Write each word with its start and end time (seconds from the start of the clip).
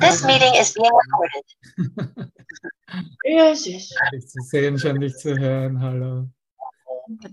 This 0.00 0.24
meeting 0.24 0.54
is 0.60 0.74
being 0.74 0.90
recorded. 0.90 2.32
Yes, 3.24 3.66
yes. 3.66 3.94
Nicht 4.12 4.30
zu 4.30 4.40
sehen, 4.42 4.78
schon 4.78 4.98
nicht 4.98 5.18
zu 5.18 5.38
hören. 5.38 5.80
Hallo. 5.80 6.28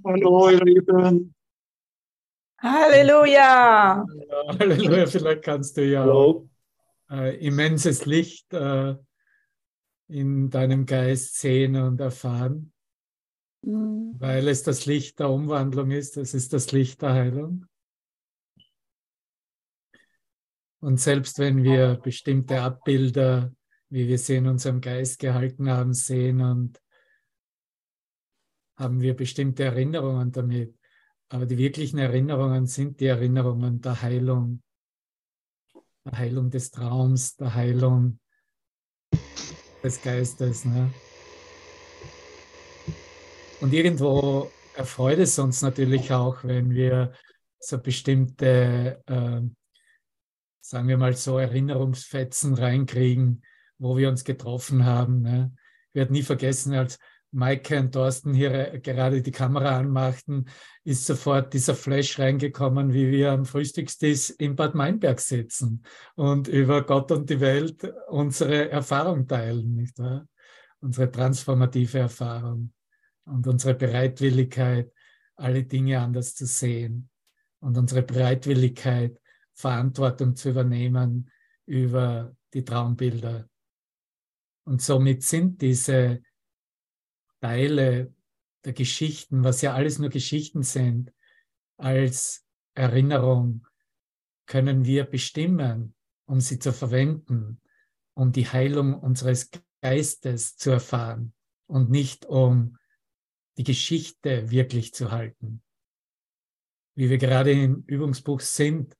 Hallo, 0.06 0.50
ihr 0.50 0.64
Lieben. 0.64 1.34
Halleluja. 2.62 4.06
Halleluja, 4.60 5.06
vielleicht 5.08 5.44
kannst 5.44 5.78
du 5.78 5.86
ja 5.86 6.06
äh, 7.12 7.38
immenses 7.46 8.06
Licht 8.06 8.54
äh, 8.54 8.96
in 10.08 10.50
deinem 10.50 10.86
Geist 10.86 11.40
sehen 11.40 11.76
und 11.76 12.00
erfahren, 12.02 12.72
Mhm. 13.62 14.16
weil 14.20 14.48
es 14.48 14.64
das 14.64 14.86
Licht 14.86 15.20
der 15.20 15.30
Umwandlung 15.30 15.92
ist, 15.92 16.16
es 16.16 16.34
ist 16.34 16.54
das 16.54 16.72
Licht 16.72 17.02
der 17.02 17.14
Heilung. 17.14 17.66
Und 20.82 21.00
selbst 21.00 21.40
wenn 21.40 21.64
wir 21.64 21.96
bestimmte 21.96 22.62
Abbilder, 22.62 23.54
wie 23.90 24.08
wir 24.08 24.18
sie 24.18 24.36
in 24.36 24.48
unserem 24.48 24.82
Geist 24.82 25.20
gehalten 25.20 25.70
haben, 25.70 25.94
sehen 25.94 26.42
und 26.42 26.82
haben 28.78 29.02
wir 29.02 29.16
bestimmte 29.16 29.66
Erinnerungen 29.66 30.32
damit. 30.32 30.78
Aber 31.28 31.46
die 31.46 31.58
wirklichen 31.58 32.00
Erinnerungen 32.00 32.66
sind 32.66 33.00
die 33.00 33.08
Erinnerungen 33.08 33.82
der 33.82 34.02
Heilung, 34.02 34.64
der 36.06 36.18
Heilung 36.18 36.50
des 36.50 36.72
Traums, 36.72 37.36
der 37.36 37.54
Heilung 37.54 38.20
des 39.84 40.02
Geistes. 40.02 40.66
Ne? 40.66 40.92
Und 43.62 43.74
irgendwo 43.74 44.50
erfreut 44.76 45.20
es 45.20 45.38
uns 45.38 45.62
natürlich 45.62 46.12
auch, 46.14 46.44
wenn 46.44 46.72
wir 46.72 47.14
so 47.60 47.78
bestimmte, 47.78 49.04
äh, 49.06 49.42
sagen 50.62 50.88
wir 50.88 50.98
mal 50.98 51.16
so, 51.16 51.38
Erinnerungsfetzen 51.38 52.54
reinkriegen, 52.54 53.44
wo 53.78 53.98
wir 53.98 54.10
uns 54.10 54.24
getroffen 54.24 54.86
haben. 54.86 55.22
Ne? 55.22 55.54
Ich 55.90 55.96
werde 55.96 56.14
nie 56.14 56.24
vergessen, 56.24 56.74
als 56.74 57.00
Maike 57.32 57.80
und 57.80 57.92
Thorsten 57.92 58.34
hier 58.34 58.74
äh, 58.74 58.80
gerade 58.80 59.22
die 59.22 59.32
Kamera 59.32 59.78
anmachten, 59.78 60.46
ist 60.84 61.06
sofort 61.06 61.54
dieser 61.54 61.76
Flash 61.76 62.18
reingekommen, 62.18 62.94
wie 62.94 63.12
wir 63.12 63.32
am 63.32 63.46
Frühstückstisch 63.46 64.32
in 64.32 64.56
Bad 64.56 64.74
Meinberg 64.76 65.20
sitzen 65.20 65.84
und 66.16 66.48
über 66.48 66.84
Gott 66.84 67.12
und 67.12 67.30
die 67.30 67.40
Welt 67.40 67.84
unsere 68.08 68.70
Erfahrung 68.70 69.28
teilen, 69.28 69.76
nicht 69.76 69.98
wahr? 70.00 70.28
Unsere 70.82 71.12
transformative 71.12 72.00
Erfahrung 72.00 72.72
und 73.26 73.46
unsere 73.48 73.76
Bereitwilligkeit, 73.76 74.92
alle 75.36 75.64
Dinge 75.64 76.00
anders 76.00 76.36
zu 76.36 76.46
sehen 76.46 77.10
und 77.60 77.78
unsere 77.78 78.02
Bereitwilligkeit, 78.02 79.20
Verantwortung 79.60 80.38
zu 80.38 80.52
übernehmen 80.52 81.30
über 81.66 82.34
die 82.54 82.64
Traumbilder. 82.64 83.50
Und 84.66 84.82
somit 84.82 85.24
sind 85.24 85.62
diese 85.62 86.22
Teile 87.42 88.14
der 88.64 88.72
Geschichten, 88.72 89.44
was 89.44 89.62
ja 89.62 89.74
alles 89.74 90.00
nur 90.00 90.10
Geschichten 90.10 90.64
sind, 90.64 91.12
als 91.78 92.46
Erinnerung 92.74 93.68
können 94.46 94.86
wir 94.86 95.04
bestimmen, 95.04 95.94
um 96.26 96.40
sie 96.40 96.60
zu 96.60 96.72
verwenden, 96.72 97.62
um 98.14 98.32
die 98.32 98.48
Heilung 98.48 98.94
unseres 98.98 99.50
Geistes 99.82 100.56
zu 100.56 100.70
erfahren 100.72 101.34
und 101.68 101.90
nicht 101.90 102.26
um 102.26 102.78
die 103.58 103.66
Geschichte 103.66 104.52
wirklich 104.52 104.94
zu 104.94 105.12
halten. 105.12 105.62
Wie 106.96 107.10
wir 107.10 107.18
gerade 107.18 107.52
im 107.52 107.84
Übungsbuch 107.88 108.40
sind, 108.40 108.96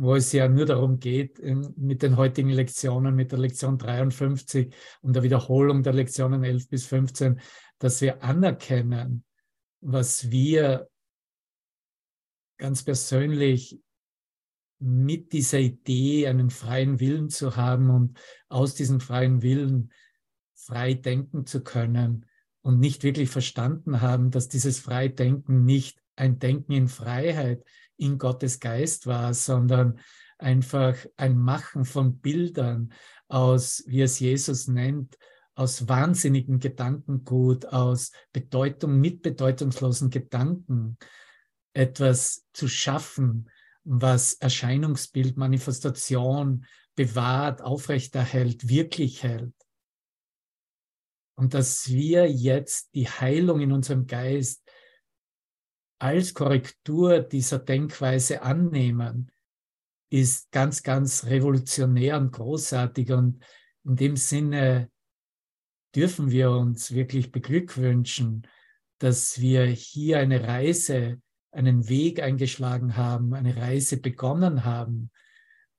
wo 0.00 0.14
es 0.14 0.32
ja 0.32 0.48
nur 0.48 0.64
darum 0.64 0.98
geht, 0.98 1.38
in, 1.38 1.74
mit 1.76 2.02
den 2.02 2.16
heutigen 2.16 2.48
Lektionen, 2.48 3.14
mit 3.14 3.32
der 3.32 3.38
Lektion 3.38 3.76
53 3.76 4.74
und 5.02 5.14
der 5.14 5.22
Wiederholung 5.22 5.82
der 5.82 5.92
Lektionen 5.92 6.42
11 6.42 6.68
bis 6.70 6.86
15, 6.86 7.38
dass 7.78 8.00
wir 8.00 8.22
anerkennen, 8.24 9.24
was 9.82 10.30
wir 10.30 10.88
ganz 12.56 12.82
persönlich 12.82 13.78
mit 14.78 15.34
dieser 15.34 15.58
Idee, 15.58 16.28
einen 16.28 16.48
freien 16.48 16.98
Willen 16.98 17.28
zu 17.28 17.56
haben 17.56 17.90
und 17.90 18.18
aus 18.48 18.74
diesem 18.74 19.00
freien 19.00 19.42
Willen 19.42 19.92
frei 20.54 20.94
denken 20.94 21.44
zu 21.44 21.62
können 21.62 22.24
und 22.62 22.80
nicht 22.80 23.02
wirklich 23.02 23.28
verstanden 23.28 24.00
haben, 24.00 24.30
dass 24.30 24.48
dieses 24.48 24.78
Freidenken 24.78 25.66
nicht 25.66 26.00
ein 26.16 26.38
Denken 26.38 26.72
in 26.72 26.88
Freiheit 26.88 27.62
in 28.00 28.18
Gottes 28.18 28.60
Geist 28.60 29.06
war, 29.06 29.34
sondern 29.34 30.00
einfach 30.38 30.96
ein 31.16 31.36
Machen 31.38 31.84
von 31.84 32.18
Bildern 32.18 32.92
aus, 33.28 33.84
wie 33.86 34.00
es 34.00 34.18
Jesus 34.18 34.68
nennt, 34.68 35.18
aus 35.54 35.88
wahnsinnigen 35.88 36.58
Gedankengut, 36.58 37.66
aus 37.66 38.12
Bedeutung 38.32 38.98
mit 38.98 39.22
bedeutungslosen 39.22 40.10
Gedanken 40.10 40.96
etwas 41.74 42.46
zu 42.52 42.66
schaffen, 42.66 43.50
was 43.84 44.34
Erscheinungsbild, 44.34 45.36
Manifestation 45.36 46.64
bewahrt, 46.94 47.62
aufrechterhält, 47.62 48.68
wirklich 48.68 49.22
hält. 49.22 49.54
Und 51.36 51.54
dass 51.54 51.88
wir 51.88 52.30
jetzt 52.30 52.94
die 52.94 53.08
Heilung 53.08 53.60
in 53.60 53.72
unserem 53.72 54.06
Geist 54.06 54.59
als 56.00 56.34
Korrektur 56.34 57.20
dieser 57.20 57.58
Denkweise 57.58 58.42
annehmen, 58.42 59.30
ist 60.08 60.50
ganz, 60.50 60.82
ganz 60.82 61.26
revolutionär 61.26 62.16
und 62.16 62.32
großartig. 62.32 63.12
Und 63.12 63.44
in 63.84 63.96
dem 63.96 64.16
Sinne 64.16 64.90
dürfen 65.94 66.30
wir 66.30 66.50
uns 66.50 66.92
wirklich 66.92 67.30
beglückwünschen, 67.30 68.46
dass 68.98 69.40
wir 69.40 69.64
hier 69.66 70.18
eine 70.18 70.46
Reise, 70.46 71.20
einen 71.52 71.88
Weg 71.88 72.22
eingeschlagen 72.22 72.96
haben, 72.96 73.34
eine 73.34 73.56
Reise 73.56 73.98
begonnen 73.98 74.64
haben, 74.64 75.10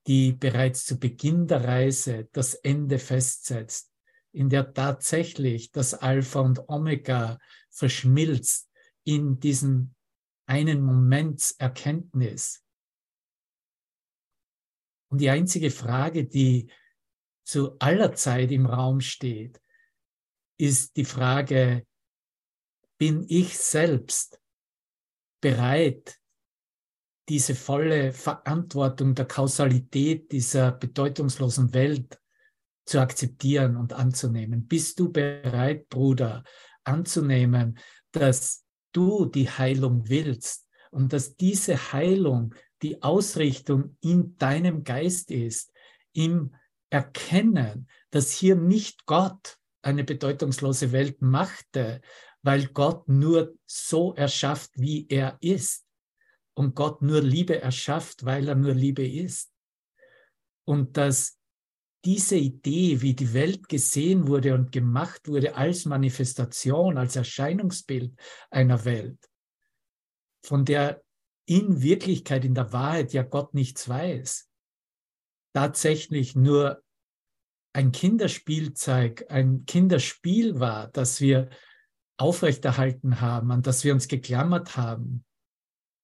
die 0.07 0.33
bereits 0.33 0.85
zu 0.85 0.99
Beginn 0.99 1.47
der 1.47 1.63
Reise 1.63 2.27
das 2.31 2.53
Ende 2.53 2.99
festsetzt, 2.99 3.91
in 4.31 4.49
der 4.49 4.73
tatsächlich 4.73 5.71
das 5.71 5.93
Alpha 5.93 6.41
und 6.41 6.69
Omega 6.69 7.39
verschmilzt 7.69 8.69
in 9.03 9.39
diesen 9.39 9.95
einen 10.51 10.81
Moments 10.81 11.53
Erkenntnis. 11.59 12.61
Und 15.09 15.21
die 15.21 15.29
einzige 15.29 15.71
Frage, 15.71 16.25
die 16.25 16.69
zu 17.45 17.77
aller 17.79 18.13
Zeit 18.15 18.51
im 18.51 18.65
Raum 18.65 18.99
steht, 18.99 19.61
ist 20.59 20.97
die 20.97 21.05
Frage, 21.05 21.87
bin 22.97 23.25
ich 23.29 23.57
selbst 23.57 24.41
bereit, 25.39 26.19
diese 27.29 27.55
volle 27.55 28.11
Verantwortung 28.11 29.15
der 29.15 29.27
Kausalität 29.27 30.33
dieser 30.33 30.73
bedeutungslosen 30.73 31.73
Welt 31.73 32.19
zu 32.85 32.99
akzeptieren 32.99 33.77
und 33.77 33.93
anzunehmen? 33.93 34.67
Bist 34.67 34.99
du 34.99 35.13
bereit, 35.13 35.87
Bruder, 35.87 36.43
anzunehmen, 36.83 37.79
dass 38.11 38.65
du 38.91 39.25
die 39.25 39.49
Heilung 39.49 40.09
willst 40.09 40.67
und 40.91 41.13
dass 41.13 41.35
diese 41.35 41.93
Heilung 41.93 42.53
die 42.81 43.01
Ausrichtung 43.03 43.97
in 44.01 44.37
deinem 44.37 44.83
Geist 44.83 45.31
ist, 45.31 45.71
im 46.13 46.53
Erkennen, 46.89 47.87
dass 48.09 48.31
hier 48.31 48.55
nicht 48.55 49.05
Gott 49.05 49.57
eine 49.81 50.03
bedeutungslose 50.03 50.91
Welt 50.91 51.21
machte, 51.21 52.01
weil 52.43 52.67
Gott 52.67 53.07
nur 53.07 53.55
so 53.65 54.13
erschafft, 54.13 54.71
wie 54.75 55.07
er 55.09 55.37
ist. 55.41 55.85
Und 56.53 56.75
Gott 56.75 57.01
nur 57.01 57.21
Liebe 57.21 57.61
erschafft, 57.61 58.25
weil 58.25 58.47
er 58.47 58.55
nur 58.55 58.73
Liebe 58.73 59.07
ist. 59.07 59.53
Und 60.65 60.97
dass 60.97 61.39
diese 62.05 62.35
Idee, 62.35 63.01
wie 63.01 63.13
die 63.13 63.33
Welt 63.33 63.69
gesehen 63.69 64.27
wurde 64.27 64.55
und 64.55 64.71
gemacht 64.71 65.27
wurde 65.27 65.55
als 65.55 65.85
Manifestation, 65.85 66.97
als 66.97 67.15
Erscheinungsbild 67.15 68.13
einer 68.49 68.85
Welt, 68.85 69.19
von 70.43 70.65
der 70.65 71.03
in 71.45 71.81
Wirklichkeit, 71.81 72.45
in 72.45 72.55
der 72.55 72.73
Wahrheit 72.73 73.13
ja 73.13 73.23
Gott 73.23 73.53
nichts 73.53 73.87
weiß, 73.87 74.49
tatsächlich 75.53 76.35
nur 76.35 76.81
ein 77.73 77.91
Kinderspielzeug, 77.91 79.25
ein 79.29 79.65
Kinderspiel 79.65 80.59
war, 80.59 80.87
das 80.89 81.21
wir 81.21 81.49
aufrechterhalten 82.17 83.21
haben, 83.21 83.51
an 83.51 83.61
das 83.61 83.83
wir 83.83 83.93
uns 83.93 84.07
geklammert 84.07 84.77
haben, 84.77 85.25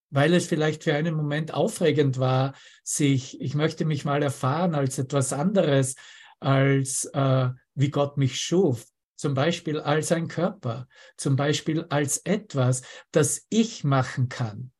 weil 0.09 0.33
es 0.33 0.47
vielleicht 0.47 0.83
für 0.83 0.93
einen 0.93 1.15
Moment 1.15 1.53
aufregend 1.53 2.17
war, 2.17 2.53
sich, 2.83 3.39
ich 3.41 3.55
möchte 3.55 3.85
mich 3.85 4.05
mal 4.05 4.23
erfahren 4.23 4.75
als 4.75 4.97
etwas 4.97 5.33
anderes, 5.33 5.95
als 6.39 7.05
äh, 7.13 7.49
wie 7.75 7.89
Gott 7.89 8.17
mich 8.17 8.39
schuf, 8.39 8.85
zum 9.15 9.33
Beispiel 9.33 9.79
als 9.79 10.11
ein 10.11 10.27
Körper, 10.27 10.87
zum 11.17 11.35
Beispiel 11.35 11.85
als 11.89 12.19
etwas, 12.19 12.83
das 13.11 13.45
ich 13.49 13.83
machen 13.83 14.29
kann. 14.29 14.71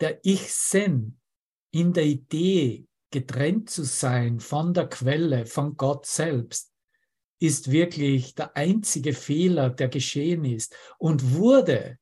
Der 0.00 0.20
Ich-Sinn 0.24 1.18
in 1.70 1.92
der 1.92 2.04
Idee, 2.04 2.86
getrennt 3.10 3.68
zu 3.68 3.84
sein 3.84 4.40
von 4.40 4.72
der 4.72 4.88
Quelle, 4.88 5.46
von 5.46 5.76
Gott 5.76 6.06
selbst, 6.06 6.72
ist 7.38 7.70
wirklich 7.70 8.34
der 8.34 8.56
einzige 8.56 9.12
Fehler, 9.12 9.68
der 9.70 9.88
geschehen 9.88 10.44
ist 10.44 10.76
und 10.98 11.34
wurde 11.34 11.98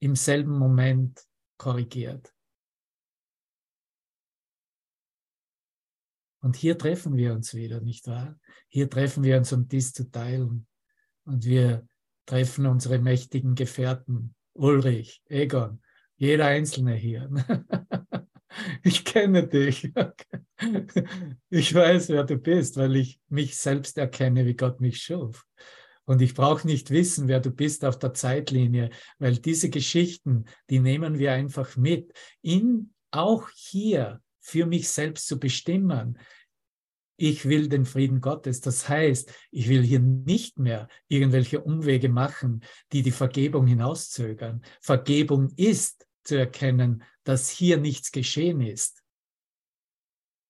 im 0.00 0.16
selben 0.16 0.58
Moment 0.58 1.24
korrigiert. 1.56 2.34
Und 6.42 6.56
hier 6.56 6.78
treffen 6.78 7.16
wir 7.16 7.34
uns 7.34 7.54
wieder, 7.54 7.80
nicht 7.80 8.06
wahr? 8.06 8.38
Hier 8.68 8.88
treffen 8.88 9.22
wir 9.22 9.36
uns, 9.36 9.52
um 9.52 9.68
dies 9.68 9.92
zu 9.92 10.10
teilen. 10.10 10.66
Und 11.24 11.44
wir 11.44 11.86
treffen 12.24 12.66
unsere 12.66 12.98
mächtigen 12.98 13.54
Gefährten, 13.54 14.34
Ulrich, 14.54 15.22
Egon, 15.26 15.82
jeder 16.16 16.46
Einzelne 16.46 16.94
hier. 16.94 17.30
Ich 18.82 19.04
kenne 19.04 19.46
dich. 19.46 19.92
Ich 21.48 21.74
weiß, 21.74 22.10
wer 22.10 22.24
du 22.24 22.36
bist, 22.36 22.76
weil 22.76 22.96
ich 22.96 23.18
mich 23.28 23.56
selbst 23.56 23.96
erkenne, 23.96 24.44
wie 24.44 24.54
Gott 24.54 24.80
mich 24.80 25.02
schuf. 25.02 25.46
Und 26.10 26.20
ich 26.22 26.34
brauche 26.34 26.66
nicht 26.66 26.90
wissen, 26.90 27.28
wer 27.28 27.38
du 27.38 27.52
bist 27.52 27.84
auf 27.84 27.96
der 27.96 28.12
Zeitlinie, 28.12 28.90
weil 29.20 29.36
diese 29.36 29.70
Geschichten, 29.70 30.46
die 30.68 30.80
nehmen 30.80 31.20
wir 31.20 31.32
einfach 31.32 31.76
mit, 31.76 32.12
in 32.42 32.92
auch 33.12 33.48
hier 33.54 34.20
für 34.40 34.66
mich 34.66 34.88
selbst 34.88 35.28
zu 35.28 35.38
bestimmen. 35.38 36.18
Ich 37.16 37.44
will 37.48 37.68
den 37.68 37.84
Frieden 37.84 38.20
Gottes. 38.20 38.60
Das 38.60 38.88
heißt, 38.88 39.32
ich 39.52 39.68
will 39.68 39.84
hier 39.84 40.00
nicht 40.00 40.58
mehr 40.58 40.88
irgendwelche 41.06 41.60
Umwege 41.60 42.08
machen, 42.08 42.64
die 42.90 43.02
die 43.02 43.12
Vergebung 43.12 43.68
hinauszögern. 43.68 44.64
Vergebung 44.80 45.52
ist 45.54 46.08
zu 46.24 46.34
erkennen, 46.36 47.04
dass 47.22 47.50
hier 47.50 47.76
nichts 47.76 48.10
geschehen 48.10 48.60
ist. 48.60 49.04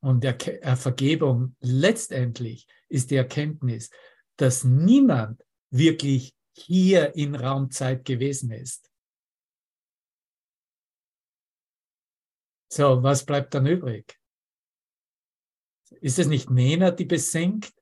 Und 0.03 0.25
äh, 0.25 0.77
Vergebung 0.77 1.55
letztendlich 1.61 2.67
ist 2.89 3.11
die 3.11 3.17
Erkenntnis, 3.17 3.91
dass 4.39 4.65
niemand 4.65 5.45
wirklich 5.71 6.35
hier 6.53 7.15
in 7.15 7.35
Raumzeit 7.35 8.05
gewesen 8.05 8.51
ist. 8.51 8.91
So, 12.73 13.03
was 13.03 13.25
bleibt 13.25 13.55
dann 13.55 13.67
übrig? 13.67 14.17
Ist 16.01 16.19
es 16.19 16.29
nicht 16.29 16.51
Nena, 16.51 16.91
die 16.93 17.05
besingt? 17.05 17.73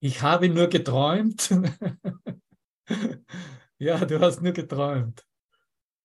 Ich 0.00 0.22
habe 0.22 0.48
nur 0.48 0.68
geträumt. 0.68 1.50
ja, 3.78 4.04
du 4.04 4.20
hast 4.20 4.40
nur 4.40 4.52
geträumt. 4.52 5.24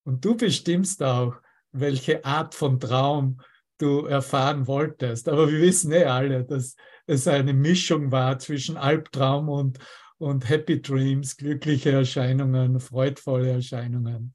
Und 0.06 0.26
du 0.26 0.36
bestimmst 0.36 1.02
auch, 1.02 1.36
welche 1.72 2.26
Art 2.26 2.56
von 2.56 2.80
Traum 2.80 3.40
du 3.78 4.06
erfahren 4.06 4.68
wolltest. 4.68 5.30
Aber 5.30 5.50
wir 5.50 5.60
wissen 5.62 5.92
eh 5.92 6.06
alle, 6.06 6.44
dass 6.44 6.76
es 7.06 7.28
eine 7.28 7.54
Mischung 7.54 8.12
war 8.12 8.38
zwischen 8.38 8.78
Albtraum 8.78 9.50
und, 9.50 9.80
und 10.24 10.48
Happy 10.48 10.82
Dreams, 10.82 11.36
glückliche 11.36 11.92
Erscheinungen, 11.92 12.80
freudvolle 12.80 13.52
Erscheinungen. 13.52 14.34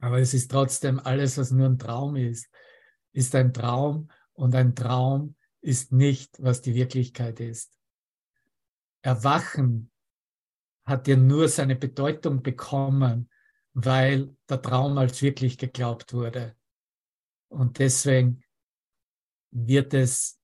Aber 0.00 0.18
es 0.18 0.32
ist 0.32 0.50
trotzdem 0.50 0.98
alles, 0.98 1.36
was 1.36 1.50
nur 1.50 1.66
ein 1.68 1.78
Traum 1.78 2.16
ist, 2.16 2.48
ist 3.12 3.34
ein 3.34 3.52
Traum 3.52 4.08
und 4.32 4.54
ein 4.54 4.74
Traum 4.74 5.36
ist 5.60 5.92
nicht, 5.92 6.42
was 6.42 6.62
die 6.62 6.74
Wirklichkeit 6.74 7.38
ist. 7.38 7.76
Erwachen 9.02 9.90
hat 10.86 11.06
ja 11.06 11.16
nur 11.16 11.46
seine 11.46 11.76
Bedeutung 11.76 12.42
bekommen, 12.42 13.28
weil 13.74 14.34
der 14.48 14.62
Traum 14.62 14.96
als 14.96 15.20
wirklich 15.20 15.58
geglaubt 15.58 16.14
wurde. 16.14 16.56
Und 17.48 17.78
deswegen 17.78 18.42
wird 19.50 19.92
es 19.92 20.40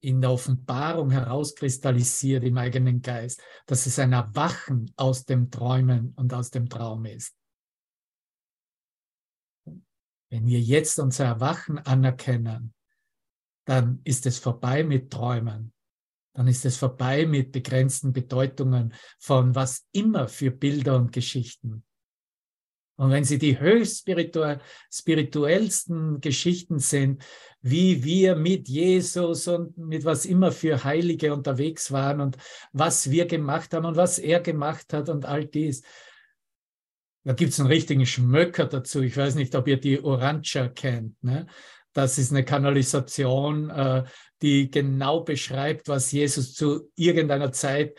in 0.00 0.20
der 0.20 0.30
Offenbarung 0.30 1.10
herauskristallisiert 1.10 2.44
im 2.44 2.56
eigenen 2.58 3.02
Geist, 3.02 3.42
dass 3.66 3.86
es 3.86 3.98
ein 3.98 4.12
Erwachen 4.12 4.92
aus 4.96 5.24
dem 5.24 5.50
Träumen 5.50 6.12
und 6.16 6.32
aus 6.32 6.50
dem 6.50 6.68
Traum 6.68 7.04
ist. 7.04 7.34
Wenn 10.30 10.46
wir 10.46 10.60
jetzt 10.60 10.98
unser 10.98 11.24
Erwachen 11.24 11.78
anerkennen, 11.78 12.74
dann 13.64 14.00
ist 14.04 14.26
es 14.26 14.38
vorbei 14.38 14.84
mit 14.84 15.10
Träumen. 15.10 15.72
Dann 16.34 16.46
ist 16.46 16.64
es 16.64 16.76
vorbei 16.76 17.26
mit 17.26 17.50
begrenzten 17.50 18.12
Bedeutungen 18.12 18.94
von 19.18 19.54
was 19.54 19.88
immer 19.92 20.28
für 20.28 20.50
Bilder 20.50 20.96
und 20.96 21.12
Geschichten. 21.12 21.84
Und 22.98 23.12
wenn 23.12 23.22
sie 23.22 23.38
die 23.38 23.60
höchst 23.60 24.08
spirituellsten 24.90 26.20
Geschichten 26.20 26.80
sind, 26.80 27.22
wie 27.60 28.02
wir 28.02 28.34
mit 28.34 28.68
Jesus 28.68 29.46
und 29.46 29.78
mit 29.78 30.04
was 30.04 30.26
immer 30.26 30.50
für 30.50 30.82
Heilige 30.82 31.32
unterwegs 31.32 31.92
waren 31.92 32.20
und 32.20 32.36
was 32.72 33.12
wir 33.12 33.26
gemacht 33.26 33.72
haben 33.72 33.86
und 33.86 33.96
was 33.96 34.18
er 34.18 34.40
gemacht 34.40 34.92
hat 34.92 35.08
und 35.08 35.26
all 35.26 35.44
dies, 35.46 35.82
da 37.22 37.34
gibt 37.34 37.52
es 37.52 37.60
einen 37.60 37.68
richtigen 37.68 38.04
Schmöcker 38.04 38.66
dazu. 38.66 39.00
Ich 39.02 39.16
weiß 39.16 39.36
nicht, 39.36 39.54
ob 39.54 39.68
ihr 39.68 39.78
die 39.78 40.02
Orancha 40.02 40.66
kennt. 40.66 41.22
Ne? 41.22 41.46
Das 41.92 42.18
ist 42.18 42.32
eine 42.32 42.44
Kanalisation, 42.44 43.70
äh, 43.70 44.04
die 44.42 44.72
genau 44.72 45.20
beschreibt, 45.20 45.86
was 45.86 46.10
Jesus 46.10 46.52
zu 46.54 46.90
irgendeiner 46.96 47.52
Zeit, 47.52 47.96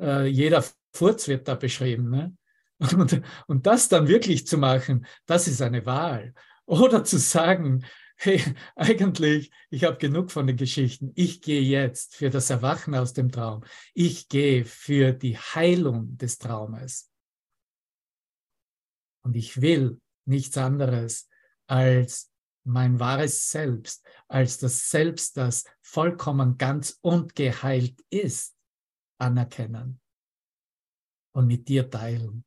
äh, 0.00 0.26
jeder 0.26 0.64
Furz 0.92 1.28
wird 1.28 1.46
da 1.46 1.54
beschrieben. 1.54 2.10
Ne? 2.10 2.36
Und, 2.96 3.22
und 3.46 3.66
das 3.66 3.90
dann 3.90 4.08
wirklich 4.08 4.46
zu 4.46 4.56
machen, 4.56 5.04
das 5.26 5.48
ist 5.48 5.60
eine 5.60 5.84
Wahl. 5.84 6.32
Oder 6.64 7.04
zu 7.04 7.18
sagen, 7.18 7.84
hey, 8.16 8.42
eigentlich, 8.76 9.50
ich 9.70 9.84
habe 9.84 9.98
genug 9.98 10.30
von 10.30 10.46
den 10.46 10.56
Geschichten. 10.56 11.12
Ich 11.14 11.42
gehe 11.42 11.60
jetzt 11.60 12.16
für 12.16 12.30
das 12.30 12.48
Erwachen 12.48 12.94
aus 12.94 13.12
dem 13.12 13.30
Traum. 13.30 13.64
Ich 13.92 14.28
gehe 14.28 14.64
für 14.64 15.12
die 15.12 15.36
Heilung 15.36 16.16
des 16.16 16.38
Traumes. 16.38 17.10
Und 19.22 19.36
ich 19.36 19.60
will 19.60 20.00
nichts 20.24 20.56
anderes 20.56 21.28
als 21.66 22.30
mein 22.64 22.98
wahres 23.00 23.50
Selbst, 23.50 24.06
als 24.28 24.58
das 24.58 24.90
Selbst, 24.90 25.36
das 25.36 25.64
vollkommen 25.82 26.56
ganz 26.56 26.98
und 27.00 27.34
geheilt 27.34 28.00
ist, 28.10 28.56
anerkennen 29.18 30.00
und 31.32 31.46
mit 31.46 31.68
dir 31.68 31.88
teilen, 31.90 32.44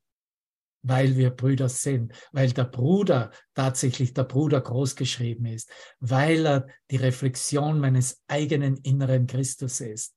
weil 0.84 1.18
wir 1.18 1.32
Brüder 1.32 1.70
sind, 1.70 2.13
weil 2.32 2.52
der 2.52 2.66
Bruder 2.66 3.32
tatsächlich 3.56 4.13
der 4.13 4.25
Bruder 4.25 4.62
großgeschrieben 4.62 5.46
ist, 5.48 5.70
weil 6.00 6.46
er 6.46 6.68
die 6.92 6.98
Reflexion 6.98 7.80
meines 7.80 8.22
eigenen 8.28 8.78
inneren 8.78 9.25
Christus 9.25 9.82
ist. 9.82 10.13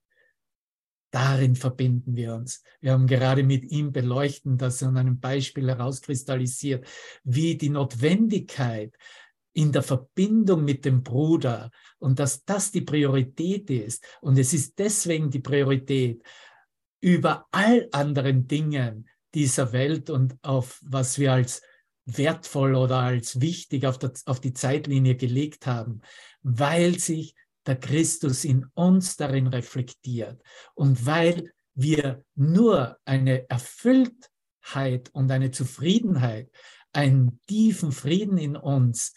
Darin 1.13 1.55
verbinden 1.55 2.17
wir 2.17 2.35
uns. 2.35 2.63
Wir 2.81 2.93
haben 2.93 3.07
gerade 3.07 3.43
mit 3.43 3.65
ihm 3.65 3.93
beleuchten, 3.93 4.59
dass 4.59 4.83
er 4.83 4.89
an 4.89 4.99
einem 4.99 5.21
Beispiel 5.21 5.69
herauskristallisiert, 5.69 6.87
wie 7.23 7.57
die 7.57 7.71
Notwendigkeit 7.71 8.95
in 9.55 9.73
der 9.73 9.83
Verbindung 9.83 10.65
mit 10.65 10.85
dem 10.85 11.03
Bruder 11.03 11.71
und 11.99 12.19
dass 12.19 12.45
das 12.45 12.73
die 12.73 12.83
Priorität 12.83 13.71
ist. 13.71 14.05
Und 14.21 14.37
es 14.37 14.53
ist 14.53 14.79
deswegen 14.79 15.31
die 15.31 15.41
Priorität 15.41 16.23
über 17.01 17.47
all 17.53 17.89
anderen 17.93 18.47
Dingen 18.47 19.09
dieser 19.37 19.75
Welt 19.75 20.09
und 20.09 20.35
auf 20.43 20.81
was 20.83 21.19
wir 21.19 21.35
als 21.35 21.61
wertvoll 22.07 22.75
oder 22.75 23.01
als 23.01 23.43
wichtig 23.43 23.87
auf, 23.87 23.99
der, 23.99 24.13
auf 24.25 24.41
die 24.41 24.55
Zeitlinie 24.55 25.15
gelegt 25.15 25.67
haben, 25.67 26.01
weil 26.43 26.99
sich 26.99 27.35
der 27.67 27.77
Christus 27.77 28.45
in 28.45 28.65
uns 28.73 29.17
darin 29.17 29.47
reflektiert 29.47 30.43
und 30.75 31.05
weil 31.05 31.53
wir 31.75 32.25
nur 32.35 32.97
eine 33.05 33.47
Erfülltheit 33.51 35.11
und 35.13 35.31
eine 35.31 35.51
Zufriedenheit, 35.51 36.51
einen 36.95 37.39
tiefen 37.47 37.93
Frieden 37.93 38.39
in 38.39 38.57
uns 38.57 39.13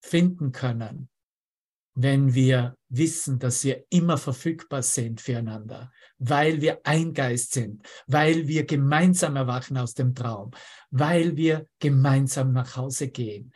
finden 0.00 0.50
können, 0.50 1.08
wenn 2.00 2.32
wir 2.32 2.76
wissen, 2.88 3.40
dass 3.40 3.64
wir 3.64 3.84
immer 3.90 4.18
verfügbar 4.18 4.84
sind 4.84 5.20
füreinander, 5.20 5.90
weil 6.18 6.60
wir 6.60 6.80
ein 6.84 7.12
Geist 7.12 7.54
sind, 7.54 7.82
weil 8.06 8.46
wir 8.46 8.64
gemeinsam 8.66 9.34
erwachen 9.34 9.76
aus 9.76 9.94
dem 9.94 10.14
Traum, 10.14 10.52
weil 10.90 11.36
wir 11.36 11.66
gemeinsam 11.80 12.52
nach 12.52 12.76
Hause 12.76 13.08
gehen, 13.08 13.52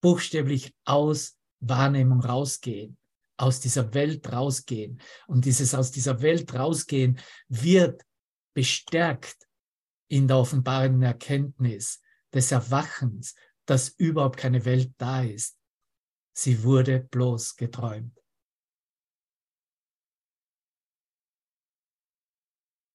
buchstäblich 0.00 0.74
aus 0.84 1.38
Wahrnehmung 1.60 2.20
rausgehen 2.20 2.96
aus 3.36 3.60
dieser 3.60 3.94
Welt 3.94 4.32
rausgehen. 4.32 5.00
Und 5.26 5.44
dieses 5.44 5.74
aus 5.74 5.90
dieser 5.90 6.22
Welt 6.22 6.54
rausgehen 6.54 7.18
wird 7.48 8.02
bestärkt 8.54 9.36
in 10.08 10.28
der 10.28 10.38
offenbaren 10.38 11.02
Erkenntnis 11.02 12.00
des 12.32 12.52
Erwachens, 12.52 13.34
dass 13.66 13.88
überhaupt 13.88 14.36
keine 14.36 14.64
Welt 14.64 14.92
da 14.98 15.22
ist. 15.22 15.56
Sie 16.36 16.64
wurde 16.64 17.00
bloß 17.00 17.56
geträumt. 17.56 18.20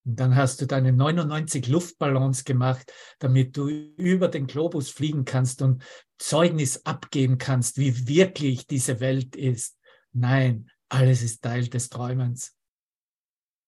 Und 0.05 0.19
dann 0.19 0.35
hast 0.35 0.59
du 0.59 0.65
deine 0.65 0.91
99 0.91 1.67
Luftballons 1.67 2.43
gemacht, 2.43 2.91
damit 3.19 3.55
du 3.55 3.67
über 3.69 4.27
den 4.27 4.47
Globus 4.47 4.89
fliegen 4.89 5.23
kannst 5.23 5.61
und 5.61 5.83
Zeugnis 6.17 6.85
abgeben 6.85 7.37
kannst, 7.37 7.77
wie 7.77 8.07
wirklich 8.07 8.65
diese 8.65 8.99
Welt 9.01 9.35
ist. 9.35 9.77
Nein, 10.11 10.69
alles 10.89 11.21
ist 11.21 11.43
Teil 11.43 11.67
des 11.67 11.89
Träumens. 11.89 12.57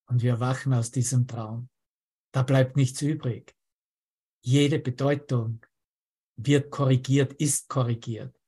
Und 0.07 0.23
wir 0.23 0.39
wachen 0.39 0.73
aus 0.73 0.89
diesem 0.89 1.27
Traum. 1.27 1.69
Da 2.33 2.43
bleibt 2.43 2.75
nichts 2.75 3.01
übrig. 3.01 3.55
Jede 4.43 4.79
Bedeutung 4.79 5.63
wird 6.37 6.71
korrigiert, 6.71 7.33
ist 7.33 7.69
korrigiert. 7.69 8.40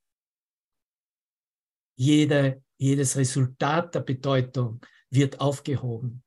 Jede, 1.96 2.64
jedes 2.78 3.16
Resultat 3.16 3.96
der 3.96 4.02
Bedeutung 4.02 4.82
wird 5.10 5.40
aufgehoben. 5.40 6.24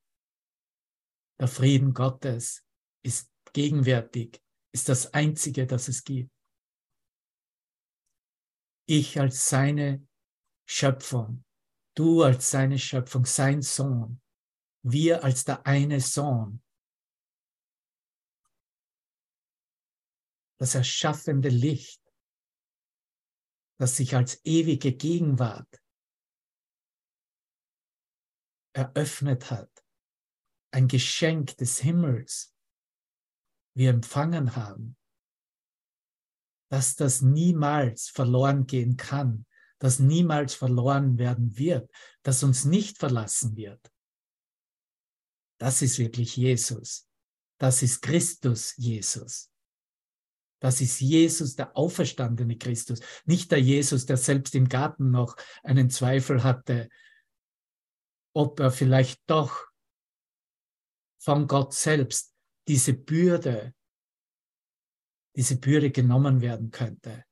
Der 1.41 1.49
Frieden 1.49 1.93
Gottes 1.93 2.65
ist 3.05 3.31
gegenwärtig, 3.53 4.43
ist 4.73 4.89
das 4.89 5.13
Einzige, 5.13 5.67
das 5.67 5.89
es 5.89 6.05
gibt. 6.05 6.31
Ich 8.89 9.19
als 9.19 9.49
seine 9.49 10.07
Schöpfung, 10.69 11.45
du 11.95 12.23
als 12.23 12.51
seine 12.51 12.79
Schöpfung, 12.79 13.27
sein 13.27 13.63
Sohn, 13.63 14.21
wir 14.83 15.25
als 15.25 15.45
der 15.45 15.67
eine 15.67 16.01
Sohn, 16.01 16.63
das 20.59 20.75
erschaffende 20.75 21.49
Licht, 21.49 22.06
das 23.79 23.97
sich 23.97 24.15
als 24.15 24.45
ewige 24.45 24.93
Gegenwart 24.93 25.83
eröffnet 28.75 29.51
hat, 29.51 29.71
ein 30.73 30.89
Geschenk 30.89 31.57
des 31.57 31.79
Himmels 31.79 32.55
wir 33.75 33.91
empfangen 33.91 34.57
haben, 34.57 34.97
dass 36.71 36.97
das 36.97 37.21
niemals 37.23 38.09
verloren 38.09 38.67
gehen 38.67 38.97
kann, 38.97 39.47
dass 39.79 39.99
niemals 39.99 40.55
verloren 40.55 41.19
werden 41.19 41.57
wird, 41.57 41.91
dass 42.23 42.43
uns 42.43 42.65
nicht 42.65 42.99
verlassen 42.99 43.57
wird. 43.57 43.93
Das 45.59 45.83
ist 45.83 45.99
wirklich 45.99 46.37
Jesus. 46.37 47.09
Das 47.59 47.83
ist 47.83 48.03
Christus 48.03 48.77
Jesus. 48.77 49.51
Das 50.59 50.81
ist 50.81 51.01
Jesus, 51.01 51.55
der 51.55 51.77
auferstandene 51.77 52.57
Christus, 52.57 53.01
nicht 53.27 53.51
der 53.51 53.61
Jesus, 53.61 54.07
der 54.07 54.17
selbst 54.17 54.55
im 54.55 54.69
Garten 54.69 55.11
noch 55.11 55.37
einen 55.63 55.91
Zweifel 55.91 56.43
hatte, 56.43 56.89
ob 58.35 58.59
er 58.61 58.71
vielleicht 58.71 59.23
doch 59.27 59.67
von 61.19 61.47
Gott 61.47 61.75
selbst 61.75 62.35
diese 62.69 62.95
Bürde, 62.95 63.75
diese 65.37 65.59
Bürde 65.59 65.91
genommen 65.91 66.41
werden 66.41 66.71
könnte. 66.71 67.25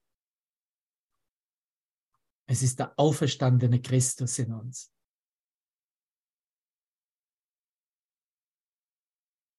Es 2.46 2.62
ist 2.62 2.78
der 2.78 2.92
auferstandene 2.98 3.80
Christus 3.80 4.38
in 4.38 4.52
uns. 4.52 4.92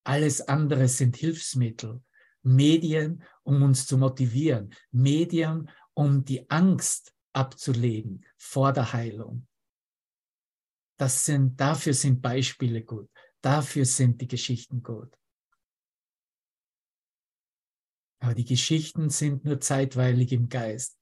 Alles 0.03 0.41
andere 0.41 0.87
sind 0.87 1.17
Hilfsmittel, 1.17 2.04
Medien, 2.45 3.23
um 3.43 3.63
uns 3.63 3.85
zu 3.85 3.97
motivieren, 3.97 4.73
Medien, 4.91 5.69
um 5.93 6.23
die 6.23 6.49
Angst 6.49 7.13
abzulegen 7.33 8.25
vor 8.37 8.71
der 8.71 8.93
Heilung. 8.93 9.47
Das 10.97 11.25
sind, 11.25 11.59
dafür 11.59 11.93
sind 11.93 12.21
Beispiele 12.21 12.83
gut. 12.83 13.09
Dafür 13.41 13.85
sind 13.85 14.21
die 14.21 14.27
Geschichten 14.27 14.81
gut. 14.81 15.13
Aber 18.19 18.33
die 18.33 18.45
Geschichten 18.45 19.09
sind 19.09 19.43
nur 19.43 19.59
zeitweilig 19.59 20.31
im 20.31 20.47
Geist. 20.49 20.97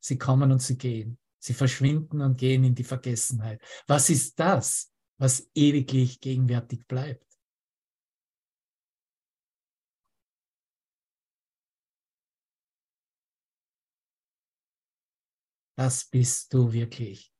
Sie 0.00 0.18
kommen 0.18 0.50
und 0.52 0.60
sie 0.60 0.76
gehen. 0.76 1.18
Sie 1.38 1.54
verschwinden 1.54 2.20
und 2.20 2.38
gehen 2.38 2.64
in 2.64 2.74
die 2.74 2.84
Vergessenheit. 2.84 3.62
Was 3.86 4.10
ist 4.10 4.38
das, 4.38 4.92
was 5.18 5.48
ewiglich 5.54 6.20
gegenwärtig 6.20 6.86
bleibt? 6.86 7.25
Das 15.76 16.06
bist 16.06 16.52
du 16.54 16.72
wirklich 16.72 17.32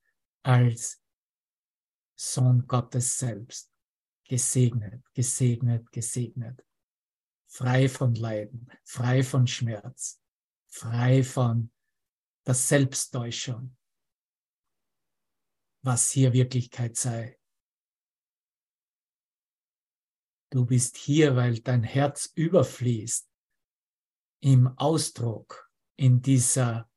als 0.43 1.03
Sohn 2.15 2.67
Gottes 2.67 3.19
selbst. 3.19 3.73
Gesegnet, 4.29 5.05
gesegnet, 5.15 5.91
gesegnet. 5.91 6.65
Frei 7.47 7.89
von 7.89 8.15
Leiden, 8.15 8.71
frei 8.85 9.23
von 9.23 9.47
Schmerz, 9.47 10.21
frei 10.67 11.23
von 11.23 11.71
der 12.45 12.55
Selbsttäuschung, 12.55 13.77
was 15.83 16.11
hier 16.11 16.33
Wirklichkeit 16.33 16.97
sei. 16.97 17.39
Du 20.51 20.67
bist 20.67 20.97
hier, 20.97 21.37
weil 21.37 21.61
dein 21.61 21.85
Herz 21.85 22.33
überfließt 22.35 23.31
im 24.41 24.67
Ausdruck, 24.77 25.71
in 25.97 26.21
dieser 26.21 26.91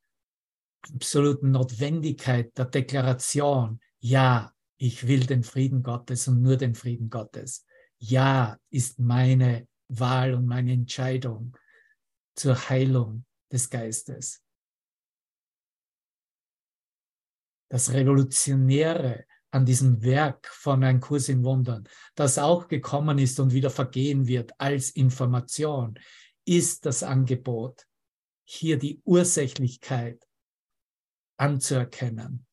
absoluten 0.93 1.51
Notwendigkeit 1.51 2.57
der 2.57 2.65
Deklaration, 2.65 3.79
ja, 3.99 4.53
ich 4.77 5.07
will 5.07 5.25
den 5.25 5.43
Frieden 5.43 5.83
Gottes 5.83 6.27
und 6.27 6.41
nur 6.41 6.57
den 6.57 6.73
Frieden 6.73 7.09
Gottes. 7.09 7.65
Ja, 7.97 8.57
ist 8.69 8.99
meine 8.99 9.67
Wahl 9.89 10.33
und 10.33 10.45
meine 10.45 10.71
Entscheidung 10.71 11.57
zur 12.35 12.55
Heilung 12.69 13.25
des 13.51 13.69
Geistes. 13.69 14.41
Das 17.69 17.91
Revolutionäre 17.91 19.25
an 19.51 19.65
diesem 19.65 20.01
Werk 20.01 20.47
von 20.47 20.83
Ein 20.83 20.99
Kurs 21.01 21.27
in 21.27 21.43
Wundern, 21.43 21.87
das 22.15 22.37
auch 22.37 22.67
gekommen 22.67 23.17
ist 23.19 23.39
und 23.39 23.51
wieder 23.51 23.69
vergehen 23.69 24.27
wird 24.27 24.53
als 24.59 24.91
Information, 24.91 25.99
ist 26.45 26.85
das 26.85 27.03
Angebot, 27.03 27.85
hier 28.43 28.77
die 28.77 29.01
Ursächlichkeit 29.03 30.28
anzuerkennen. 31.39 32.45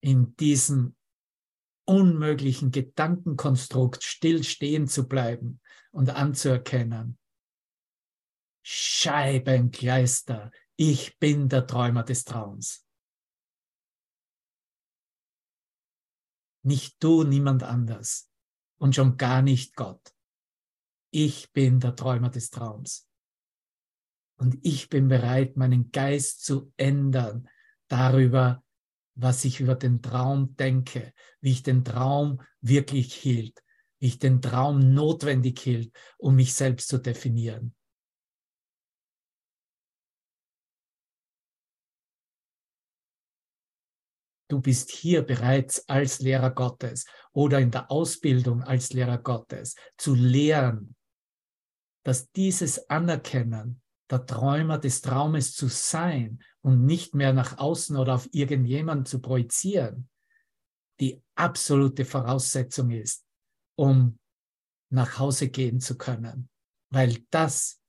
In 0.00 0.36
diesem 0.36 0.96
unmöglichen 1.86 2.70
Gedankenkonstrukt 2.70 4.02
stillstehen 4.02 4.88
zu 4.88 5.06
bleiben 5.06 5.60
und 5.92 6.10
anzuerkennen. 6.10 7.18
Scheibenkleister, 8.66 10.50
ich 10.76 11.18
bin 11.18 11.48
der 11.48 11.66
Träumer 11.66 12.02
des 12.02 12.24
Traums. 12.24 12.86
Nicht 16.62 17.02
du, 17.02 17.24
niemand 17.24 17.62
anders 17.62 18.30
und 18.78 18.94
schon 18.94 19.18
gar 19.18 19.42
nicht 19.42 19.76
Gott. 19.76 20.14
Ich 21.10 21.52
bin 21.52 21.78
der 21.80 21.94
Träumer 21.94 22.30
des 22.30 22.48
Traums. 22.48 23.06
Und 24.36 24.58
ich 24.62 24.88
bin 24.88 25.08
bereit, 25.08 25.56
meinen 25.56 25.90
Geist 25.92 26.44
zu 26.44 26.72
ändern 26.76 27.48
darüber, 27.88 28.62
was 29.14 29.44
ich 29.44 29.60
über 29.60 29.76
den 29.76 30.02
Traum 30.02 30.56
denke, 30.56 31.12
wie 31.40 31.52
ich 31.52 31.62
den 31.62 31.84
Traum 31.84 32.42
wirklich 32.60 33.14
hielt, 33.14 33.62
wie 34.00 34.06
ich 34.06 34.18
den 34.18 34.42
Traum 34.42 34.92
notwendig 34.92 35.60
hielt, 35.60 35.94
um 36.18 36.34
mich 36.34 36.54
selbst 36.54 36.88
zu 36.88 36.98
definieren. 36.98 37.74
Du 44.48 44.60
bist 44.60 44.90
hier 44.90 45.22
bereits 45.22 45.88
als 45.88 46.20
Lehrer 46.20 46.50
Gottes 46.50 47.06
oder 47.32 47.60
in 47.60 47.70
der 47.70 47.90
Ausbildung 47.90 48.62
als 48.62 48.92
Lehrer 48.92 49.18
Gottes 49.18 49.74
zu 49.96 50.14
lehren, 50.14 50.94
dass 52.04 52.30
dieses 52.32 52.90
Anerkennen 52.90 53.80
der 54.10 54.26
Träumer 54.26 54.78
des 54.78 55.00
Traumes 55.00 55.54
zu 55.54 55.68
sein 55.68 56.42
und 56.60 56.84
nicht 56.84 57.14
mehr 57.14 57.32
nach 57.32 57.58
außen 57.58 57.96
oder 57.96 58.14
auf 58.14 58.28
irgendjemanden 58.32 59.06
zu 59.06 59.20
projizieren, 59.20 60.08
die 61.00 61.22
absolute 61.34 62.04
Voraussetzung 62.04 62.90
ist, 62.90 63.24
um 63.76 64.18
nach 64.90 65.18
Hause 65.18 65.48
gehen 65.48 65.80
zu 65.80 65.96
können, 65.96 66.48
weil 66.90 67.24
das 67.30 67.80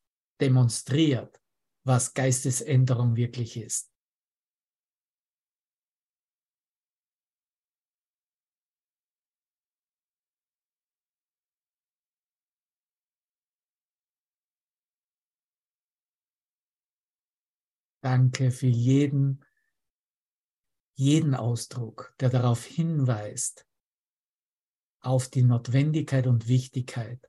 demonstriert, 0.42 1.40
was 1.86 2.14
Geistesänderung 2.14 3.16
wirklich 3.16 3.58
ist. 3.58 3.92
Danke 18.06 18.52
für 18.52 18.68
jeden, 18.68 19.44
jeden 20.94 21.34
Ausdruck, 21.34 22.14
der 22.20 22.30
darauf 22.30 22.64
hinweist, 22.64 23.68
auf 25.00 25.28
die 25.28 25.42
Notwendigkeit 25.42 26.28
und 26.28 26.48
Wichtigkeit, 26.48 27.20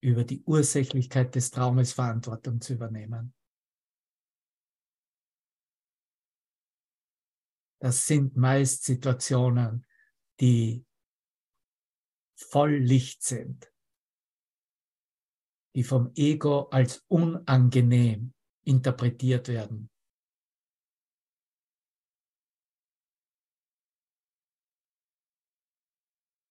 über 0.00 0.24
die 0.24 0.42
Ursächlichkeit 0.42 1.36
des 1.36 1.52
Traumes 1.52 1.92
Verantwortung 1.92 2.60
zu 2.60 2.72
übernehmen. 2.72 3.32
Das 7.78 8.08
sind 8.08 8.36
meist 8.36 8.82
Situationen, 8.82 9.86
die 10.40 10.84
voll 12.34 12.74
Licht 12.74 13.22
sind, 13.22 13.72
die 15.76 15.84
vom 15.84 16.10
Ego 16.16 16.62
als 16.70 17.04
unangenehm 17.06 18.33
interpretiert 18.64 19.48
werden. 19.48 19.90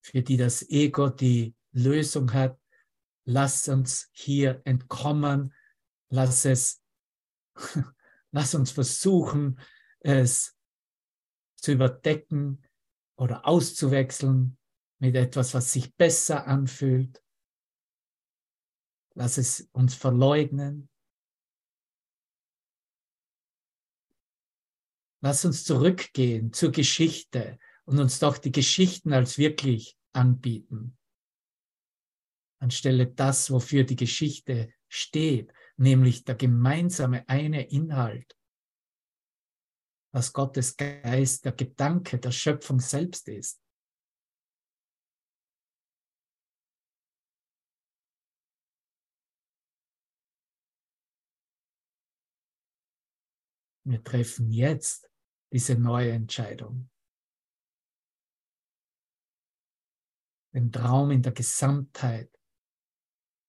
Für 0.06 0.22
die 0.22 0.38
das 0.38 0.70
Ego 0.70 1.10
die 1.10 1.56
Lösung 1.72 2.34
hat, 2.34 2.60
lass 3.26 3.68
uns 3.68 4.10
hier 4.12 4.62
entkommen, 4.66 5.54
lass 6.10 6.46
es, 6.46 6.82
lass 8.32 8.54
uns 8.54 8.72
versuchen, 8.72 9.60
es 10.02 10.56
zu 11.56 11.72
überdecken 11.72 12.64
oder 13.16 13.48
auszuwechseln 13.48 14.58
mit 15.00 15.16
etwas, 15.16 15.54
was 15.54 15.72
sich 15.72 15.96
besser 15.96 16.46
anfühlt. 16.48 17.24
Lass 19.16 19.38
es 19.38 19.70
uns 19.72 19.96
verleugnen. 19.96 20.90
Lass 25.24 25.46
uns 25.46 25.64
zurückgehen 25.64 26.52
zur 26.52 26.72
Geschichte 26.72 27.58
und 27.86 28.00
uns 28.00 28.20
doch 28.20 28.38
die 28.38 28.52
Geschichten 28.52 29.14
als 29.14 29.38
wirklich 29.38 29.98
anbieten. 30.12 30.98
Anstelle 32.60 33.08
das, 33.08 33.50
wofür 33.50 33.84
die 33.84 33.96
Geschichte 33.96 34.74
steht, 34.88 35.54
nämlich 35.78 36.24
der 36.26 36.36
gemeinsame 36.36 37.28
eine 37.28 37.70
Inhalt 37.70 38.36
was 40.14 40.32
Gottes 40.32 40.78
Geist, 40.78 41.44
der 41.44 41.54
Gedanke 41.54 42.20
der 42.20 42.32
Schöpfung 42.32 42.80
selbst 42.80 43.28
ist. 43.28 43.60
Wir 53.86 54.02
treffen 54.02 54.52
jetzt 54.52 55.10
diese 55.54 55.76
neue 55.76 56.12
Entscheidung. 56.12 56.90
Den 60.54 60.72
Traum 60.72 61.12
in 61.12 61.22
der 61.22 61.32
Gesamtheit 61.32 62.30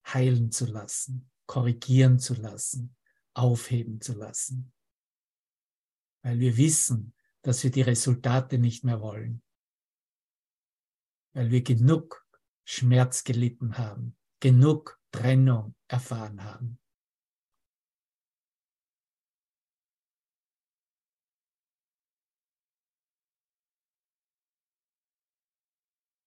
heilen 0.07 0.53
zu 0.53 0.67
lassen, 0.67 1.31
korrigieren 1.47 2.21
zu 2.21 2.35
lassen, 2.35 2.95
aufheben 3.35 4.01
zu 4.01 4.13
lassen 4.15 4.75
weil 6.25 6.41
wir 6.41 6.57
wissen, 6.57 7.15
dass 7.43 7.63
wir 7.63 7.71
die 7.71 7.83
Resultate 7.83 8.59
nicht 8.59 8.83
mehr 8.83 9.01
wollen, 9.01 9.43
weil 11.35 11.51
wir 11.51 11.63
genug 11.63 12.27
Schmerz 12.65 13.25
gelitten 13.25 13.77
haben, 13.77 14.17
genug 14.41 14.99
Trennung 15.13 15.77
erfahren 15.87 16.43
haben. 16.43 16.81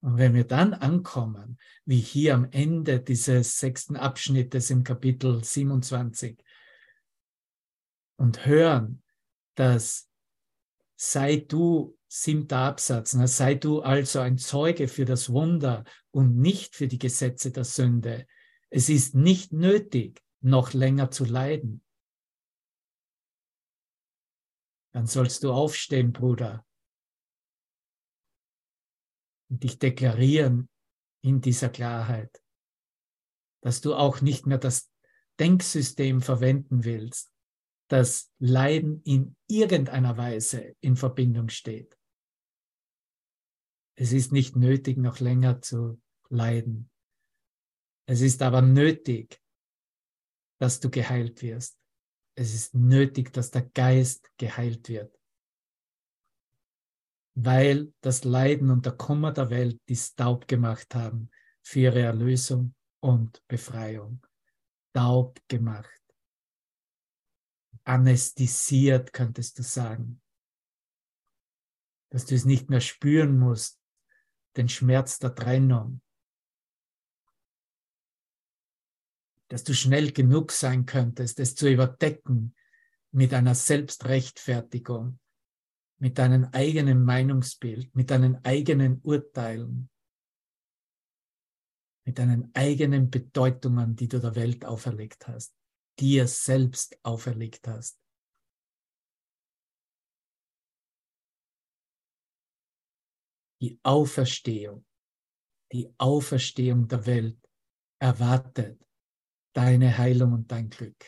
Und 0.07 0.17
wenn 0.17 0.33
wir 0.33 0.45
dann 0.45 0.73
ankommen, 0.73 1.59
wie 1.83 1.99
hier 1.99 2.33
am 2.33 2.49
Ende 2.51 3.01
dieses 3.01 3.59
sechsten 3.59 3.97
Abschnittes 3.97 4.69
im 4.69 4.85
Kapitel 4.85 5.43
27 5.43 6.41
und 8.15 8.45
hören, 8.45 9.03
dass 9.55 10.09
sei 10.95 11.35
du, 11.35 11.99
siebter 12.07 12.59
Absatz, 12.59 13.15
na, 13.15 13.27
sei 13.27 13.55
du 13.55 13.81
also 13.81 14.21
ein 14.21 14.37
Zeuge 14.37 14.87
für 14.87 15.03
das 15.03 15.29
Wunder 15.29 15.83
und 16.11 16.37
nicht 16.37 16.77
für 16.77 16.87
die 16.87 16.99
Gesetze 16.99 17.51
der 17.51 17.65
Sünde. 17.65 18.27
Es 18.69 18.87
ist 18.87 19.13
nicht 19.13 19.51
nötig, 19.51 20.23
noch 20.39 20.71
länger 20.71 21.11
zu 21.11 21.25
leiden. 21.25 21.83
Dann 24.93 25.05
sollst 25.05 25.43
du 25.43 25.51
aufstehen, 25.51 26.13
Bruder, 26.13 26.65
und 29.49 29.63
dich 29.63 29.79
deklarieren 29.79 30.69
in 31.23 31.41
dieser 31.41 31.69
Klarheit, 31.69 32.41
dass 33.61 33.81
du 33.81 33.95
auch 33.95 34.21
nicht 34.21 34.45
mehr 34.45 34.57
das 34.57 34.91
Denksystem 35.39 36.21
verwenden 36.21 36.83
willst, 36.83 37.31
dass 37.89 38.31
Leiden 38.39 39.01
in 39.03 39.35
irgendeiner 39.47 40.17
Weise 40.17 40.75
in 40.81 40.95
Verbindung 40.95 41.49
steht. 41.49 41.97
Es 43.95 44.11
ist 44.11 44.31
nicht 44.31 44.55
nötig, 44.55 44.97
noch 44.97 45.19
länger 45.19 45.61
zu 45.61 45.99
leiden. 46.29 46.89
Es 48.07 48.21
ist 48.21 48.41
aber 48.41 48.61
nötig, 48.61 49.41
dass 50.59 50.79
du 50.79 50.89
geheilt 50.89 51.41
wirst. 51.41 51.79
Es 52.35 52.53
ist 52.53 52.75
nötig, 52.75 53.33
dass 53.33 53.51
der 53.51 53.63
Geist 53.63 54.31
geheilt 54.37 54.89
wird. 54.89 55.16
Weil 57.39 57.93
das 58.01 58.23
Leiden 58.23 58.71
und 58.71 58.85
der 58.85 58.93
Kummer 58.93 59.31
der 59.31 59.49
Welt 59.49 59.79
die 59.87 59.95
Staub 59.95 60.47
gemacht 60.47 60.95
haben 60.95 61.29
für 61.61 61.79
ihre 61.79 62.01
Erlösung 62.01 62.73
und 62.99 63.43
Befreiung. 63.47 64.25
Staub 64.89 65.39
gemacht 65.47 65.97
anästhesiert, 67.87 69.13
könntest 69.13 69.57
du 69.57 69.63
sagen. 69.63 70.21
Dass 72.09 72.25
du 72.25 72.35
es 72.35 72.45
nicht 72.45 72.69
mehr 72.69 72.81
spüren 72.81 73.39
musst, 73.39 73.81
den 74.57 74.67
Schmerz 74.67 75.19
der 75.19 75.33
Trennung. 75.33 76.01
Dass 79.47 79.63
du 79.63 79.73
schnell 79.73 80.11
genug 80.11 80.51
sein 80.51 80.85
könntest, 80.85 81.39
es 81.39 81.55
zu 81.55 81.71
überdecken 81.71 82.55
mit 83.11 83.33
einer 83.33 83.55
Selbstrechtfertigung, 83.55 85.19
mit 85.99 86.17
deinem 86.17 86.45
eigenen 86.51 87.03
Meinungsbild, 87.03 87.95
mit 87.95 88.11
deinen 88.11 88.43
eigenen 88.45 89.01
Urteilen, 89.01 89.89
mit 92.05 92.19
deinen 92.19 92.51
eigenen 92.53 93.09
Bedeutungen, 93.09 93.95
die 93.95 94.07
du 94.07 94.19
der 94.19 94.35
Welt 94.35 94.63
auferlegt 94.65 95.27
hast 95.27 95.57
dir 95.99 96.27
selbst 96.27 96.97
auferlegt 97.03 97.67
hast. 97.67 97.99
Die 103.59 103.79
Auferstehung, 103.81 104.85
die 105.71 105.91
Auferstehung 105.97 106.87
der 106.87 107.05
Welt 107.07 107.39
erwartet 107.99 108.79
deine 109.53 109.97
Heilung 109.97 110.33
und 110.33 110.51
dein 110.51 110.69
Glück, 110.69 111.03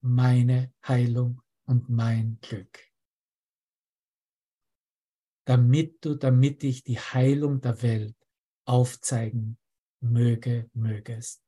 meine 0.00 0.74
Heilung 0.86 1.40
und 1.66 1.88
mein 1.88 2.38
Glück. 2.40 2.93
Damit 5.46 6.04
du, 6.04 6.14
damit 6.14 6.64
ich 6.64 6.84
die 6.84 6.98
Heilung 6.98 7.60
der 7.60 7.82
Welt 7.82 8.16
aufzeigen 8.66 9.58
möge, 10.00 10.70
mögest. 10.72 11.42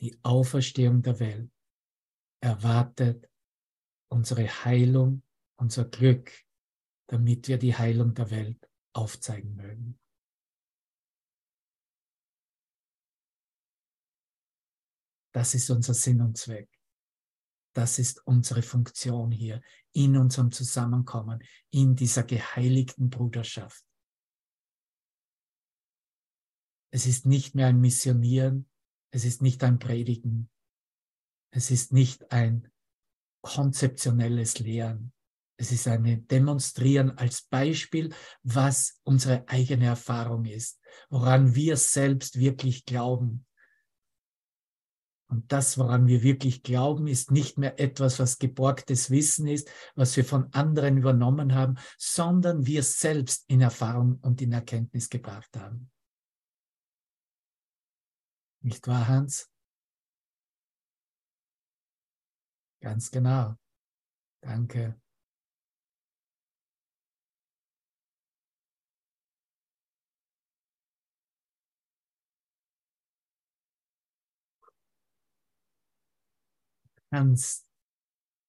Die 0.00 0.18
Auferstehung 0.22 1.02
der 1.02 1.20
Welt 1.20 1.50
erwartet 2.40 3.30
unsere 4.08 4.46
Heilung, 4.46 5.22
unser 5.56 5.84
Glück, 5.86 6.32
damit 7.06 7.48
wir 7.48 7.58
die 7.58 7.74
Heilung 7.74 8.14
der 8.14 8.30
Welt 8.30 8.68
aufzeigen 8.92 9.54
mögen. 9.56 9.98
Das 15.32 15.54
ist 15.54 15.68
unser 15.70 15.94
Sinn 15.94 16.20
und 16.20 16.38
Zweck. 16.38 16.73
Das 17.74 17.98
ist 17.98 18.26
unsere 18.26 18.62
Funktion 18.62 19.30
hier 19.30 19.60
in 19.92 20.16
unserem 20.16 20.50
Zusammenkommen, 20.52 21.42
in 21.70 21.94
dieser 21.94 22.22
geheiligten 22.22 23.10
Bruderschaft. 23.10 23.84
Es 26.90 27.06
ist 27.06 27.26
nicht 27.26 27.54
mehr 27.54 27.66
ein 27.66 27.80
Missionieren, 27.80 28.68
es 29.10 29.24
ist 29.24 29.42
nicht 29.42 29.62
ein 29.64 29.78
Predigen, 29.78 30.48
es 31.50 31.70
ist 31.70 31.92
nicht 31.92 32.30
ein 32.32 32.70
konzeptionelles 33.42 34.58
Lehren. 34.60 35.12
Es 35.56 35.70
ist 35.70 35.86
ein 35.86 36.26
Demonstrieren 36.26 37.16
als 37.16 37.42
Beispiel, 37.42 38.12
was 38.42 39.00
unsere 39.04 39.46
eigene 39.48 39.86
Erfahrung 39.86 40.46
ist, 40.46 40.80
woran 41.10 41.54
wir 41.54 41.76
selbst 41.76 42.38
wirklich 42.38 42.84
glauben. 42.84 43.46
Und 45.34 45.50
das, 45.50 45.78
woran 45.78 46.06
wir 46.06 46.22
wirklich 46.22 46.62
glauben, 46.62 47.08
ist 47.08 47.32
nicht 47.32 47.58
mehr 47.58 47.80
etwas, 47.80 48.20
was 48.20 48.38
geborgtes 48.38 49.10
Wissen 49.10 49.48
ist, 49.48 49.68
was 49.96 50.16
wir 50.16 50.24
von 50.24 50.52
anderen 50.52 50.96
übernommen 50.96 51.56
haben, 51.56 51.74
sondern 51.98 52.66
wir 52.66 52.84
selbst 52.84 53.44
in 53.48 53.60
Erfahrung 53.60 54.20
und 54.22 54.40
in 54.40 54.52
Erkenntnis 54.52 55.10
gebracht 55.10 55.56
haben. 55.56 55.90
Nicht 58.60 58.86
wahr, 58.86 59.08
Hans? 59.08 59.50
Ganz 62.80 63.10
genau. 63.10 63.56
Danke. 64.40 65.00
Kannst 77.14 77.70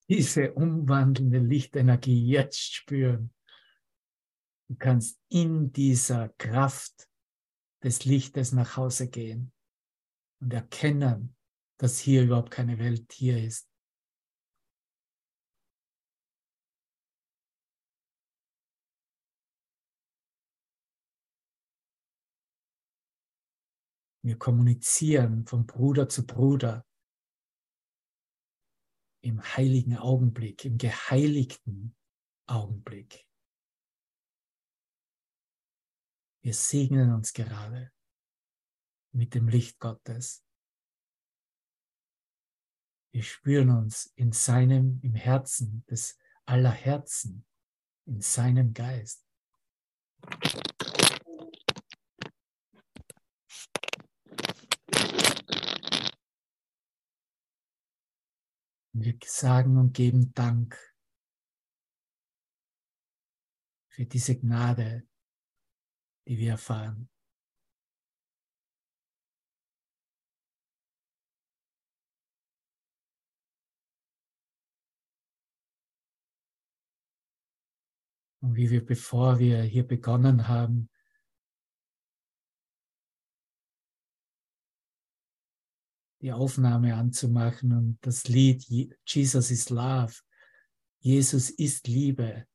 diese 0.08 0.54
umwandelnde 0.54 1.38
Lichtenergie 1.38 2.26
jetzt 2.26 2.74
spüren. 2.74 3.32
Du 4.68 4.74
kannst 4.74 5.20
in 5.28 5.72
dieser 5.72 6.30
Kraft 6.30 7.08
des 7.84 8.04
Lichtes 8.04 8.50
nach 8.50 8.76
Hause 8.76 9.08
gehen 9.08 9.52
und 10.40 10.52
erkennen, 10.52 11.36
dass 11.78 12.00
hier 12.00 12.24
überhaupt 12.24 12.50
keine 12.50 12.76
Welt 12.80 13.12
hier 13.12 13.40
ist. 13.40 13.70
Wir 24.24 24.36
kommunizieren 24.36 25.46
von 25.46 25.66
Bruder 25.66 26.08
zu 26.08 26.26
Bruder 26.26 26.84
im 29.26 29.42
heiligen 29.42 29.96
Augenblick, 29.96 30.64
im 30.64 30.78
geheiligten 30.78 31.96
Augenblick. 32.46 33.26
Wir 36.44 36.54
segnen 36.54 37.12
uns 37.12 37.32
gerade 37.32 37.92
mit 39.12 39.34
dem 39.34 39.48
Licht 39.48 39.80
Gottes. 39.80 40.44
Wir 43.12 43.24
spüren 43.24 43.70
uns 43.70 44.12
in 44.14 44.30
seinem, 44.30 45.00
im 45.02 45.16
Herzen 45.16 45.84
des 45.86 46.16
aller 46.44 46.70
Herzen, 46.70 47.44
in 48.06 48.20
seinem 48.20 48.74
Geist. 48.74 49.25
Wir 59.06 59.16
sagen 59.24 59.76
und 59.76 59.94
geben 59.94 60.34
Dank 60.34 60.76
für 63.86 64.04
diese 64.04 64.36
Gnade, 64.36 65.06
die 66.26 66.38
wir 66.38 66.50
erfahren. 66.50 67.08
Und 78.40 78.56
wie 78.56 78.70
wir, 78.70 78.84
bevor 78.84 79.38
wir 79.38 79.62
hier 79.62 79.86
begonnen 79.86 80.48
haben, 80.48 80.90
die 86.26 86.32
Aufnahme 86.32 86.96
anzumachen 86.96 87.72
und 87.72 87.98
das 88.00 88.26
Lied 88.26 88.66
Jesus 89.06 89.52
is 89.52 89.70
Love, 89.70 90.12
Jesus 90.98 91.50
ist 91.50 91.86
Liebe 91.86 92.48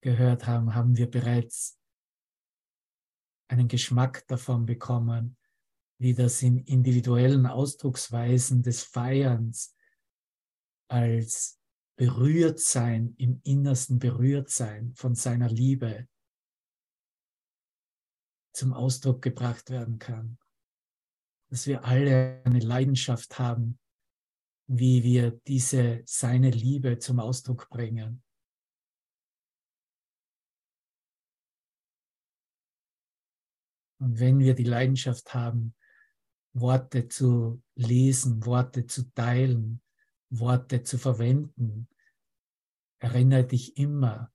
gehört 0.00 0.46
haben, 0.46 0.74
haben 0.74 0.96
wir 0.96 1.10
bereits 1.10 1.78
einen 3.48 3.68
Geschmack 3.68 4.26
davon 4.28 4.64
bekommen, 4.64 5.36
wie 5.98 6.14
das 6.14 6.40
in 6.40 6.56
individuellen 6.64 7.44
Ausdrucksweisen 7.44 8.62
des 8.62 8.82
Feierns 8.82 9.76
als 10.88 11.60
berührt 11.98 12.60
sein, 12.60 13.14
im 13.18 13.42
Innersten 13.44 13.98
berührt 13.98 14.48
sein 14.48 14.94
von 14.94 15.14
seiner 15.14 15.50
Liebe 15.50 16.08
zum 18.54 18.72
Ausdruck 18.72 19.20
gebracht 19.20 19.68
werden 19.68 19.98
kann 19.98 20.38
dass 21.48 21.66
wir 21.66 21.84
alle 21.84 22.42
eine 22.44 22.60
Leidenschaft 22.60 23.38
haben, 23.38 23.78
wie 24.68 25.02
wir 25.04 25.30
diese 25.46 26.02
seine 26.04 26.50
Liebe 26.50 26.98
zum 26.98 27.20
Ausdruck 27.20 27.68
bringen. 27.70 28.22
Und 33.98 34.18
wenn 34.18 34.38
wir 34.38 34.54
die 34.54 34.64
Leidenschaft 34.64 35.32
haben, 35.32 35.74
Worte 36.52 37.08
zu 37.08 37.62
lesen, 37.74 38.44
Worte 38.44 38.86
zu 38.86 39.10
teilen, 39.14 39.80
Worte 40.30 40.82
zu 40.82 40.98
verwenden, 40.98 41.88
erinnere 42.98 43.46
dich 43.46 43.76
immer, 43.76 44.32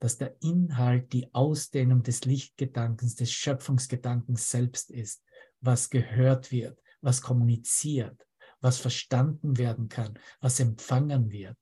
dass 0.00 0.18
der 0.18 0.36
Inhalt 0.42 1.12
die 1.12 1.32
Ausdehnung 1.32 2.02
des 2.02 2.24
Lichtgedankens, 2.24 3.14
des 3.14 3.32
Schöpfungsgedankens 3.32 4.50
selbst 4.50 4.90
ist 4.90 5.24
was 5.64 5.90
gehört 5.90 6.52
wird, 6.52 6.82
was 7.00 7.22
kommuniziert, 7.22 8.26
was 8.60 8.78
verstanden 8.78 9.56
werden 9.56 9.88
kann, 9.88 10.18
was 10.40 10.60
empfangen 10.60 11.30
wird. 11.30 11.56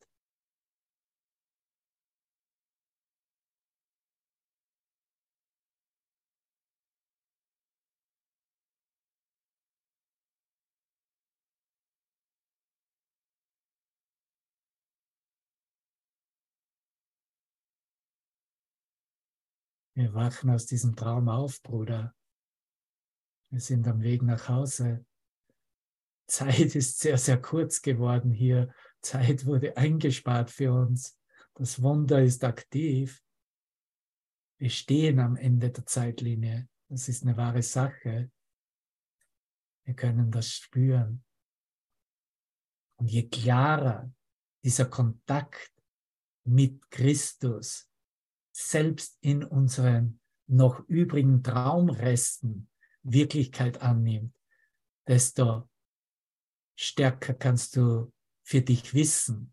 Wir 19.95 20.15
wachen 20.15 20.49
aus 20.51 20.65
diesem 20.65 20.97
Traum 20.97 21.29
auf, 21.29 21.63
Bruder. 21.63 22.15
Wir 23.53 23.61
sind 23.61 23.87
am 23.87 24.01
Weg 24.01 24.23
nach 24.23 24.49
Hause. 24.49 25.05
Zeit 26.27 26.75
ist 26.75 27.01
sehr, 27.01 27.19
sehr 27.19 27.39
kurz 27.39 27.83
geworden 27.83 28.33
hier. 28.33 28.75
Zeit 29.03 29.45
wurde 29.45 29.77
eingespart 29.77 30.51
für 30.51 30.73
uns. 30.73 31.21
Das 31.53 31.83
Wunder 31.83 32.23
ist 32.23 32.45
aktiv. 32.45 33.23
Wir 34.59 34.71
stehen 34.71 35.21
am 35.21 35.37
Ende 35.37 35.71
der 35.71 35.85
Zeitlinie. 35.85 36.67
Das 36.89 37.11
ist 37.11 37.25
eine 37.25 37.37
wahre 37.37 37.63
Sache. 37.63 38.31
Wir 39.85 39.95
können 39.95 40.31
das 40.31 40.51
spüren. 40.51 41.23
Und 42.97 43.11
je 43.11 43.29
klarer 43.29 44.11
dieser 44.65 44.87
Kontakt 44.87 45.75
mit 46.45 46.91
Christus 46.91 47.87
selbst 48.51 49.19
in 49.21 49.45
unseren 49.45 50.21
noch 50.47 50.81
übrigen 50.89 51.43
Traumresten 51.43 52.71
Wirklichkeit 53.03 53.83
annimmt, 53.83 54.35
desto 55.07 55.69
stärker 56.77 57.35
kannst 57.35 57.77
du 57.77 58.13
für 58.43 58.63
dich 58.63 58.95
wissen, 58.95 59.53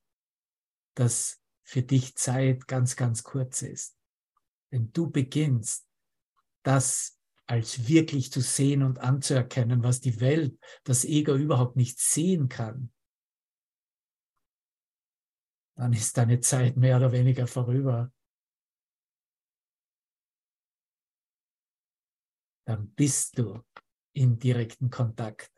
dass 0.96 1.42
für 1.64 1.84
dich 1.84 2.16
Zeit 2.16 2.68
ganz, 2.68 2.96
ganz 2.96 3.24
kurz 3.24 3.62
ist. 3.62 3.98
Wenn 4.72 4.92
du 4.92 5.10
beginnst, 5.10 5.88
das 6.64 7.20
als 7.46 7.88
wirklich 7.88 8.32
zu 8.32 8.42
sehen 8.42 8.84
und 8.84 9.00
anzuerkennen, 9.00 9.84
was 9.84 10.02
die 10.02 10.20
Welt, 10.20 10.60
das 10.84 11.04
Ego 11.06 11.36
überhaupt 11.36 11.76
nicht 11.76 12.00
sehen 12.00 12.48
kann, 12.48 12.92
dann 15.76 15.94
ist 15.94 16.18
deine 16.18 16.42
Zeit 16.42 16.76
mehr 16.76 16.98
oder 16.98 17.12
weniger 17.12 17.48
vorüber. 17.48 18.12
Dann 22.69 22.93
bist 22.93 23.39
du 23.39 23.65
in 24.13 24.38
direkten 24.38 24.91
Kontakt 24.91 25.51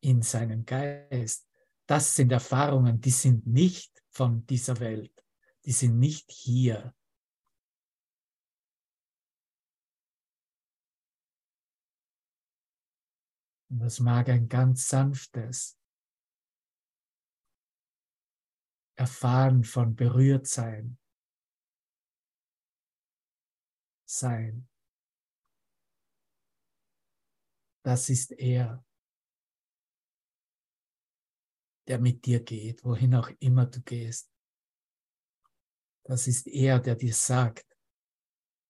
in 0.00 0.22
seinem 0.22 0.66
Geist. 0.66 1.48
Das 1.86 2.16
sind 2.16 2.32
Erfahrungen, 2.32 3.00
die 3.00 3.12
sind 3.12 3.46
nicht 3.46 4.02
von 4.10 4.44
dieser 4.44 4.80
Welt, 4.80 5.24
die 5.64 5.70
sind 5.70 6.00
nicht 6.00 6.32
hier. 6.32 6.96
Und 13.70 13.78
das 13.78 14.00
mag 14.00 14.28
ein 14.30 14.48
ganz 14.48 14.88
sanftes 14.88 15.78
Erfahren 18.96 19.62
von 19.62 19.94
Berührtsein 19.94 20.98
sein. 24.04 24.68
Das 27.88 28.10
ist 28.10 28.32
er, 28.32 28.84
der 31.86 31.98
mit 31.98 32.26
dir 32.26 32.40
geht, 32.44 32.84
wohin 32.84 33.14
auch 33.14 33.30
immer 33.38 33.64
du 33.64 33.80
gehst. 33.80 34.30
Das 36.04 36.26
ist 36.26 36.46
er, 36.48 36.80
der 36.80 36.96
dir 36.96 37.14
sagt, 37.14 37.64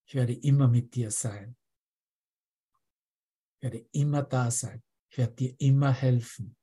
ich 0.06 0.14
werde 0.14 0.34
immer 0.34 0.68
mit 0.68 0.94
dir 0.94 1.10
sein. 1.10 1.56
Ich 3.56 3.62
werde 3.64 3.88
immer 3.90 4.22
da 4.22 4.52
sein. 4.52 4.84
Ich 5.10 5.18
werde 5.18 5.34
dir 5.34 5.56
immer 5.58 5.92
helfen. 5.92 6.56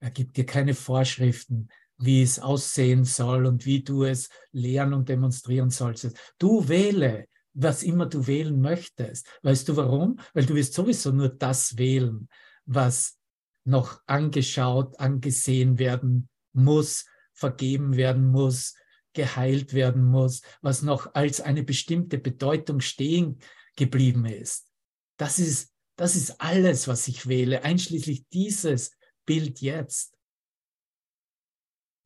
Er 0.00 0.10
gibt 0.10 0.36
dir 0.36 0.44
keine 0.44 0.74
Vorschriften, 0.74 1.70
wie 1.96 2.20
es 2.20 2.38
aussehen 2.38 3.06
soll 3.06 3.46
und 3.46 3.64
wie 3.64 3.82
du 3.82 4.04
es 4.04 4.28
lehren 4.52 4.92
und 4.92 5.08
demonstrieren 5.08 5.70
sollst. 5.70 6.14
Du 6.36 6.68
wähle, 6.68 7.26
was 7.54 7.82
immer 7.82 8.06
du 8.06 8.26
wählen 8.26 8.60
möchtest. 8.60 9.26
Weißt 9.42 9.68
du 9.68 9.76
warum? 9.76 10.20
Weil 10.34 10.46
du 10.46 10.54
wirst 10.54 10.74
sowieso 10.74 11.10
nur 11.10 11.28
das 11.28 11.76
wählen, 11.76 12.28
was 12.66 13.18
noch 13.64 14.00
angeschaut, 14.06 14.98
angesehen 14.98 15.78
werden 15.78 16.28
muss, 16.52 17.06
vergeben 17.32 17.96
werden 17.96 18.30
muss, 18.30 18.74
geheilt 19.12 19.74
werden 19.74 20.04
muss, 20.04 20.42
was 20.62 20.82
noch 20.82 21.14
als 21.14 21.40
eine 21.40 21.62
bestimmte 21.62 22.18
Bedeutung 22.18 22.80
stehen 22.80 23.38
geblieben 23.76 24.24
ist. 24.26 24.70
Das 25.16 25.38
ist, 25.38 25.72
das 25.96 26.16
ist 26.16 26.40
alles, 26.40 26.88
was 26.88 27.08
ich 27.08 27.26
wähle, 27.26 27.64
einschließlich 27.64 28.28
dieses 28.28 28.96
Bild 29.26 29.60
jetzt. 29.60 30.16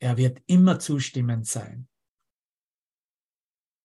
Er 0.01 0.17
wird 0.17 0.43
immer 0.47 0.79
zustimmend 0.79 1.47
sein. 1.47 1.89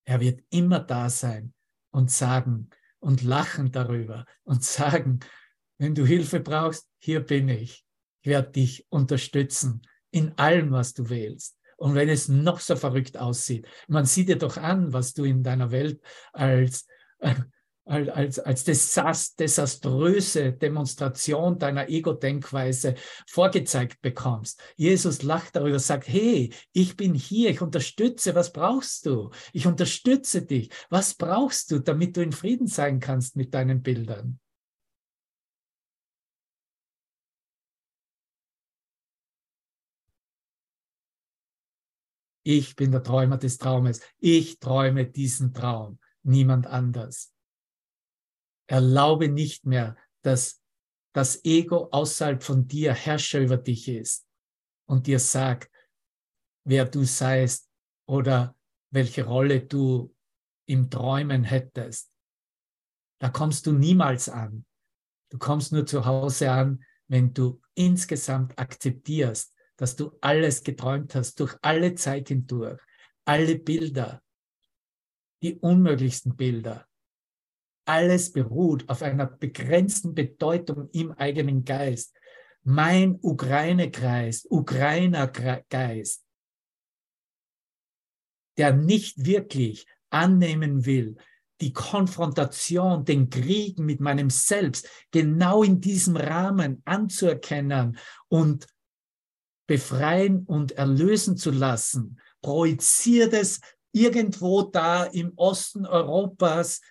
Er 0.07 0.21
wird 0.21 0.41
immer 0.49 0.79
da 0.79 1.09
sein 1.09 1.53
und 1.91 2.09
sagen 2.09 2.69
und 2.99 3.23
lachen 3.23 3.73
darüber 3.73 4.25
und 4.43 4.63
sagen, 4.63 5.19
wenn 5.77 5.95
du 5.95 6.05
Hilfe 6.05 6.39
brauchst, 6.39 6.89
hier 6.97 7.19
bin 7.19 7.49
ich. 7.49 7.85
Ich 8.21 8.29
werde 8.29 8.51
dich 8.51 8.87
unterstützen 8.89 9.81
in 10.09 10.37
allem, 10.37 10.71
was 10.71 10.93
du 10.93 11.09
wählst. 11.09 11.57
Und 11.75 11.93
wenn 11.93 12.07
es 12.07 12.29
noch 12.29 12.61
so 12.61 12.77
verrückt 12.77 13.17
aussieht, 13.17 13.67
man 13.89 14.05
sieht 14.05 14.29
dir 14.29 14.37
doch 14.37 14.55
an, 14.55 14.93
was 14.93 15.13
du 15.13 15.25
in 15.25 15.43
deiner 15.43 15.71
Welt 15.71 16.01
als 16.31 16.87
als, 17.87 18.39
als 18.39 18.63
desaströse 18.63 20.53
Demonstration 20.53 21.57
deiner 21.57 21.89
Ego-Denkweise 21.89 22.95
vorgezeigt 23.27 24.01
bekommst. 24.01 24.61
Jesus 24.75 25.23
lacht 25.23 25.55
darüber, 25.55 25.79
sagt, 25.79 26.07
hey, 26.07 26.53
ich 26.73 26.97
bin 26.97 27.13
hier, 27.13 27.49
ich 27.49 27.61
unterstütze, 27.61 28.35
was 28.35 28.51
brauchst 28.51 29.05
du? 29.05 29.31
Ich 29.53 29.65
unterstütze 29.67 30.41
dich. 30.43 30.69
Was 30.89 31.15
brauchst 31.15 31.71
du, 31.71 31.79
damit 31.79 32.17
du 32.17 32.21
in 32.21 32.31
Frieden 32.31 32.67
sein 32.67 32.99
kannst 32.99 33.35
mit 33.35 33.53
deinen 33.53 33.81
Bildern? 33.81 34.39
Ich 42.43 42.77
bin 42.77 42.91
der 42.91 43.03
Träumer 43.03 43.37
des 43.37 43.57
Traumes. 43.57 43.99
Ich 44.19 44.59
träume 44.59 45.05
diesen 45.05 45.53
Traum, 45.53 45.99
niemand 46.23 46.65
anders. 46.65 47.33
Erlaube 48.67 49.29
nicht 49.29 49.65
mehr, 49.65 49.97
dass 50.21 50.61
das 51.13 51.43
Ego 51.45 51.89
außerhalb 51.91 52.43
von 52.43 52.67
dir 52.67 52.93
Herrscher 52.93 53.39
über 53.39 53.57
dich 53.57 53.87
ist 53.87 54.27
und 54.85 55.07
dir 55.07 55.19
sagt, 55.19 55.71
wer 56.63 56.85
du 56.85 57.03
seist 57.05 57.69
oder 58.07 58.55
welche 58.91 59.25
Rolle 59.25 59.61
du 59.61 60.13
im 60.67 60.89
Träumen 60.89 61.43
hättest. 61.43 62.11
Da 63.19 63.29
kommst 63.29 63.65
du 63.65 63.71
niemals 63.71 64.29
an. 64.29 64.65
Du 65.29 65.37
kommst 65.37 65.71
nur 65.71 65.85
zu 65.85 66.05
Hause 66.05 66.51
an, 66.51 66.83
wenn 67.07 67.33
du 67.33 67.61
insgesamt 67.73 68.57
akzeptierst, 68.59 69.53
dass 69.77 69.95
du 69.95 70.17
alles 70.21 70.63
geträumt 70.63 71.15
hast, 71.15 71.39
durch 71.39 71.55
alle 71.61 71.95
Zeit 71.95 72.29
hindurch, 72.29 72.81
alle 73.25 73.57
Bilder, 73.57 74.21
die 75.41 75.55
unmöglichsten 75.59 76.35
Bilder, 76.35 76.87
alles 77.87 78.31
beruht 78.31 78.87
auf 78.89 79.01
einer 79.01 79.25
begrenzten 79.25 80.13
Bedeutung 80.13 80.89
im 80.91 81.11
eigenen 81.13 81.63
Geist. 81.63 82.15
Mein 82.63 83.17
Ukraine-Geist, 83.21 84.47
Ukrainer-Geist, 84.49 86.23
der 88.57 88.73
nicht 88.73 89.25
wirklich 89.25 89.87
annehmen 90.09 90.85
will, 90.85 91.15
die 91.61 91.73
Konfrontation, 91.73 93.05
den 93.05 93.29
Krieg 93.29 93.79
mit 93.79 93.99
meinem 93.99 94.29
Selbst 94.29 94.89
genau 95.11 95.63
in 95.63 95.81
diesem 95.81 96.17
Rahmen 96.17 96.81
anzuerkennen 96.85 97.97
und 98.27 98.67
befreien 99.67 100.45
und 100.45 100.73
erlösen 100.73 101.37
zu 101.37 101.51
lassen, 101.51 102.19
projiziert 102.41 103.33
es 103.33 103.59
irgendwo 103.91 104.63
da 104.63 105.05
im 105.05 105.33
Osten 105.35 105.85
Europas 105.85 106.81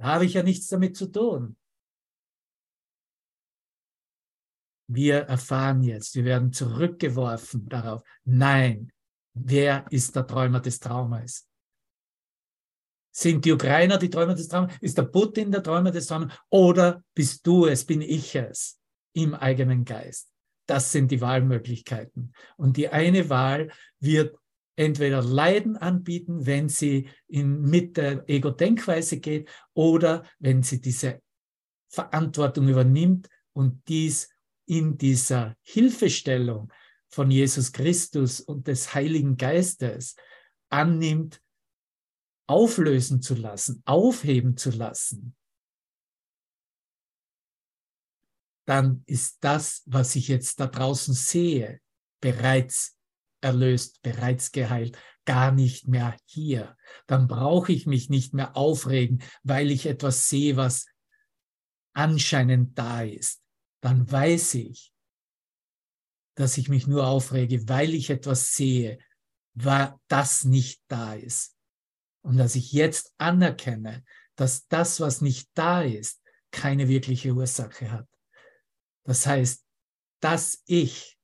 Da 0.00 0.06
habe 0.06 0.24
ich 0.24 0.32
ja 0.32 0.42
nichts 0.42 0.66
damit 0.68 0.96
zu 0.96 1.12
tun. 1.12 1.58
Wir 4.88 5.18
erfahren 5.18 5.82
jetzt, 5.82 6.14
wir 6.14 6.24
werden 6.24 6.54
zurückgeworfen 6.54 7.68
darauf. 7.68 8.02
Nein, 8.24 8.90
wer 9.34 9.84
ist 9.90 10.16
der 10.16 10.26
Träumer 10.26 10.60
des 10.60 10.80
Traumes? 10.80 11.46
Sind 13.14 13.44
die 13.44 13.52
Ukrainer 13.52 13.98
die 13.98 14.08
Träumer 14.08 14.34
des 14.34 14.48
Traumes? 14.48 14.74
Ist 14.80 14.96
der 14.96 15.02
Putin 15.02 15.52
der 15.52 15.62
Träumer 15.62 15.90
des 15.90 16.06
Traumes? 16.06 16.32
Oder 16.48 17.04
bist 17.14 17.46
du 17.46 17.66
es, 17.66 17.84
bin 17.84 18.00
ich 18.00 18.34
es 18.34 18.80
im 19.12 19.34
eigenen 19.34 19.84
Geist? 19.84 20.32
Das 20.66 20.90
sind 20.92 21.10
die 21.10 21.20
Wahlmöglichkeiten. 21.20 22.32
Und 22.56 22.78
die 22.78 22.88
eine 22.88 23.28
Wahl 23.28 23.70
wird 23.98 24.34
entweder 24.80 25.22
Leiden 25.22 25.76
anbieten, 25.76 26.46
wenn 26.46 26.70
sie 26.70 27.10
in, 27.28 27.60
mit 27.60 27.98
der 27.98 28.26
Ego-Denkweise 28.26 29.20
geht 29.20 29.50
oder 29.74 30.24
wenn 30.38 30.62
sie 30.62 30.80
diese 30.80 31.20
Verantwortung 31.90 32.66
übernimmt 32.66 33.28
und 33.52 33.86
dies 33.88 34.30
in 34.66 34.96
dieser 34.96 35.54
Hilfestellung 35.60 36.72
von 37.08 37.30
Jesus 37.30 37.72
Christus 37.72 38.40
und 38.40 38.68
des 38.68 38.94
Heiligen 38.94 39.36
Geistes 39.36 40.16
annimmt, 40.70 41.42
auflösen 42.48 43.20
zu 43.20 43.34
lassen, 43.34 43.82
aufheben 43.84 44.56
zu 44.56 44.70
lassen, 44.70 45.36
dann 48.66 49.02
ist 49.04 49.44
das, 49.44 49.82
was 49.84 50.16
ich 50.16 50.28
jetzt 50.28 50.58
da 50.58 50.68
draußen 50.68 51.12
sehe, 51.12 51.80
bereits 52.22 52.96
erlöst, 53.40 54.02
bereits 54.02 54.52
geheilt, 54.52 54.98
gar 55.24 55.52
nicht 55.52 55.86
mehr 55.86 56.16
hier. 56.24 56.76
Dann 57.06 57.28
brauche 57.28 57.72
ich 57.72 57.86
mich 57.86 58.10
nicht 58.10 58.34
mehr 58.34 58.56
aufregen, 58.56 59.22
weil 59.42 59.70
ich 59.70 59.86
etwas 59.86 60.28
sehe, 60.28 60.56
was 60.56 60.86
anscheinend 61.92 62.78
da 62.78 63.02
ist. 63.02 63.42
Dann 63.80 64.10
weiß 64.10 64.54
ich, 64.54 64.92
dass 66.36 66.58
ich 66.58 66.68
mich 66.68 66.86
nur 66.86 67.06
aufrege, 67.06 67.68
weil 67.68 67.94
ich 67.94 68.10
etwas 68.10 68.54
sehe, 68.54 68.98
das 69.54 70.44
nicht 70.44 70.82
da 70.88 71.14
ist. 71.14 71.56
Und 72.22 72.36
dass 72.36 72.54
ich 72.54 72.72
jetzt 72.72 73.14
anerkenne, 73.18 74.04
dass 74.36 74.66
das, 74.68 75.00
was 75.00 75.20
nicht 75.20 75.50
da 75.54 75.82
ist, 75.82 76.22
keine 76.50 76.88
wirkliche 76.88 77.32
Ursache 77.32 77.90
hat. 77.90 78.08
Das 79.04 79.26
heißt, 79.26 79.64
dass 80.20 80.62
ich 80.66 81.18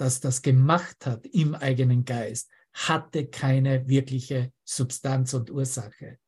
das 0.00 0.20
das 0.20 0.42
gemacht 0.42 1.06
hat 1.06 1.26
im 1.26 1.54
eigenen 1.54 2.04
Geist, 2.04 2.50
hatte 2.72 3.28
keine 3.28 3.88
wirkliche 3.88 4.52
Substanz 4.64 5.34
und 5.34 5.50
Ursache, 5.50 6.18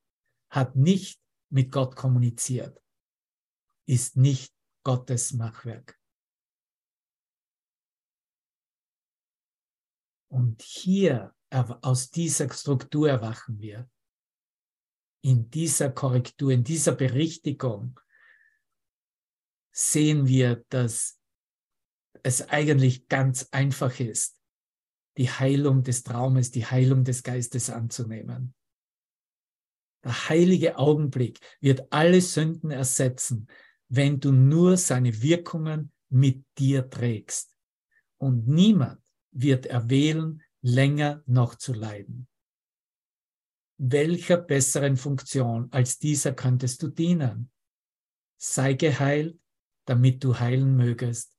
hat 0.50 0.76
nicht 0.76 1.20
mit 1.50 1.70
Gott 1.70 1.96
kommuniziert, 1.96 2.82
ist 3.86 4.16
nicht 4.16 4.52
Gottes 4.84 5.32
Machwerk. 5.32 5.98
Und 10.28 10.62
hier, 10.62 11.34
aus 11.50 12.10
dieser 12.10 12.50
Struktur 12.50 13.08
erwachen 13.08 13.60
wir. 13.60 13.88
In 15.22 15.50
dieser 15.50 15.90
Korrektur, 15.90 16.50
in 16.50 16.64
dieser 16.64 16.92
Berichtigung 16.92 18.00
sehen 19.70 20.26
wir, 20.26 20.64
dass 20.70 21.21
es 22.22 22.48
eigentlich 22.48 23.08
ganz 23.08 23.48
einfach 23.50 23.98
ist, 24.00 24.38
die 25.16 25.30
Heilung 25.30 25.82
des 25.82 26.02
Traumes, 26.04 26.50
die 26.50 26.64
Heilung 26.64 27.04
des 27.04 27.22
Geistes 27.22 27.70
anzunehmen. 27.70 28.54
Der 30.04 30.28
heilige 30.28 30.78
Augenblick 30.78 31.38
wird 31.60 31.92
alle 31.92 32.20
Sünden 32.20 32.70
ersetzen, 32.70 33.46
wenn 33.88 34.20
du 34.20 34.32
nur 34.32 34.76
seine 34.76 35.22
Wirkungen 35.22 35.92
mit 36.08 36.44
dir 36.58 36.88
trägst. 36.88 37.54
Und 38.18 38.48
niemand 38.48 39.00
wird 39.32 39.66
erwählen, 39.66 40.42
länger 40.62 41.22
noch 41.26 41.56
zu 41.56 41.72
leiden. 41.72 42.28
Welcher 43.78 44.36
besseren 44.36 44.96
Funktion 44.96 45.70
als 45.72 45.98
dieser 45.98 46.32
könntest 46.32 46.82
du 46.82 46.88
dienen? 46.88 47.50
Sei 48.38 48.74
geheilt, 48.74 49.38
damit 49.86 50.22
du 50.22 50.38
heilen 50.38 50.76
mögest 50.76 51.31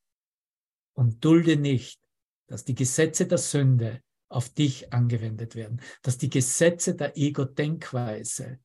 und 0.94 1.24
dulde 1.24 1.58
nicht, 1.58 2.00
dass 2.48 2.64
die 2.64 2.76
Gesetze 2.76 3.28
der 3.28 3.38
Sünde 3.38 4.04
auf 4.30 4.50
dich 4.50 4.92
angewendet 4.92 5.56
werden, 5.56 5.82
dass 6.02 6.18
die 6.18 6.30
Gesetze 6.30 6.96
der 6.96 7.18
Ego-Denkweise 7.18 8.60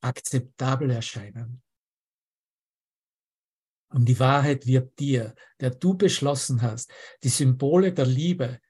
akzeptabel 0.00 0.90
erscheinen. 0.90 1.62
Und 3.90 4.06
die 4.06 4.18
Wahrheit 4.18 4.66
wird 4.66 4.98
dir, 4.98 5.34
der 5.60 5.70
du 5.70 5.94
beschlossen 5.94 6.62
hast, 6.62 6.92
die 7.22 7.28
Symbole 7.28 7.92
der 7.92 8.06
Liebe, 8.06 8.60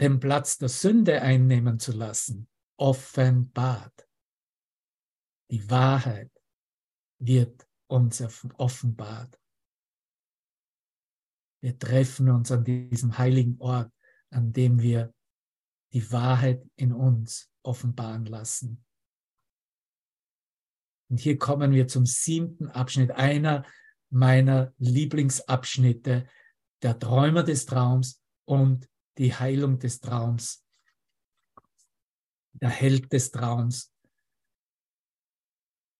den 0.00 0.18
Platz 0.18 0.58
der 0.58 0.68
Sünde 0.68 1.20
einnehmen 1.20 1.78
zu 1.78 1.92
lassen, 1.92 2.48
offenbart. 2.78 4.08
Die 5.50 5.68
Wahrheit 5.70 6.30
wird 7.18 7.68
uns 7.92 8.22
offenbart. 8.56 9.38
Wir 11.62 11.78
treffen 11.78 12.30
uns 12.30 12.50
an 12.50 12.64
diesem 12.64 13.18
heiligen 13.18 13.60
Ort, 13.60 13.92
an 14.30 14.52
dem 14.52 14.80
wir 14.80 15.14
die 15.92 16.10
Wahrheit 16.10 16.66
in 16.76 16.92
uns 16.92 17.52
offenbaren 17.62 18.24
lassen. 18.24 18.84
Und 21.10 21.20
hier 21.20 21.38
kommen 21.38 21.72
wir 21.72 21.86
zum 21.86 22.06
siebten 22.06 22.68
Abschnitt, 22.68 23.10
einer 23.10 23.66
meiner 24.10 24.72
Lieblingsabschnitte, 24.78 26.26
der 26.80 26.98
Träumer 26.98 27.42
des 27.42 27.66
Traums 27.66 28.22
und 28.46 28.88
die 29.18 29.34
Heilung 29.34 29.78
des 29.78 30.00
Traums, 30.00 30.66
der 32.54 32.70
Held 32.70 33.12
des 33.12 33.30
Traums. 33.30 33.94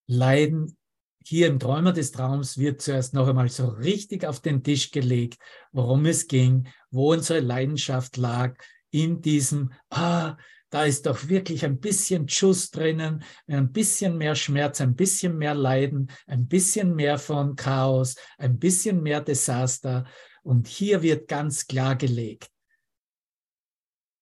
Leiden 0.08 0.76
hier 1.24 1.46
im 1.48 1.58
Träumer 1.58 1.92
des 1.92 2.12
Traums 2.12 2.58
wird 2.58 2.80
zuerst 2.80 3.14
noch 3.14 3.28
einmal 3.28 3.48
so 3.48 3.66
richtig 3.66 4.26
auf 4.26 4.40
den 4.40 4.62
Tisch 4.62 4.90
gelegt, 4.90 5.38
worum 5.72 6.06
es 6.06 6.26
ging, 6.26 6.68
wo 6.90 7.12
unsere 7.12 7.40
Leidenschaft 7.40 8.16
lag 8.16 8.54
in 8.90 9.20
diesem, 9.20 9.72
ah, 9.90 10.36
da 10.70 10.84
ist 10.84 11.04
doch 11.06 11.28
wirklich 11.28 11.64
ein 11.64 11.80
bisschen 11.80 12.28
Schuss 12.28 12.70
drinnen, 12.70 13.22
ein 13.46 13.72
bisschen 13.72 14.16
mehr 14.16 14.34
Schmerz, 14.34 14.80
ein 14.80 14.96
bisschen 14.96 15.36
mehr 15.36 15.54
Leiden, 15.54 16.10
ein 16.26 16.48
bisschen 16.48 16.94
mehr 16.94 17.18
von 17.18 17.56
Chaos, 17.56 18.16
ein 18.38 18.58
bisschen 18.58 19.02
mehr 19.02 19.20
Desaster. 19.20 20.06
Und 20.42 20.66
hier 20.66 21.02
wird 21.02 21.28
ganz 21.28 21.66
klar 21.66 21.94
gelegt, 21.96 22.50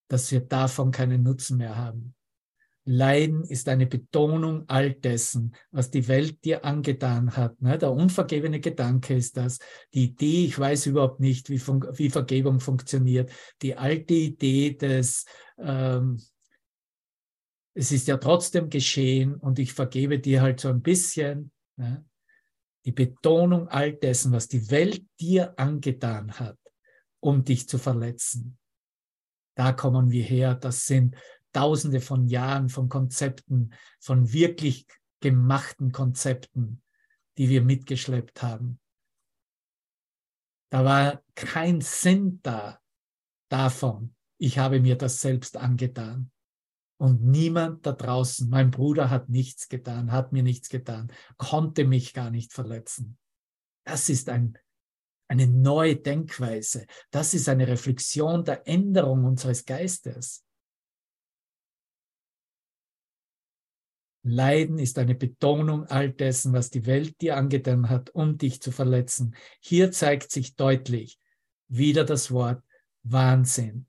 dass 0.08 0.32
wir 0.32 0.40
davon 0.40 0.90
keinen 0.90 1.22
Nutzen 1.22 1.56
mehr 1.56 1.76
haben. 1.76 2.14
Leiden 2.84 3.44
ist 3.44 3.68
eine 3.68 3.86
Betonung 3.86 4.64
all 4.68 4.94
dessen, 4.94 5.54
was 5.70 5.90
die 5.90 6.08
Welt 6.08 6.44
dir 6.44 6.64
angetan 6.64 7.36
hat. 7.36 7.60
Ne? 7.60 7.76
Der 7.76 7.92
unvergebene 7.92 8.60
Gedanke 8.60 9.14
ist 9.14 9.36
das. 9.36 9.58
Die 9.92 10.04
Idee, 10.04 10.46
ich 10.46 10.58
weiß 10.58 10.86
überhaupt 10.86 11.20
nicht, 11.20 11.50
wie, 11.50 11.60
wie 11.60 12.10
Vergebung 12.10 12.58
funktioniert. 12.58 13.30
Die 13.60 13.76
alte 13.76 14.14
Idee 14.14 14.74
des, 14.74 15.26
ähm, 15.58 16.20
es 17.74 17.92
ist 17.92 18.08
ja 18.08 18.16
trotzdem 18.16 18.70
geschehen 18.70 19.34
und 19.34 19.58
ich 19.58 19.72
vergebe 19.72 20.18
dir 20.18 20.40
halt 20.40 20.60
so 20.60 20.68
ein 20.68 20.82
bisschen. 20.82 21.52
Ne? 21.76 22.04
Die 22.86 22.92
Betonung 22.92 23.68
all 23.68 23.92
dessen, 23.92 24.32
was 24.32 24.48
die 24.48 24.70
Welt 24.70 25.04
dir 25.20 25.58
angetan 25.58 26.32
hat, 26.32 26.58
um 27.20 27.44
dich 27.44 27.68
zu 27.68 27.76
verletzen. 27.76 28.56
Da 29.54 29.72
kommen 29.72 30.10
wir 30.10 30.24
her. 30.24 30.54
Das 30.54 30.86
sind 30.86 31.14
Tausende 31.52 32.00
von 32.00 32.26
Jahren 32.26 32.68
von 32.68 32.88
Konzepten, 32.88 33.72
von 33.98 34.32
wirklich 34.32 34.86
gemachten 35.20 35.92
Konzepten, 35.92 36.82
die 37.38 37.48
wir 37.48 37.62
mitgeschleppt 37.62 38.42
haben. 38.42 38.80
Da 40.70 40.84
war 40.84 41.22
kein 41.34 41.80
Sinn 41.80 42.40
da 42.42 42.80
davon, 43.50 44.14
ich 44.38 44.58
habe 44.58 44.80
mir 44.80 44.96
das 44.96 45.20
selbst 45.20 45.56
angetan. 45.56 46.30
Und 46.98 47.22
niemand 47.22 47.86
da 47.86 47.92
draußen, 47.92 48.48
mein 48.50 48.70
Bruder 48.70 49.08
hat 49.08 49.30
nichts 49.30 49.68
getan, 49.68 50.12
hat 50.12 50.32
mir 50.32 50.42
nichts 50.42 50.68
getan, 50.68 51.10
konnte 51.38 51.86
mich 51.86 52.12
gar 52.12 52.30
nicht 52.30 52.52
verletzen. 52.52 53.18
Das 53.84 54.08
ist 54.10 54.28
ein, 54.28 54.58
eine 55.26 55.46
neue 55.46 55.96
Denkweise. 55.96 56.86
Das 57.10 57.32
ist 57.32 57.48
eine 57.48 57.66
Reflexion 57.66 58.44
der 58.44 58.68
Änderung 58.68 59.24
unseres 59.24 59.64
Geistes. 59.64 60.44
Leiden 64.22 64.78
ist 64.78 64.98
eine 64.98 65.14
Betonung 65.14 65.86
all 65.86 66.12
dessen, 66.12 66.52
was 66.52 66.70
die 66.70 66.84
Welt 66.86 67.20
dir 67.20 67.36
angetan 67.36 67.88
hat, 67.88 68.10
um 68.10 68.36
dich 68.36 68.60
zu 68.60 68.70
verletzen. 68.70 69.34
Hier 69.60 69.92
zeigt 69.92 70.30
sich 70.30 70.56
deutlich 70.56 71.18
wieder 71.68 72.04
das 72.04 72.30
Wort 72.30 72.62
Wahnsinn, 73.02 73.86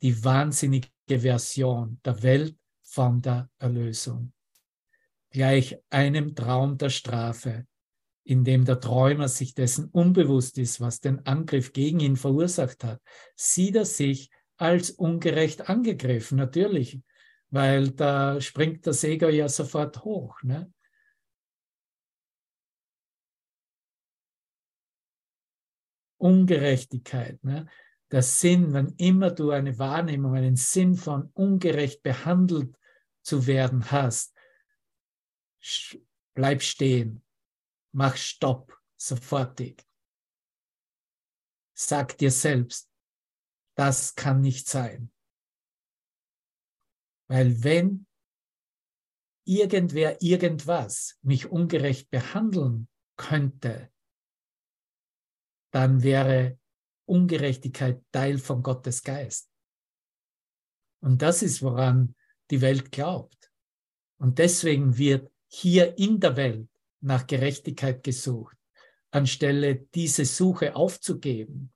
die 0.00 0.24
wahnsinnige 0.24 0.88
Version 1.08 2.00
der 2.04 2.22
Welt 2.22 2.56
von 2.82 3.20
der 3.20 3.50
Erlösung. 3.58 4.32
Gleich 5.30 5.76
einem 5.90 6.34
Traum 6.34 6.78
der 6.78 6.90
Strafe, 6.90 7.66
in 8.22 8.44
dem 8.44 8.64
der 8.64 8.80
Träumer 8.80 9.28
sich 9.28 9.54
dessen 9.54 9.90
unbewusst 9.90 10.56
ist, 10.56 10.80
was 10.80 11.00
den 11.00 11.26
Angriff 11.26 11.72
gegen 11.72 12.00
ihn 12.00 12.16
verursacht 12.16 12.84
hat, 12.84 13.02
sieht 13.36 13.76
er 13.76 13.84
sich 13.84 14.30
als 14.56 14.90
ungerecht 14.90 15.68
angegriffen. 15.68 16.38
Natürlich, 16.38 17.00
weil 17.54 17.92
da 17.92 18.40
springt 18.40 18.84
der 18.84 18.94
Seger 18.94 19.30
ja 19.30 19.48
sofort 19.48 20.04
hoch. 20.04 20.42
Ne? 20.42 20.74
Ungerechtigkeit. 26.18 27.42
Ne? 27.44 27.68
Der 28.10 28.22
Sinn, 28.22 28.72
wenn 28.72 28.88
immer 28.96 29.30
du 29.30 29.52
eine 29.52 29.78
Wahrnehmung, 29.78 30.34
einen 30.34 30.56
Sinn 30.56 30.96
von 30.96 31.30
ungerecht 31.32 32.02
behandelt 32.02 32.76
zu 33.22 33.46
werden 33.46 33.88
hast, 33.92 34.34
bleib 36.34 36.60
stehen, 36.60 37.24
mach 37.92 38.16
Stopp, 38.16 38.76
sofortig. 38.96 39.80
Sag 41.72 42.18
dir 42.18 42.32
selbst, 42.32 42.90
das 43.76 44.16
kann 44.16 44.40
nicht 44.40 44.68
sein. 44.68 45.13
Weil 47.28 47.62
wenn 47.64 48.06
irgendwer 49.44 50.20
irgendwas 50.22 51.18
mich 51.22 51.50
ungerecht 51.50 52.10
behandeln 52.10 52.88
könnte, 53.16 53.90
dann 55.70 56.02
wäre 56.02 56.58
Ungerechtigkeit 57.06 58.02
Teil 58.12 58.38
von 58.38 58.62
Gottes 58.62 59.02
Geist. 59.02 59.50
Und 61.00 61.20
das 61.20 61.42
ist, 61.42 61.62
woran 61.62 62.14
die 62.50 62.60
Welt 62.60 62.90
glaubt. 62.92 63.52
Und 64.18 64.38
deswegen 64.38 64.96
wird 64.96 65.30
hier 65.48 65.98
in 65.98 66.20
der 66.20 66.36
Welt 66.36 66.68
nach 67.00 67.26
Gerechtigkeit 67.26 68.02
gesucht, 68.02 68.56
anstelle 69.10 69.76
diese 69.76 70.24
Suche 70.24 70.74
aufzugeben 70.74 71.72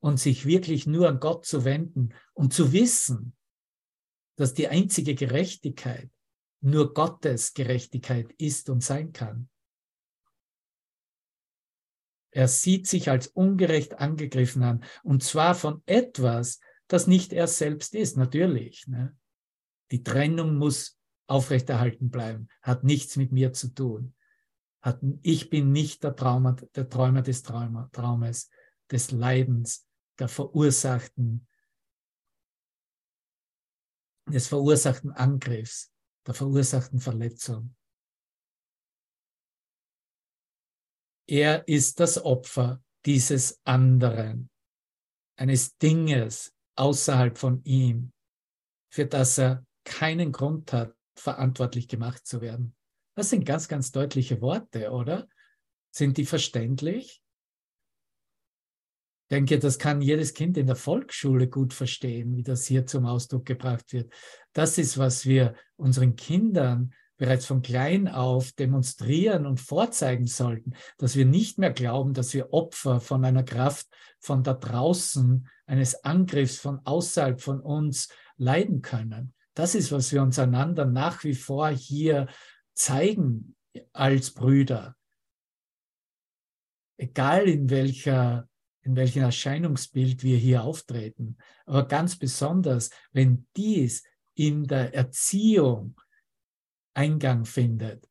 und 0.00 0.18
sich 0.18 0.46
wirklich 0.46 0.86
nur 0.86 1.08
an 1.08 1.20
Gott 1.20 1.46
zu 1.46 1.64
wenden 1.64 2.14
und 2.34 2.52
zu 2.52 2.72
wissen, 2.72 3.36
dass 4.36 4.54
die 4.54 4.68
einzige 4.68 5.14
Gerechtigkeit 5.14 6.10
nur 6.60 6.94
Gottes 6.94 7.54
Gerechtigkeit 7.54 8.32
ist 8.38 8.68
und 8.68 8.82
sein 8.84 9.12
kann. 9.12 9.48
Er 12.32 12.48
sieht 12.48 12.86
sich 12.86 13.10
als 13.10 13.26
ungerecht 13.28 13.98
angegriffen 13.98 14.62
an, 14.62 14.84
und 15.02 15.22
zwar 15.22 15.54
von 15.54 15.82
etwas, 15.86 16.60
das 16.86 17.06
nicht 17.06 17.32
er 17.32 17.46
selbst 17.46 17.94
ist, 17.94 18.16
natürlich. 18.16 18.86
Ne? 18.86 19.16
Die 19.90 20.02
Trennung 20.02 20.56
muss 20.56 20.98
aufrechterhalten 21.26 22.10
bleiben, 22.10 22.48
hat 22.62 22.84
nichts 22.84 23.16
mit 23.16 23.32
mir 23.32 23.52
zu 23.52 23.68
tun. 23.68 24.14
Hat, 24.80 25.00
ich 25.22 25.50
bin 25.50 25.72
nicht 25.72 26.04
der, 26.04 26.16
Trauma, 26.16 26.56
der 26.74 26.88
Träumer 26.88 27.22
des 27.22 27.42
Trauma, 27.42 27.88
Traumes, 27.92 28.50
des 28.90 29.10
Leidens, 29.10 29.86
der 30.18 30.28
verursachten 30.28 31.46
des 34.30 34.48
verursachten 34.48 35.12
Angriffs, 35.12 35.92
der 36.26 36.34
verursachten 36.34 37.00
Verletzung. 37.00 37.74
Er 41.28 41.66
ist 41.68 42.00
das 42.00 42.24
Opfer 42.24 42.82
dieses 43.06 43.60
anderen, 43.64 44.50
eines 45.36 45.76
Dinges 45.78 46.52
außerhalb 46.76 47.38
von 47.38 47.62
ihm, 47.64 48.12
für 48.92 49.06
das 49.06 49.38
er 49.38 49.64
keinen 49.84 50.32
Grund 50.32 50.72
hat, 50.72 50.94
verantwortlich 51.16 51.88
gemacht 51.88 52.26
zu 52.26 52.40
werden. 52.40 52.74
Das 53.14 53.30
sind 53.30 53.44
ganz, 53.44 53.68
ganz 53.68 53.92
deutliche 53.92 54.40
Worte, 54.40 54.90
oder? 54.90 55.28
Sind 55.90 56.16
die 56.16 56.26
verständlich? 56.26 57.22
Denke, 59.30 59.58
das 59.58 59.78
kann 59.78 60.00
jedes 60.00 60.34
Kind 60.34 60.56
in 60.58 60.66
der 60.66 60.76
Volksschule 60.76 61.48
gut 61.48 61.72
verstehen, 61.72 62.36
wie 62.36 62.42
das 62.42 62.66
hier 62.66 62.86
zum 62.86 63.06
Ausdruck 63.06 63.46
gebracht 63.46 63.92
wird. 63.92 64.12
Das 64.52 64.78
ist, 64.78 64.98
was 64.98 65.26
wir 65.26 65.54
unseren 65.76 66.16
Kindern 66.16 66.92
bereits 67.16 67.44
von 67.44 67.60
klein 67.60 68.08
auf 68.08 68.52
demonstrieren 68.52 69.46
und 69.46 69.60
vorzeigen 69.60 70.26
sollten, 70.26 70.72
dass 70.96 71.16
wir 71.16 71.26
nicht 71.26 71.58
mehr 71.58 71.70
glauben, 71.70 72.14
dass 72.14 72.32
wir 72.32 72.52
Opfer 72.52 72.98
von 72.98 73.24
einer 73.24 73.42
Kraft 73.42 73.86
von 74.18 74.42
da 74.42 74.54
draußen, 74.54 75.46
eines 75.66 76.02
Angriffs 76.02 76.56
von 76.56 76.80
außerhalb 76.84 77.40
von 77.40 77.60
uns 77.60 78.08
leiden 78.38 78.80
können. 78.80 79.34
Das 79.54 79.74
ist, 79.74 79.92
was 79.92 80.12
wir 80.12 80.22
uns 80.22 80.38
einander 80.38 80.86
nach 80.86 81.22
wie 81.22 81.34
vor 81.34 81.68
hier 81.68 82.26
zeigen 82.74 83.54
als 83.92 84.30
Brüder, 84.32 84.96
egal 86.96 87.48
in 87.48 87.68
welcher 87.68 88.48
in 88.82 88.96
welchem 88.96 89.22
Erscheinungsbild 89.22 90.22
wir 90.22 90.38
hier 90.38 90.62
auftreten, 90.64 91.36
aber 91.66 91.86
ganz 91.86 92.16
besonders, 92.16 92.90
wenn 93.12 93.46
dies 93.56 94.02
in 94.34 94.64
der 94.64 94.94
Erziehung 94.94 96.00
Eingang 96.94 97.44
findet, 97.44 98.08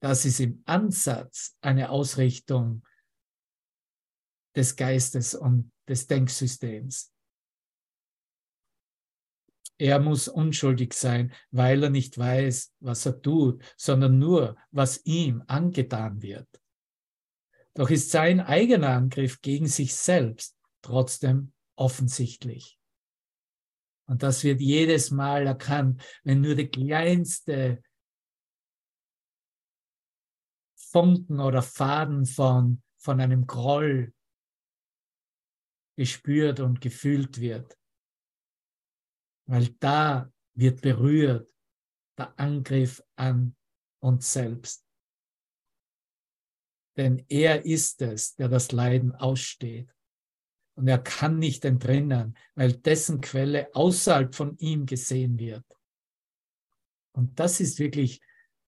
das 0.00 0.24
ist 0.24 0.40
im 0.40 0.62
Ansatz 0.64 1.56
eine 1.60 1.90
Ausrichtung 1.90 2.86
des 4.54 4.76
Geistes 4.76 5.34
und 5.34 5.72
des 5.88 6.06
Denksystems. 6.06 7.12
Er 9.80 10.00
muss 10.00 10.26
unschuldig 10.26 10.92
sein, 10.92 11.32
weil 11.50 11.84
er 11.84 11.90
nicht 11.90 12.18
weiß, 12.18 12.74
was 12.80 13.06
er 13.06 13.22
tut, 13.22 13.62
sondern 13.76 14.18
nur, 14.18 14.56
was 14.72 15.04
ihm 15.04 15.42
angetan 15.46 16.20
wird. 16.20 16.48
Doch 17.78 17.90
ist 17.90 18.10
sein 18.10 18.40
eigener 18.40 18.88
Angriff 18.88 19.40
gegen 19.40 19.68
sich 19.68 19.94
selbst 19.94 20.58
trotzdem 20.82 21.52
offensichtlich. 21.76 22.76
Und 24.08 24.24
das 24.24 24.42
wird 24.42 24.60
jedes 24.60 25.12
Mal 25.12 25.46
erkannt, 25.46 26.02
wenn 26.24 26.40
nur 26.40 26.56
die 26.56 26.66
kleinste 26.66 27.80
Funken 30.74 31.38
oder 31.38 31.62
Faden 31.62 32.26
von, 32.26 32.82
von 32.96 33.20
einem 33.20 33.46
Groll 33.46 34.12
gespürt 35.96 36.58
und 36.58 36.80
gefühlt 36.80 37.40
wird. 37.40 37.78
Weil 39.46 39.68
da 39.78 40.32
wird 40.54 40.80
berührt 40.80 41.48
der 42.18 42.36
Angriff 42.40 43.04
an 43.14 43.54
uns 44.00 44.32
selbst. 44.32 44.87
Denn 46.98 47.24
er 47.28 47.64
ist 47.64 48.02
es, 48.02 48.34
der 48.34 48.48
das 48.48 48.72
Leiden 48.72 49.14
aussteht. 49.14 49.88
Und 50.74 50.88
er 50.88 50.98
kann 50.98 51.38
nicht 51.38 51.64
entrinnen, 51.64 52.36
weil 52.56 52.72
dessen 52.72 53.20
Quelle 53.20 53.74
außerhalb 53.74 54.34
von 54.34 54.56
ihm 54.58 54.84
gesehen 54.84 55.38
wird. 55.38 55.64
Und 57.12 57.38
das 57.38 57.60
ist 57.60 57.78
wirklich 57.78 58.20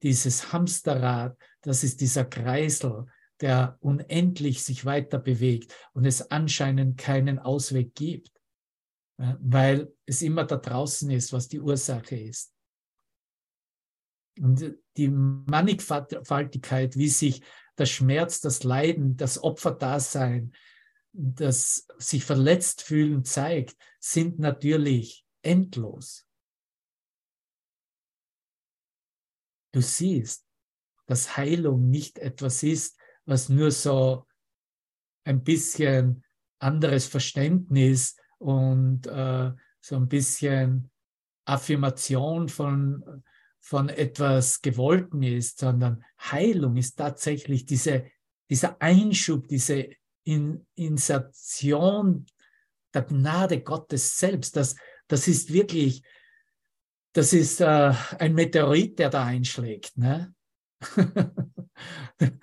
dieses 0.03 0.53
Hamsterrad, 0.53 1.37
das 1.61 1.85
ist 1.85 2.01
dieser 2.01 2.25
Kreisel, 2.25 3.07
der 3.41 3.77
unendlich 3.81 4.63
sich 4.63 4.85
weiter 4.85 5.19
bewegt 5.19 5.75
und 5.93 6.05
es 6.05 6.31
anscheinend 6.31 6.99
keinen 6.99 7.39
Ausweg 7.39 7.95
gibt, 7.95 8.33
weil 9.17 9.93
es 10.07 10.23
immer 10.23 10.45
da 10.45 10.57
draußen 10.57 11.11
ist, 11.11 11.33
was 11.33 11.49
die 11.49 11.61
Ursache 11.61 12.17
ist. 12.17 12.53
Und 14.39 14.77
die 14.97 15.09
Mannigfaltigkeit, 15.09 16.97
wie 16.97 17.09
sich 17.09 17.43
der 17.81 17.87
Schmerz, 17.87 18.41
das 18.41 18.63
Leiden, 18.63 19.17
das 19.17 19.43
Opferdasein, 19.43 20.53
das 21.13 21.89
sich 21.99 22.25
verletzt 22.25 22.83
fühlen 22.83 23.25
zeigt, 23.25 23.77
sind 23.99 24.39
natürlich 24.39 25.27
endlos. 25.43 26.27
Du 29.73 29.81
siehst, 29.81 30.47
dass 31.07 31.37
Heilung 31.37 31.91
nicht 31.91 32.19
etwas 32.19 32.63
ist, 32.63 32.99
was 33.25 33.49
nur 33.49 33.71
so 33.71 34.27
ein 35.25 35.43
bisschen 35.43 36.25
anderes 36.59 37.07
Verständnis 37.07 38.17
und 38.39 39.07
äh, 39.07 39.53
so 39.81 39.97
ein 39.97 40.09
bisschen 40.09 40.91
Affirmation 41.45 42.49
von, 42.49 43.25
von 43.61 43.89
etwas 43.89 44.63
Gewollten 44.63 45.23
ist, 45.23 45.59
sondern 45.59 46.05
Heilung 46.19 46.77
ist 46.77 46.97
tatsächlich 46.97 47.67
diese, 47.67 48.07
dieser 48.49 48.81
Einschub, 48.81 49.47
diese 49.49 49.89
In 50.25 50.67
Insertion 50.75 52.27
der 52.93 53.03
Gnade 53.03 53.63
Gottes 53.63 54.17
selbst. 54.19 54.57
Das, 54.57 54.75
das 55.07 55.29
ist 55.29 55.53
wirklich, 55.53 56.03
das 57.13 57.33
ist 57.33 57.61
äh, 57.61 57.93
ein 58.19 58.35
Meteorit, 58.35 58.99
der 58.99 59.11
da 59.11 59.25
einschlägt. 59.25 59.97
Ne? 59.97 60.35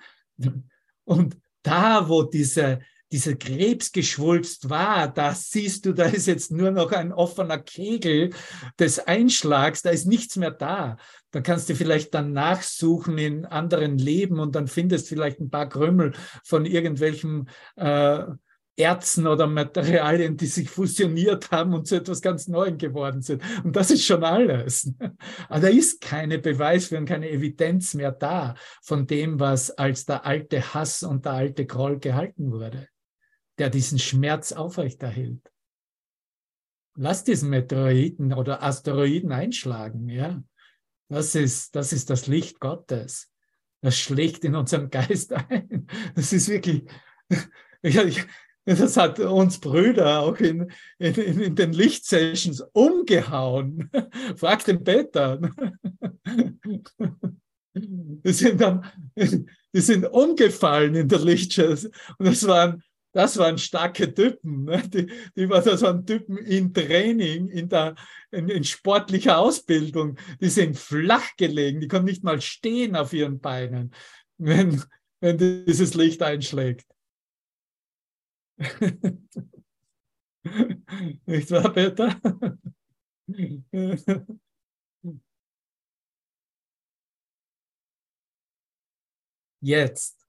Und 1.04 1.36
da, 1.62 2.08
wo 2.08 2.22
diese, 2.22 2.80
diese 3.12 3.36
Krebsgeschwulst 3.36 4.68
war, 4.68 5.08
da 5.08 5.34
siehst 5.34 5.86
du, 5.86 5.92
da 5.92 6.04
ist 6.04 6.26
jetzt 6.26 6.50
nur 6.50 6.70
noch 6.70 6.92
ein 6.92 7.12
offener 7.12 7.58
Kegel 7.58 8.30
des 8.78 8.98
Einschlags, 8.98 9.82
da 9.82 9.90
ist 9.90 10.06
nichts 10.06 10.36
mehr 10.36 10.50
da. 10.50 10.96
Da 11.30 11.40
kannst 11.40 11.68
du 11.68 11.74
vielleicht 11.74 12.14
dann 12.14 12.32
nachsuchen 12.32 13.18
in 13.18 13.44
anderen 13.44 13.98
Leben 13.98 14.38
und 14.40 14.54
dann 14.54 14.66
findest 14.66 15.08
vielleicht 15.08 15.40
ein 15.40 15.50
paar 15.50 15.68
Krümmel 15.68 16.12
von 16.44 16.64
irgendwelchen 16.64 17.48
äh, 17.76 18.24
Erzen 18.78 19.26
oder 19.26 19.46
Materialien, 19.46 20.36
die 20.36 20.46
sich 20.46 20.70
fusioniert 20.70 21.50
haben 21.50 21.74
und 21.74 21.86
zu 21.86 21.96
etwas 21.96 22.22
ganz 22.22 22.46
Neuem 22.46 22.78
geworden 22.78 23.22
sind. 23.22 23.42
Und 23.64 23.74
das 23.74 23.90
ist 23.90 24.04
schon 24.04 24.22
alles. 24.22 24.92
Aber 25.48 25.60
da 25.60 25.68
ist 25.68 26.00
keine 26.00 26.38
Beweis 26.38 26.92
und 26.92 27.06
keine 27.06 27.28
Evidenz 27.28 27.94
mehr 27.94 28.12
da 28.12 28.54
von 28.82 29.06
dem, 29.06 29.40
was 29.40 29.70
als 29.72 30.06
der 30.06 30.24
alte 30.24 30.74
Hass 30.74 31.02
und 31.02 31.24
der 31.24 31.32
alte 31.32 31.66
Groll 31.66 31.98
gehalten 31.98 32.52
wurde, 32.52 32.88
der 33.58 33.70
diesen 33.70 33.98
Schmerz 33.98 34.52
aufrechterhält. 34.52 35.52
Lass 36.96 37.24
diesen 37.24 37.50
Meteoriten 37.50 38.32
oder 38.32 38.62
Asteroiden 38.62 39.32
einschlagen, 39.32 40.08
ja. 40.08 40.42
Das 41.08 41.34
ist, 41.34 41.74
das 41.74 41.92
ist 41.92 42.10
das 42.10 42.26
Licht 42.26 42.60
Gottes. 42.60 43.32
Das 43.80 43.98
schlägt 43.98 44.44
in 44.44 44.54
unserem 44.54 44.90
Geist 44.90 45.32
ein. 45.32 45.86
Das 46.14 46.32
ist 46.32 46.48
wirklich, 46.48 46.84
ich, 47.82 47.96
ich, 47.96 48.26
das 48.64 48.96
hat 48.96 49.18
uns 49.20 49.60
Brüder 49.60 50.20
auch 50.20 50.36
in, 50.36 50.70
in, 50.98 51.14
in 51.14 51.54
den 51.54 51.72
Lichtsessions 51.72 52.60
umgehauen. 52.72 53.90
Frag 54.36 54.64
den 54.64 54.84
Peter. 54.84 55.40
Die 57.74 58.32
sind, 58.32 58.60
dann, 58.60 58.84
die 59.16 59.80
sind 59.80 60.04
umgefallen 60.04 60.94
in 60.96 61.08
der 61.08 61.20
Lichtsession. 61.20 61.92
Und 62.18 62.26
das 62.26 62.46
waren, 62.46 62.82
das 63.12 63.36
waren 63.38 63.58
starke 63.58 64.12
Typen. 64.12 64.64
Ne? 64.64 64.82
Die, 64.88 65.06
die, 65.36 65.46
das 65.46 65.82
waren 65.82 66.04
Typen 66.04 66.38
in 66.38 66.72
Training, 66.72 67.48
in, 67.48 67.68
der, 67.68 67.94
in, 68.30 68.48
in 68.48 68.64
sportlicher 68.64 69.38
Ausbildung. 69.38 70.18
Die 70.40 70.48
sind 70.48 70.76
flach 70.78 71.36
gelegen. 71.36 71.80
Die 71.80 71.88
konnten 71.88 72.06
nicht 72.06 72.24
mal 72.24 72.40
stehen 72.40 72.96
auf 72.96 73.12
ihren 73.12 73.40
Beinen, 73.40 73.94
wenn, 74.36 74.82
wenn 75.20 75.38
dieses 75.38 75.94
Licht 75.94 76.22
einschlägt. 76.22 76.86
Nicht 81.26 81.50
wahr, 81.50 81.72
Peter? 81.72 82.18
Jetzt, 89.60 90.24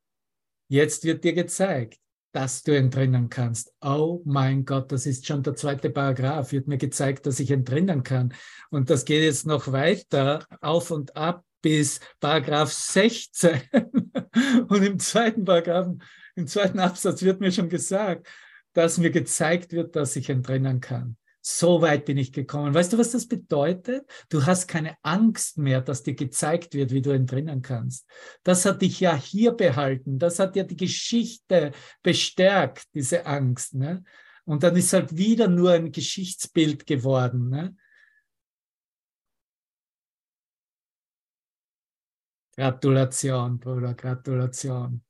jetzt 0.69 1.03
wird 1.03 1.23
dir 1.23 1.33
gezeigt, 1.33 1.99
dass 2.31 2.63
du 2.63 2.75
entrinnen 2.75 3.29
kannst. 3.29 3.73
Oh 3.81 4.21
mein 4.25 4.65
Gott, 4.65 4.91
das 4.91 5.05
ist 5.05 5.25
schon 5.25 5.43
der 5.43 5.55
zweite 5.55 5.89
Paragraph, 5.89 6.51
wird 6.51 6.67
mir 6.67 6.77
gezeigt, 6.77 7.25
dass 7.25 7.39
ich 7.39 7.51
entrinnen 7.51 8.03
kann. 8.03 8.33
Und 8.69 8.89
das 8.89 9.05
geht 9.05 9.23
jetzt 9.23 9.47
noch 9.47 9.71
weiter 9.71 10.45
auf 10.61 10.91
und 10.91 11.15
ab 11.15 11.43
bis 11.61 11.99
Paragraph 12.19 12.71
16. 12.71 13.61
Und 14.69 14.83
im 14.83 14.97
zweiten 14.99 15.43
Paragraphen 15.43 16.01
im 16.39 16.47
zweiten 16.47 16.79
Absatz 16.79 17.21
wird 17.21 17.41
mir 17.41 17.51
schon 17.51 17.67
gesagt, 17.67 18.27
dass 18.71 18.97
mir 18.97 19.11
gezeigt 19.11 19.73
wird, 19.73 19.97
dass 19.97 20.15
ich 20.15 20.29
entrinnen 20.29 20.79
kann. 20.79 21.17
So 21.41 21.81
weit 21.81 22.05
bin 22.05 22.17
ich 22.17 22.33
gekommen. 22.33 22.73
Weißt 22.73 22.91
du, 22.91 22.97
was 22.97 23.11
das 23.11 23.27
bedeutet? 23.27 24.09
Du 24.27 24.45
hast 24.45 24.67
keine 24.67 24.97
Angst 25.03 25.57
mehr, 25.57 25.81
dass 25.81 26.03
dir 26.03 26.13
gezeigt 26.13 26.73
wird, 26.73 26.91
wie 26.91 27.01
du 27.01 27.11
entrinnen 27.11 27.61
kannst. 27.61 28.05
Das 28.43 28.65
hat 28.65 28.81
dich 28.81 28.99
ja 28.99 29.15
hier 29.15 29.53
behalten. 29.53 30.19
Das 30.19 30.39
hat 30.39 30.55
ja 30.57 30.63
die 30.63 30.75
Geschichte 30.75 31.71
bestärkt, 32.03 32.83
diese 32.93 33.25
Angst. 33.25 33.73
Ne? 33.73 34.03
Und 34.43 34.63
dann 34.63 34.75
ist 34.75 34.91
halt 34.91 35.15
wieder 35.15 35.47
nur 35.47 35.71
ein 35.71 35.91
Geschichtsbild 35.91 36.85
geworden. 36.85 37.49
Ne? 37.49 37.75
Gratulation, 42.57 43.59
Bruder, 43.59 43.93
Gratulation. 43.93 45.01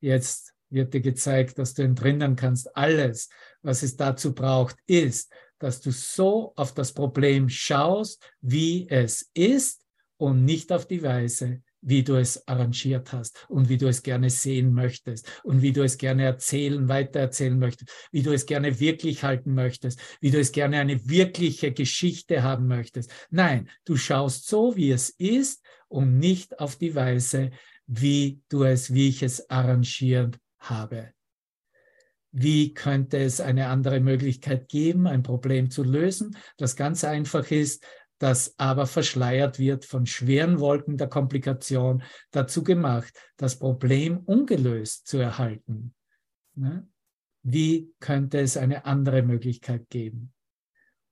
Jetzt 0.00 0.54
wird 0.70 0.94
dir 0.94 1.02
gezeigt, 1.02 1.58
dass 1.58 1.74
du 1.74 1.82
entrinnen 1.82 2.36
kannst. 2.36 2.74
Alles, 2.74 3.28
was 3.60 3.82
es 3.82 3.96
dazu 3.96 4.34
braucht, 4.34 4.76
ist, 4.86 5.30
dass 5.58 5.80
du 5.80 5.90
so 5.90 6.52
auf 6.56 6.74
das 6.74 6.92
Problem 6.92 7.48
schaust, 7.48 8.22
wie 8.40 8.88
es 8.88 9.30
ist 9.34 9.84
und 10.16 10.44
nicht 10.44 10.72
auf 10.72 10.86
die 10.86 11.02
Weise, 11.02 11.62
wie 11.84 12.02
du 12.02 12.16
es 12.16 12.46
arrangiert 12.48 13.12
hast 13.12 13.46
und 13.48 13.68
wie 13.68 13.76
du 13.76 13.86
es 13.86 14.02
gerne 14.02 14.30
sehen 14.30 14.72
möchtest 14.72 15.28
und 15.44 15.62
wie 15.62 15.72
du 15.72 15.84
es 15.84 15.98
gerne 15.98 16.24
erzählen, 16.24 16.88
weitererzählen 16.88 17.58
möchtest, 17.58 17.90
wie 18.10 18.22
du 18.22 18.32
es 18.32 18.46
gerne 18.46 18.80
wirklich 18.80 19.22
halten 19.22 19.54
möchtest, 19.54 20.00
wie 20.20 20.30
du 20.30 20.38
es 20.40 20.52
gerne 20.52 20.78
eine 20.78 21.08
wirkliche 21.08 21.72
Geschichte 21.72 22.42
haben 22.42 22.66
möchtest. 22.66 23.12
Nein, 23.30 23.68
du 23.84 23.96
schaust 23.96 24.48
so, 24.48 24.76
wie 24.76 24.90
es 24.90 25.10
ist 25.10 25.64
und 25.88 26.18
nicht 26.18 26.58
auf 26.58 26.76
die 26.76 26.94
Weise, 26.94 27.50
wie 27.86 28.40
du 28.48 28.64
es, 28.64 28.94
wie 28.94 29.08
ich 29.08 29.22
es 29.22 29.50
arrangiert 29.50 30.38
habe. 30.58 31.13
Wie 32.36 32.74
könnte 32.74 33.18
es 33.18 33.40
eine 33.40 33.68
andere 33.68 34.00
Möglichkeit 34.00 34.68
geben, 34.68 35.06
ein 35.06 35.22
Problem 35.22 35.70
zu 35.70 35.84
lösen, 35.84 36.36
das 36.56 36.74
ganz 36.74 37.04
einfach 37.04 37.48
ist, 37.52 37.86
das 38.18 38.54
aber 38.58 38.88
verschleiert 38.88 39.60
wird 39.60 39.84
von 39.84 40.04
schweren 40.04 40.58
Wolken 40.58 40.96
der 40.96 41.06
Komplikation, 41.06 42.02
dazu 42.32 42.64
gemacht, 42.64 43.14
das 43.36 43.56
Problem 43.56 44.18
ungelöst 44.18 45.06
zu 45.06 45.18
erhalten. 45.18 45.94
Ne? 46.56 46.88
Wie 47.44 47.92
könnte 48.00 48.40
es 48.40 48.56
eine 48.56 48.84
andere 48.84 49.22
Möglichkeit 49.22 49.88
geben? 49.88 50.32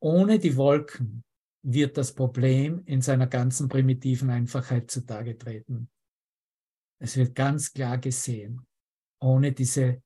Ohne 0.00 0.40
die 0.40 0.56
Wolken 0.56 1.22
wird 1.62 1.98
das 1.98 2.14
Problem 2.14 2.82
in 2.86 3.00
seiner 3.00 3.28
ganzen 3.28 3.68
primitiven 3.68 4.28
Einfachheit 4.28 4.90
zutage 4.90 5.38
treten. 5.38 5.88
Es 6.98 7.16
wird 7.16 7.36
ganz 7.36 7.72
klar 7.72 7.98
gesehen, 7.98 8.66
ohne 9.20 9.52
diese, 9.52 10.02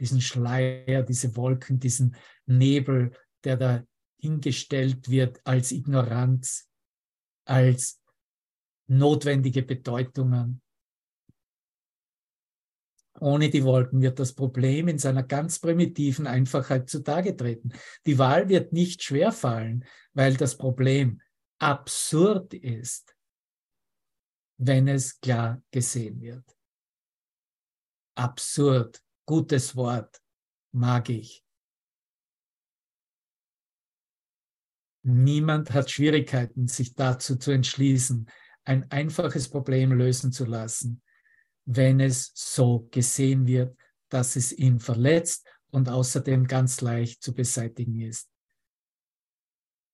diesen 0.00 0.20
Schleier, 0.20 1.02
diese 1.02 1.36
Wolken, 1.36 1.78
diesen 1.78 2.16
Nebel, 2.46 3.12
der 3.44 3.56
da 3.56 3.84
hingestellt 4.18 5.08
wird 5.10 5.40
als 5.44 5.72
Ignoranz, 5.72 6.68
als 7.44 8.02
notwendige 8.86 9.62
Bedeutungen. 9.62 10.62
Ohne 13.20 13.50
die 13.50 13.64
Wolken 13.64 14.00
wird 14.00 14.18
das 14.18 14.32
Problem 14.32 14.88
in 14.88 14.98
seiner 14.98 15.22
ganz 15.22 15.58
primitiven 15.58 16.26
Einfachheit 16.26 16.88
zutage 16.88 17.36
treten. 17.36 17.72
Die 18.06 18.18
Wahl 18.18 18.48
wird 18.48 18.72
nicht 18.72 19.02
schwer 19.02 19.30
fallen, 19.30 19.84
weil 20.14 20.36
das 20.36 20.56
Problem 20.56 21.20
absurd 21.58 22.54
ist, 22.54 23.14
wenn 24.58 24.88
es 24.88 25.20
klar 25.20 25.62
gesehen 25.70 26.20
wird. 26.20 26.44
Absurd, 28.16 29.02
gutes 29.30 29.76
Wort, 29.76 30.20
mag 30.72 31.08
ich. 31.08 31.44
Niemand 35.04 35.70
hat 35.70 35.88
Schwierigkeiten, 35.88 36.66
sich 36.66 36.96
dazu 36.96 37.36
zu 37.36 37.52
entschließen, 37.52 38.28
ein 38.64 38.90
einfaches 38.90 39.48
Problem 39.48 39.92
lösen 39.92 40.32
zu 40.32 40.46
lassen, 40.46 41.00
wenn 41.64 42.00
es 42.00 42.32
so 42.34 42.88
gesehen 42.90 43.46
wird, 43.46 43.78
dass 44.08 44.34
es 44.34 44.52
ihn 44.52 44.80
verletzt 44.80 45.48
und 45.70 45.88
außerdem 45.88 46.48
ganz 46.48 46.80
leicht 46.80 47.22
zu 47.22 47.32
beseitigen 47.32 48.00
ist. 48.00 48.28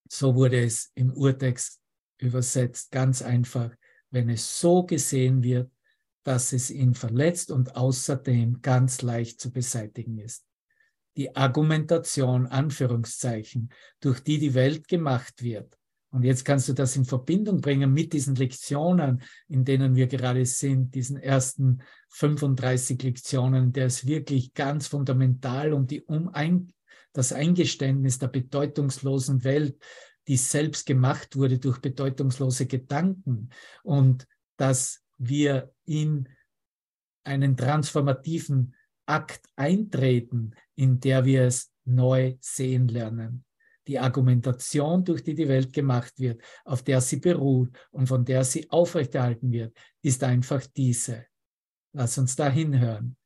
So 0.09 0.35
wurde 0.35 0.65
es 0.65 0.93
im 0.95 1.13
Urtext 1.13 1.79
übersetzt, 2.17 2.91
ganz 2.91 3.21
einfach, 3.21 3.71
wenn 4.09 4.31
es 4.31 4.59
so 4.59 4.87
gesehen 4.87 5.43
wird, 5.43 5.71
dass 6.27 6.53
es 6.53 6.71
ihn 6.71 6.95
verletzt 6.95 7.51
und 7.51 7.77
außerdem 7.77 8.61
ganz 8.63 9.03
leicht 9.03 9.41
zu 9.41 9.53
beseitigen 9.53 10.19
ist 10.19 10.47
die 11.17 11.35
Argumentation, 11.35 12.47
Anführungszeichen, 12.47 13.71
durch 14.01 14.21
die 14.21 14.39
die 14.39 14.55
Welt 14.55 14.87
gemacht 14.87 15.43
wird. 15.43 15.77
Und 16.11 16.23
jetzt 16.23 16.45
kannst 16.45 16.69
du 16.69 16.73
das 16.73 16.97
in 16.97 17.05
Verbindung 17.05 17.61
bringen 17.61 17.93
mit 17.93 18.13
diesen 18.13 18.37
Lektionen, 18.37 19.23
in 19.49 19.65
denen 19.65 19.97
wir 19.97 20.07
gerade 20.07 20.47
sind, 20.47 20.95
diesen 20.95 21.17
ersten 21.17 21.83
35 22.11 23.03
Lektionen, 23.03 23.73
der 23.73 23.87
es 23.87 24.07
wirklich 24.07 24.55
ganz 24.55 24.87
fundamental 24.87 25.73
um 25.73 25.87
die 25.87 26.03
um 26.03 26.29
ein, 26.29 26.73
das 27.13 27.33
Eingeständnis 27.33 28.19
der 28.19 28.29
bedeutungslosen 28.29 29.43
Welt, 29.45 29.83
die 30.29 30.37
selbst 30.37 30.87
gemacht 30.87 31.37
wurde 31.37 31.59
durch 31.59 31.79
bedeutungslose 31.81 32.67
Gedanken 32.67 33.51
und 33.83 34.27
dass 34.57 35.03
wir 35.19 35.73
in 35.85 36.29
einen 37.25 37.57
transformativen 37.57 38.75
Akt 39.07 39.47
eintreten, 39.57 40.55
in 40.75 41.01
der 41.01 41.25
wir 41.25 41.43
es 41.43 41.73
neu 41.85 42.37
sehen 42.41 42.89
lernen. 42.89 43.45
Die 43.87 43.99
Argumentation, 43.99 45.05
durch 45.05 45.23
die 45.23 45.35
die 45.35 45.49
Welt 45.49 45.73
gemacht 45.73 46.13
wird, 46.19 46.43
auf 46.65 46.83
der 46.83 47.01
sie 47.01 47.19
beruht 47.19 47.71
und 47.93 48.09
von 48.09 48.25
der 48.25 48.43
sie 48.45 48.69
aufrechterhalten 48.71 49.53
wird, 49.53 49.77
ist 50.03 50.25
einfach 50.25 50.67
diese. 50.67 51.27
Lass 51.93 52.19
uns 52.19 52.35
da 52.35 52.51
hinhören. 52.51 53.17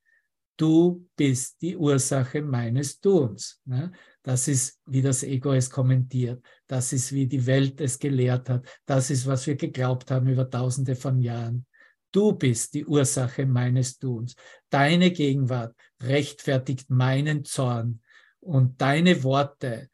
Du 0.58 1.08
bist 1.16 1.62
die 1.62 1.74
Ursache 1.74 2.42
meines 2.42 3.00
Tuns. 3.00 3.62
Ne? 3.64 3.90
Das 4.22 4.46
ist, 4.46 4.78
wie 4.84 5.00
das 5.00 5.22
Ego 5.22 5.54
es 5.54 5.70
kommentiert. 5.70 6.44
Das 6.66 6.92
ist, 6.92 7.12
wie 7.12 7.26
die 7.26 7.46
Welt 7.46 7.80
es 7.80 7.98
gelehrt 7.98 8.50
hat. 8.50 8.66
Das 8.84 9.10
ist, 9.10 9.26
was 9.26 9.46
wir 9.46 9.56
geglaubt 9.56 10.10
haben 10.10 10.28
über 10.28 10.50
tausende 10.50 10.94
von 10.94 11.18
Jahren. 11.22 11.64
Du 12.12 12.32
bist 12.32 12.74
die 12.74 12.84
Ursache 12.84 13.46
meines 13.46 13.98
Tuns. 13.98 14.34
Deine 14.68 15.10
Gegenwart 15.12 15.76
rechtfertigt 16.02 16.90
meinen 16.90 17.44
Zorn 17.44 18.02
und 18.40 18.80
deine 18.80 19.22
Worte 19.22 19.88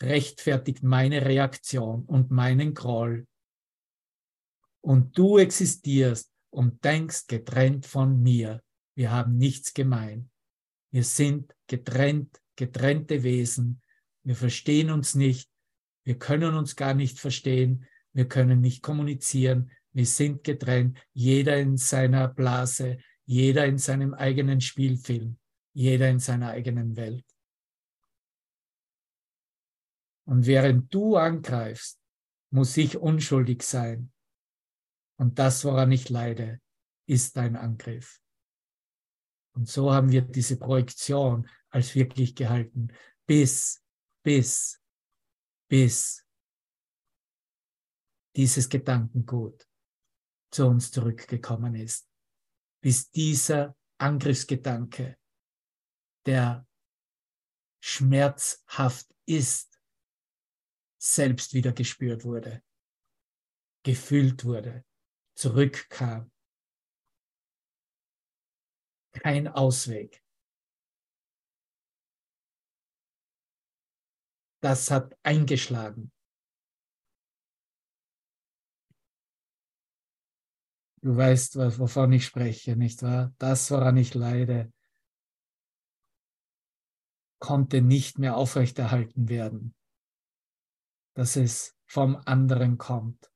rechtfertigt 0.00 0.82
meine 0.82 1.24
Reaktion 1.24 2.04
und 2.04 2.30
meinen 2.30 2.72
Groll. 2.72 3.26
Und 4.80 5.18
du 5.18 5.38
existierst 5.38 6.32
und 6.50 6.84
denkst 6.84 7.26
getrennt 7.26 7.84
von 7.84 8.22
mir. 8.22 8.62
Wir 8.94 9.10
haben 9.10 9.36
nichts 9.36 9.74
gemein. 9.74 10.30
Wir 10.90 11.04
sind 11.04 11.54
getrennt, 11.66 12.40
getrennte 12.56 13.22
Wesen. 13.22 13.82
Wir 14.22 14.34
verstehen 14.34 14.90
uns 14.90 15.14
nicht. 15.14 15.50
Wir 16.04 16.18
können 16.18 16.54
uns 16.54 16.74
gar 16.76 16.94
nicht 16.94 17.18
verstehen. 17.18 17.86
Wir 18.12 18.26
können 18.26 18.60
nicht 18.60 18.82
kommunizieren. 18.82 19.70
Wir 19.92 20.06
sind 20.06 20.44
getrennt, 20.44 20.98
jeder 21.12 21.58
in 21.58 21.76
seiner 21.76 22.28
Blase, 22.28 22.98
jeder 23.24 23.66
in 23.66 23.78
seinem 23.78 24.14
eigenen 24.14 24.60
Spielfilm, 24.60 25.38
jeder 25.74 26.08
in 26.08 26.18
seiner 26.18 26.50
eigenen 26.50 26.96
Welt. 26.96 27.24
Und 30.26 30.46
während 30.46 30.92
du 30.92 31.16
angreifst, 31.16 32.00
muss 32.50 32.76
ich 32.76 32.96
unschuldig 32.96 33.62
sein. 33.62 34.12
Und 35.18 35.38
das, 35.38 35.64
woran 35.64 35.90
ich 35.92 36.08
leide, 36.08 36.60
ist 37.06 37.36
dein 37.36 37.56
Angriff. 37.56 38.20
Und 39.54 39.68
so 39.68 39.92
haben 39.92 40.10
wir 40.10 40.22
diese 40.22 40.56
Projektion 40.56 41.48
als 41.70 41.94
wirklich 41.94 42.34
gehalten, 42.34 42.88
bis, 43.26 43.82
bis, 44.22 44.80
bis 45.68 46.24
dieses 48.36 48.68
Gedankengut 48.68 49.67
zu 50.50 50.66
uns 50.66 50.90
zurückgekommen 50.90 51.74
ist, 51.74 52.08
bis 52.82 53.10
dieser 53.10 53.76
Angriffsgedanke, 53.98 55.18
der 56.26 56.66
schmerzhaft 57.80 59.14
ist, 59.26 59.80
selbst 61.00 61.54
wieder 61.54 61.72
gespürt 61.72 62.24
wurde, 62.24 62.62
gefühlt 63.84 64.44
wurde, 64.44 64.84
zurückkam. 65.36 66.30
Kein 69.12 69.48
Ausweg. 69.48 70.22
Das 74.60 74.90
hat 74.90 75.16
eingeschlagen. 75.22 76.12
Du 81.00 81.16
weißt, 81.16 81.56
wovon 81.78 82.12
ich 82.12 82.26
spreche, 82.26 82.74
nicht 82.74 83.02
wahr? 83.02 83.32
Das, 83.38 83.70
woran 83.70 83.96
ich 83.96 84.14
leide, 84.14 84.72
konnte 87.38 87.82
nicht 87.82 88.18
mehr 88.18 88.36
aufrechterhalten 88.36 89.28
werden, 89.28 89.74
dass 91.14 91.36
es 91.36 91.76
vom 91.86 92.16
anderen 92.16 92.78
kommt. 92.78 93.30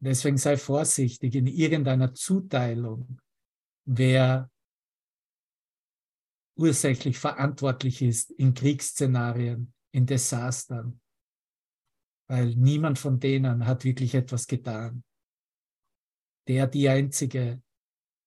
Deswegen 0.00 0.38
sei 0.38 0.56
vorsichtig 0.56 1.34
in 1.34 1.46
irgendeiner 1.46 2.14
Zuteilung, 2.14 3.20
wer 3.84 4.50
ursächlich 6.56 7.18
verantwortlich 7.18 8.02
ist 8.02 8.30
in 8.32 8.54
Kriegsszenarien, 8.54 9.72
in 9.92 10.06
Desastern 10.06 11.00
weil 12.28 12.54
niemand 12.54 12.98
von 12.98 13.18
denen 13.18 13.66
hat 13.66 13.84
wirklich 13.84 14.14
etwas 14.14 14.46
getan. 14.46 15.02
Der, 16.46 16.66
die 16.66 16.88
Einzige, 16.88 17.62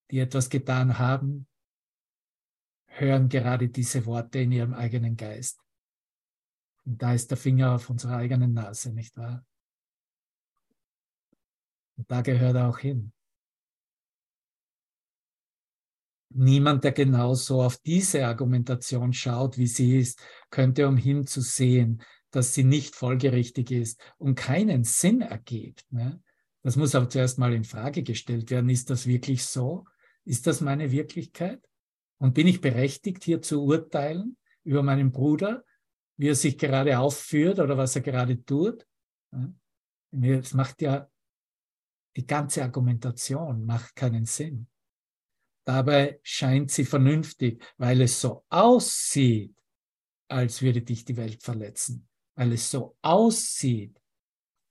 die 0.10 0.20
etwas 0.20 0.50
getan 0.50 0.98
haben, 1.00 1.48
hören 2.88 3.30
gerade 3.30 3.70
diese 3.70 4.06
Worte 4.06 4.40
in 4.40 4.52
ihrem 4.52 4.74
eigenen 4.74 5.16
Geist. 5.16 5.62
Und 6.84 7.02
da 7.02 7.14
ist 7.14 7.30
der 7.30 7.38
Finger 7.38 7.76
auf 7.76 7.90
unserer 7.90 8.18
eigenen 8.18 8.54
Nase, 8.54 8.92
nicht 8.92 9.16
wahr? 9.16 9.46
Und 11.98 12.10
da 12.10 12.22
gehört 12.22 12.56
er 12.56 12.70
auch 12.70 12.80
hin. 12.80 13.14
Niemand, 16.34 16.84
der 16.84 16.94
genauso 16.94 17.62
auf 17.62 17.78
diese 17.78 18.26
Argumentation 18.26 19.14
schaut, 19.14 19.58
wie 19.58 19.68
sie 19.68 20.00
ist, 20.00 20.22
könnte 20.50 20.88
umhin 20.88 21.28
zu 21.28 21.42
sehen, 21.42 22.02
dass 22.32 22.54
sie 22.54 22.64
nicht 22.64 22.96
folgerichtig 22.96 23.72
ist 23.72 24.02
und 24.18 24.36
keinen 24.36 24.84
Sinn 24.84 25.22
ergibt. 25.22 25.86
Ne? 25.92 26.22
Das 26.64 26.76
muss 26.76 26.96
aber 26.96 27.10
zuerst 27.10 27.38
mal 27.38 27.54
in 27.54 27.64
Frage 27.64 28.04
gestellt 28.04 28.50
werden. 28.52 28.70
Ist 28.70 28.90
das 28.90 29.06
wirklich 29.06 29.46
so? 29.46 29.86
Ist 30.26 30.48
das 30.48 30.62
meine 30.62 30.92
Wirklichkeit? 30.92 31.62
Und 32.18 32.34
bin 32.34 32.48
ich 32.48 32.62
berechtigt, 32.62 33.24
hier 33.24 33.42
zu 33.42 33.64
urteilen 33.64 34.38
über 34.64 34.84
meinen 34.84 35.12
Bruder, 35.12 35.66
wie 36.18 36.30
er 36.30 36.36
sich 36.36 36.58
gerade 36.58 37.00
aufführt 37.00 37.60
oder 37.60 37.78
was 37.78 37.96
er 37.96 38.04
gerade 38.04 38.44
tut? 38.44 38.86
Es 40.12 40.54
macht 40.54 40.82
ja 40.82 41.10
die 42.16 42.28
ganze 42.28 42.64
Argumentation 42.64 43.66
macht 43.66 43.96
keinen 43.96 44.26
Sinn. 44.26 44.68
Dabei 45.64 46.20
scheint 46.24 46.72
sie 46.72 46.86
vernünftig, 46.86 47.64
weil 47.78 48.02
es 48.02 48.20
so 48.20 48.46
aussieht, 48.50 49.56
als 50.28 50.62
würde 50.62 50.82
dich 50.82 51.06
die 51.06 51.18
Welt 51.18 51.42
verletzen, 51.42 52.08
weil 52.36 52.54
es 52.54 52.70
so 52.70 52.98
aussieht, 53.02 54.00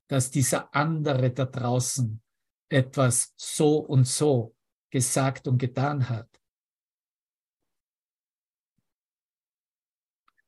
dass 0.08 0.30
dieser 0.30 0.74
andere 0.74 1.30
da 1.30 1.44
draußen 1.44 2.20
etwas 2.68 3.32
so 3.36 3.78
und 3.78 4.06
so 4.06 4.56
gesagt 4.90 5.46
und 5.46 5.58
getan 5.58 6.08
hat. 6.08 6.28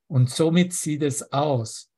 Und 0.07 0.29
somit 0.29 0.73
sieht 0.73 1.01
es 1.01 1.31
aus, 1.31 1.91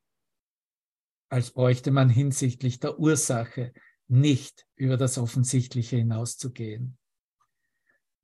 als 1.29 1.51
bräuchte 1.51 1.91
man 1.91 2.09
hinsichtlich 2.09 2.79
der 2.79 2.99
Ursache 2.99 3.73
nicht 4.07 4.65
über 4.75 4.95
das 4.95 5.17
Offensichtliche 5.17 5.97
hinauszugehen. 5.97 6.97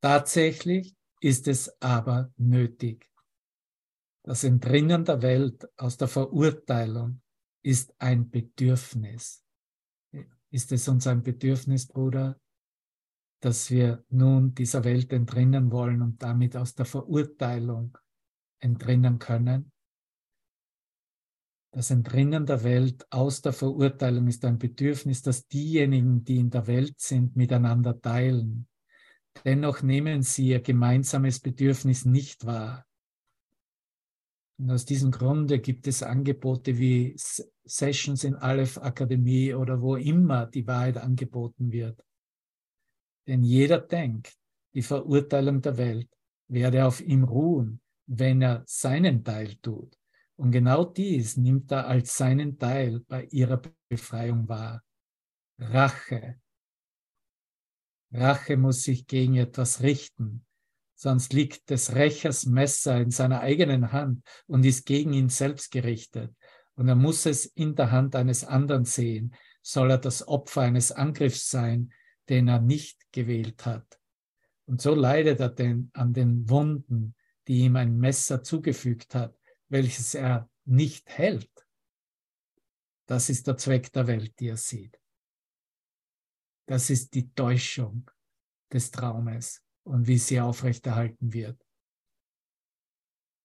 Tatsächlich 0.00 0.96
ist 1.20 1.46
es 1.46 1.80
aber 1.82 2.32
nötig. 2.36 3.11
Das 4.24 4.44
Entrinnen 4.44 5.04
der 5.04 5.20
Welt 5.22 5.68
aus 5.76 5.96
der 5.96 6.06
Verurteilung 6.06 7.20
ist 7.64 7.94
ein 7.98 8.30
Bedürfnis. 8.30 9.44
Ist 10.50 10.70
es 10.70 10.86
uns 10.86 11.06
ein 11.06 11.22
Bedürfnis, 11.22 11.86
Bruder, 11.86 12.38
dass 13.40 13.70
wir 13.70 14.04
nun 14.10 14.54
dieser 14.54 14.84
Welt 14.84 15.12
entrinnen 15.12 15.72
wollen 15.72 16.02
und 16.02 16.22
damit 16.22 16.56
aus 16.56 16.74
der 16.74 16.84
Verurteilung 16.84 17.98
entrinnen 18.60 19.18
können? 19.18 19.72
Das 21.74 21.90
Entrinnen 21.90 22.46
der 22.46 22.62
Welt 22.62 23.06
aus 23.10 23.40
der 23.40 23.54
Verurteilung 23.54 24.28
ist 24.28 24.44
ein 24.44 24.58
Bedürfnis, 24.58 25.22
das 25.22 25.48
diejenigen, 25.48 26.22
die 26.22 26.36
in 26.36 26.50
der 26.50 26.66
Welt 26.66 27.00
sind, 27.00 27.34
miteinander 27.34 28.00
teilen. 28.00 28.68
Dennoch 29.44 29.82
nehmen 29.82 30.22
sie 30.22 30.48
ihr 30.48 30.60
gemeinsames 30.60 31.40
Bedürfnis 31.40 32.04
nicht 32.04 32.44
wahr. 32.44 32.86
Und 34.58 34.70
aus 34.70 34.84
diesem 34.84 35.10
Grunde 35.10 35.58
gibt 35.58 35.86
es 35.86 36.02
Angebote 36.02 36.78
wie 36.78 37.16
Sessions 37.64 38.24
in 38.24 38.34
Aleph 38.34 38.78
Akademie 38.78 39.54
oder 39.54 39.80
wo 39.80 39.96
immer 39.96 40.46
die 40.46 40.66
Wahrheit 40.66 40.98
angeboten 40.98 41.72
wird. 41.72 42.04
Denn 43.26 43.42
jeder 43.42 43.80
denkt, 43.80 44.36
die 44.74 44.82
Verurteilung 44.82 45.60
der 45.62 45.76
Welt 45.76 46.08
werde 46.48 46.86
auf 46.86 47.00
ihm 47.00 47.24
ruhen, 47.24 47.80
wenn 48.06 48.42
er 48.42 48.62
seinen 48.66 49.24
Teil 49.24 49.54
tut. 49.56 49.96
Und 50.36 50.50
genau 50.50 50.84
dies 50.84 51.36
nimmt 51.36 51.70
er 51.70 51.86
als 51.86 52.16
seinen 52.16 52.58
Teil 52.58 53.00
bei 53.00 53.26
ihrer 53.26 53.62
Befreiung 53.88 54.48
wahr. 54.48 54.82
Rache, 55.58 56.40
Rache 58.12 58.56
muss 58.56 58.82
sich 58.82 59.06
gegen 59.06 59.36
etwas 59.36 59.82
richten, 59.82 60.44
sonst 61.02 61.32
liegt 61.32 61.68
des 61.68 61.96
Rächers 61.96 62.46
Messer 62.46 63.00
in 63.00 63.10
seiner 63.10 63.40
eigenen 63.40 63.90
Hand 63.90 64.22
und 64.46 64.64
ist 64.64 64.86
gegen 64.86 65.12
ihn 65.12 65.28
selbst 65.28 65.72
gerichtet. 65.72 66.32
Und 66.76 66.86
er 66.86 66.94
muss 66.94 67.26
es 67.26 67.44
in 67.44 67.74
der 67.74 67.90
Hand 67.90 68.14
eines 68.14 68.44
anderen 68.44 68.84
sehen, 68.84 69.34
soll 69.62 69.90
er 69.90 69.98
das 69.98 70.28
Opfer 70.28 70.60
eines 70.60 70.92
Angriffs 70.92 71.50
sein, 71.50 71.92
den 72.28 72.46
er 72.46 72.60
nicht 72.60 73.00
gewählt 73.10 73.66
hat. 73.66 73.98
Und 74.64 74.80
so 74.80 74.94
leidet 74.94 75.40
er 75.40 75.48
denn 75.48 75.90
an 75.92 76.12
den 76.12 76.48
Wunden, 76.48 77.16
die 77.48 77.62
ihm 77.62 77.74
ein 77.74 77.98
Messer 77.98 78.44
zugefügt 78.44 79.16
hat, 79.16 79.36
welches 79.68 80.14
er 80.14 80.48
nicht 80.64 81.10
hält. 81.10 81.50
Das 83.06 83.28
ist 83.28 83.48
der 83.48 83.56
Zweck 83.56 83.92
der 83.92 84.06
Welt, 84.06 84.38
die 84.38 84.50
er 84.50 84.56
sieht. 84.56 85.00
Das 86.66 86.90
ist 86.90 87.12
die 87.12 87.34
Täuschung 87.34 88.08
des 88.72 88.92
Traumes 88.92 89.61
und 89.84 90.06
wie 90.06 90.18
sie 90.18 90.40
aufrechterhalten 90.40 91.32
wird. 91.32 91.60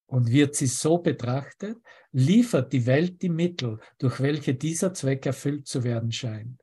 Und 0.10 0.32
wird 0.32 0.56
sie 0.56 0.68
so 0.68 1.00
betrachtet, 1.00 1.78
liefert 2.12 2.72
die 2.72 2.86
Welt 2.86 3.22
die 3.22 3.30
Mittel, 3.30 3.80
durch 3.98 4.22
welche 4.22 4.56
dieser 4.56 4.94
Zweck 4.94 5.26
erfüllt 5.26 5.68
zu 5.68 5.84
werden 5.84 6.12
scheint. 6.12 6.62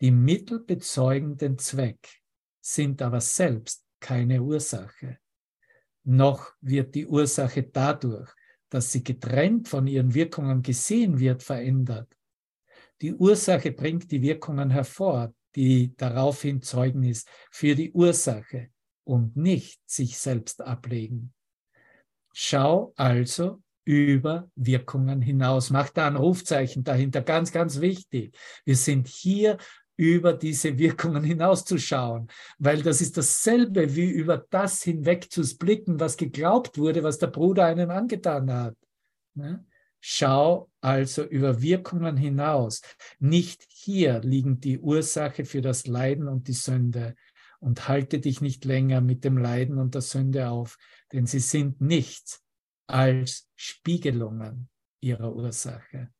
Die 0.00 0.10
Mittel 0.10 0.60
bezeugen 0.60 1.36
den 1.36 1.58
Zweck, 1.58 2.22
sind 2.60 3.00
aber 3.02 3.20
selbst 3.20 3.84
keine 4.00 4.42
Ursache. 4.42 5.18
Noch 6.04 6.52
wird 6.60 6.94
die 6.94 7.06
Ursache 7.06 7.62
dadurch, 7.62 8.30
dass 8.68 8.92
sie 8.92 9.04
getrennt 9.04 9.68
von 9.68 9.86
ihren 9.86 10.12
Wirkungen 10.12 10.62
gesehen 10.62 11.18
wird, 11.18 11.42
verändert. 11.42 12.12
Die 13.00 13.14
Ursache 13.14 13.72
bringt 13.72 14.10
die 14.10 14.22
Wirkungen 14.22 14.70
hervor, 14.70 15.32
die 15.54 15.94
daraufhin 15.96 16.62
Zeugnis 16.62 17.24
für 17.50 17.74
die 17.74 17.92
Ursache 17.92 18.70
und 19.06 19.36
nicht 19.36 19.80
sich 19.88 20.18
selbst 20.18 20.60
ablegen. 20.62 21.32
Schau 22.34 22.92
also 22.96 23.62
über 23.84 24.50
Wirkungen 24.56 25.22
hinaus. 25.22 25.70
Mach 25.70 25.90
da 25.90 26.08
ein 26.08 26.16
Rufzeichen 26.16 26.82
dahinter, 26.82 27.22
ganz, 27.22 27.52
ganz 27.52 27.80
wichtig. 27.80 28.36
Wir 28.64 28.76
sind 28.76 29.06
hier 29.06 29.58
über 29.96 30.34
diese 30.34 30.76
Wirkungen 30.76 31.24
hinauszuschauen, 31.24 32.28
weil 32.58 32.82
das 32.82 33.00
ist 33.00 33.16
dasselbe 33.16 33.94
wie 33.94 34.10
über 34.10 34.44
das 34.50 34.82
hinweg 34.82 35.30
zu 35.30 35.42
blicken, 35.56 35.98
was 36.00 36.16
geglaubt 36.16 36.76
wurde, 36.76 37.02
was 37.02 37.18
der 37.18 37.28
Bruder 37.28 37.64
einem 37.64 37.90
angetan 37.90 38.52
hat. 38.52 38.76
Ne? 39.34 39.64
Schau 40.00 40.70
also 40.80 41.24
über 41.24 41.62
Wirkungen 41.62 42.16
hinaus. 42.16 42.82
Nicht 43.18 43.64
hier 43.68 44.20
liegen 44.20 44.60
die 44.60 44.78
Ursache 44.78 45.44
für 45.44 45.62
das 45.62 45.86
Leiden 45.86 46.28
und 46.28 46.48
die 46.48 46.52
Sünde. 46.52 47.14
Und 47.60 47.88
halte 47.88 48.20
dich 48.20 48.40
nicht 48.40 48.64
länger 48.64 49.00
mit 49.00 49.24
dem 49.24 49.38
Leiden 49.38 49.78
und 49.78 49.94
der 49.94 50.02
Sünde 50.02 50.50
auf, 50.50 50.78
denn 51.12 51.26
sie 51.26 51.40
sind 51.40 51.80
nichts 51.80 52.44
als 52.86 53.48
Spiegelungen 53.56 54.68
ihrer 55.00 55.34
Ursache. 55.34 56.10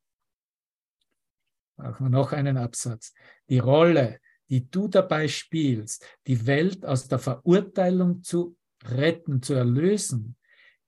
Brauchen 1.77 2.05
wir 2.05 2.09
noch 2.09 2.31
einen 2.33 2.57
Absatz. 2.57 3.13
Die 3.49 3.59
Rolle, 3.59 4.19
die 4.49 4.69
du 4.69 4.87
dabei 4.87 5.27
spielst, 5.27 6.05
die 6.25 6.47
Welt 6.47 6.85
aus 6.85 7.07
der 7.07 7.19
Verurteilung 7.19 8.23
zu 8.23 8.57
retten, 8.83 9.41
zu 9.41 9.53
erlösen, 9.53 10.35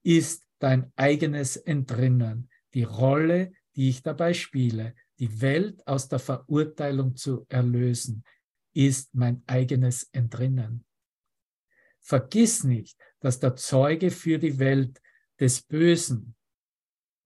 ist 0.02 0.46
dein 0.58 0.92
eigenes 0.96 1.56
Entrinnen 1.56 2.50
die 2.74 2.84
Rolle, 2.84 3.52
die 3.76 3.88
ich 3.88 4.02
dabei 4.02 4.34
spiele, 4.34 4.94
die 5.18 5.40
Welt 5.40 5.86
aus 5.86 6.08
der 6.08 6.18
Verurteilung 6.18 7.16
zu 7.16 7.46
erlösen, 7.48 8.24
ist 8.72 9.14
mein 9.14 9.42
eigenes 9.46 10.08
Entrinnen. 10.12 10.84
Vergiss 12.00 12.64
nicht, 12.64 12.98
dass 13.20 13.38
der 13.40 13.56
Zeuge 13.56 14.10
für 14.10 14.38
die 14.38 14.58
Welt 14.58 15.00
des 15.38 15.62
Bösen, 15.62 16.34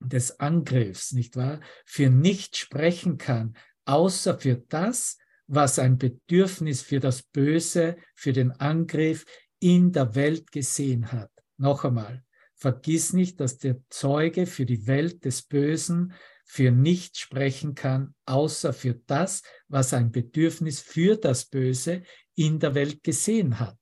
des 0.01 0.41
Angriffs, 0.41 1.13
nicht 1.13 1.37
wahr, 1.37 1.61
für 1.85 2.11
nicht 2.11 2.57
sprechen 2.57 3.19
kann, 3.19 3.57
außer 3.85 4.39
für 4.39 4.57
das, 4.69 5.19
was 5.47 5.79
ein 5.79 5.99
Bedürfnis 5.99 6.83
für 6.83 7.01
das 7.01 7.23
Böse, 7.23 7.97
für 8.15 8.33
den 8.33 8.51
Angriff 8.53 9.25
in 9.61 9.93
der 9.93 10.15
Welt 10.15 10.51
gesehen 10.53 11.13
hat. 11.13 11.31
Noch 11.57 11.85
einmal, 11.85 12.25
Vergiss 12.65 13.13
nicht, 13.13 13.41
dass 13.41 13.59
der 13.59 13.81
Zeuge 13.91 14.47
für 14.47 14.65
die 14.65 14.87
Welt 14.87 15.25
des 15.25 15.43
Bösen 15.43 16.15
für 16.45 16.71
nichts 16.71 17.19
sprechen 17.19 17.75
kann, 17.75 18.15
außer 18.27 18.73
für 18.73 18.95
das, 19.07 19.43
was 19.69 19.95
ein 19.95 20.13
Bedürfnis 20.13 20.81
für 20.81 21.17
das 21.17 21.47
Böse 21.47 22.03
in 22.35 22.59
der 22.59 22.75
Welt 22.75 23.03
gesehen 23.03 23.59
hat. 23.59 23.79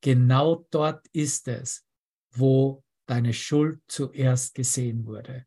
Genau 0.00 0.66
dort 0.70 1.06
ist 1.08 1.48
es, 1.48 1.84
wo 2.32 2.82
deine 3.06 3.32
Schuld 3.32 3.82
zuerst 3.88 4.54
gesehen 4.54 5.04
wurde. 5.04 5.46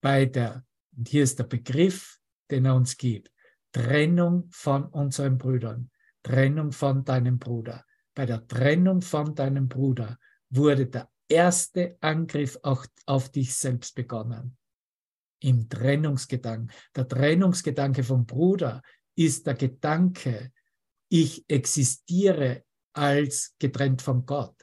Bei 0.00 0.26
der, 0.26 0.64
und 0.96 1.08
hier 1.08 1.24
ist 1.24 1.38
der 1.38 1.44
Begriff, 1.44 2.18
den 2.50 2.64
er 2.64 2.74
uns 2.74 2.96
gibt, 2.96 3.30
Trennung 3.72 4.48
von 4.50 4.84
unseren 4.86 5.38
Brüdern, 5.38 5.90
Trennung 6.22 6.72
von 6.72 7.04
deinem 7.04 7.38
Bruder. 7.38 7.84
Bei 8.14 8.26
der 8.26 8.46
Trennung 8.46 9.02
von 9.02 9.34
deinem 9.34 9.68
Bruder 9.68 10.18
wurde 10.50 10.86
der 10.86 11.10
erste 11.28 11.96
Angriff 12.00 12.58
auch 12.62 12.86
auf 13.06 13.30
dich 13.30 13.54
selbst 13.54 13.94
begonnen. 13.94 14.56
Im 15.42 15.68
Trennungsgedanken. 15.68 16.70
Der 16.94 17.08
Trennungsgedanke 17.08 18.04
vom 18.04 18.26
Bruder 18.26 18.82
ist 19.14 19.46
der 19.46 19.54
Gedanke, 19.54 20.52
ich 21.08 21.44
existiere 21.48 22.64
als 22.94 23.54
getrennt 23.58 24.02
von 24.02 24.24
Gott. 24.24 24.54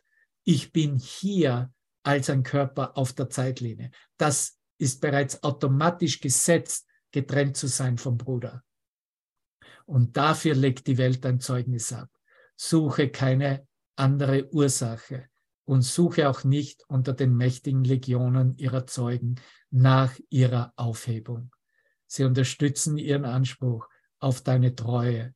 Ich 0.43 0.71
bin 0.71 0.97
hier 0.97 1.71
als 2.03 2.29
ein 2.29 2.43
Körper 2.43 2.97
auf 2.97 3.13
der 3.13 3.29
Zeitlinie. 3.29 3.91
Das 4.17 4.57
ist 4.79 5.01
bereits 5.01 5.43
automatisch 5.43 6.19
gesetzt, 6.19 6.87
getrennt 7.11 7.57
zu 7.57 7.67
sein 7.67 7.97
vom 7.97 8.17
Bruder. 8.17 8.63
Und 9.85 10.17
dafür 10.17 10.55
legt 10.55 10.87
die 10.87 10.97
Welt 10.97 11.25
ein 11.25 11.39
Zeugnis 11.39 11.91
ab. 11.93 12.09
Suche 12.55 13.09
keine 13.09 13.67
andere 13.95 14.51
Ursache 14.51 15.28
und 15.69 15.83
suche 15.83 16.27
auch 16.27 16.43
nicht 16.43 16.83
unter 16.87 17.13
den 17.13 17.37
mächtigen 17.37 17.83
Legionen 17.83 18.57
ihrer 18.57 18.87
Zeugen 18.87 19.35
nach 19.69 20.17
ihrer 20.31 20.73
Aufhebung. 20.75 21.55
Sie 22.07 22.23
unterstützen 22.23 22.97
ihren 22.97 23.23
Anspruch 23.23 23.87
auf 24.17 24.41
deine 24.41 24.75
Treue. 24.75 25.35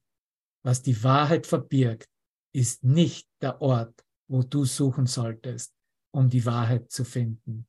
Was 0.63 0.81
die 0.81 1.03
Wahrheit 1.03 1.45
verbirgt, 1.45 2.09
ist 2.51 2.83
nicht 2.83 3.29
der 3.43 3.61
Ort, 3.61 4.03
wo 4.27 4.41
du 4.41 4.65
suchen 4.65 5.05
solltest, 5.05 5.71
um 6.09 6.31
die 6.31 6.43
Wahrheit 6.47 6.89
zu 6.89 7.05
finden. 7.05 7.67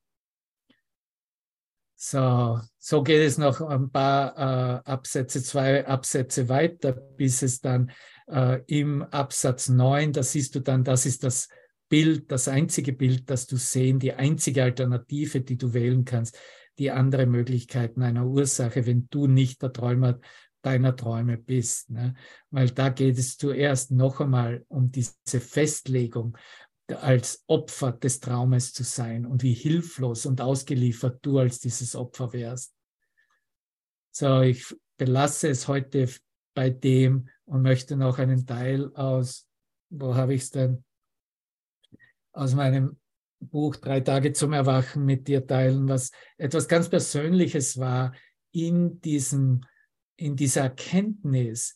So, 1.95 2.59
so 2.79 3.03
geht 3.03 3.27
es 3.27 3.37
noch 3.37 3.61
ein 3.61 3.91
paar 3.91 4.35
äh, 4.37 4.89
Absätze, 4.89 5.43
zwei 5.43 5.85
Absätze 5.85 6.49
weiter, 6.49 6.93
bis 6.93 7.43
es 7.43 7.61
dann 7.61 7.91
äh, 8.25 8.63
im 8.65 9.03
Absatz 9.03 9.69
9, 9.69 10.13
da 10.13 10.23
siehst 10.23 10.55
du 10.55 10.61
dann, 10.61 10.83
das 10.83 11.05
ist 11.05 11.23
das 11.23 11.47
Bild, 11.89 12.31
das 12.31 12.47
einzige 12.47 12.93
Bild, 12.93 13.29
das 13.29 13.47
du 13.47 13.57
sehen, 13.57 13.99
die 13.99 14.13
einzige 14.13 14.63
Alternative, 14.63 15.41
die 15.41 15.57
du 15.57 15.73
wählen 15.73 16.05
kannst, 16.05 16.37
die 16.77 16.91
andere 16.91 17.25
Möglichkeiten 17.25 18.01
einer 18.01 18.25
Ursache, 18.25 18.85
wenn 18.85 19.07
du 19.09 19.27
nicht 19.27 19.61
der 19.61 19.71
Träumer 19.71 20.19
deiner 20.61 20.95
Träume 20.95 21.37
bist. 21.37 21.91
Ne? 21.91 22.15
Weil 22.49 22.71
da 22.71 22.89
geht 22.89 23.17
es 23.17 23.37
zuerst 23.37 23.91
noch 23.91 24.19
einmal 24.19 24.65
um 24.67 24.91
diese 24.91 25.39
Festlegung, 25.39 26.37
als 26.87 27.43
Opfer 27.47 27.93
des 27.93 28.19
Traumes 28.19 28.73
zu 28.73 28.83
sein 28.83 29.25
und 29.25 29.41
wie 29.41 29.53
hilflos 29.53 30.25
und 30.25 30.41
ausgeliefert 30.41 31.19
du 31.23 31.39
als 31.39 31.59
dieses 31.59 31.95
Opfer 31.95 32.31
wärst. 32.33 32.75
So, 34.11 34.41
ich 34.41 34.75
belasse 34.97 35.49
es 35.49 35.67
heute 35.67 36.07
bei 36.53 36.69
dem 36.69 37.29
und 37.45 37.63
möchte 37.63 37.95
noch 37.95 38.19
einen 38.19 38.45
Teil 38.45 38.93
aus, 38.95 39.47
wo 39.89 40.15
habe 40.15 40.35
ich 40.35 40.43
es 40.43 40.51
denn? 40.51 40.83
Aus 42.35 42.53
meinem 42.53 42.97
Buch 43.39 43.75
Drei 43.75 44.01
Tage 44.01 44.33
zum 44.33 44.53
Erwachen 44.53 45.05
mit 45.05 45.27
dir 45.27 45.45
teilen, 45.45 45.87
was 45.87 46.11
etwas 46.37 46.67
ganz 46.67 46.89
Persönliches 46.89 47.77
war 47.77 48.13
in 48.51 48.99
diesem, 49.01 49.61
in 50.17 50.35
dieser 50.35 50.61
Erkenntnis 50.61 51.75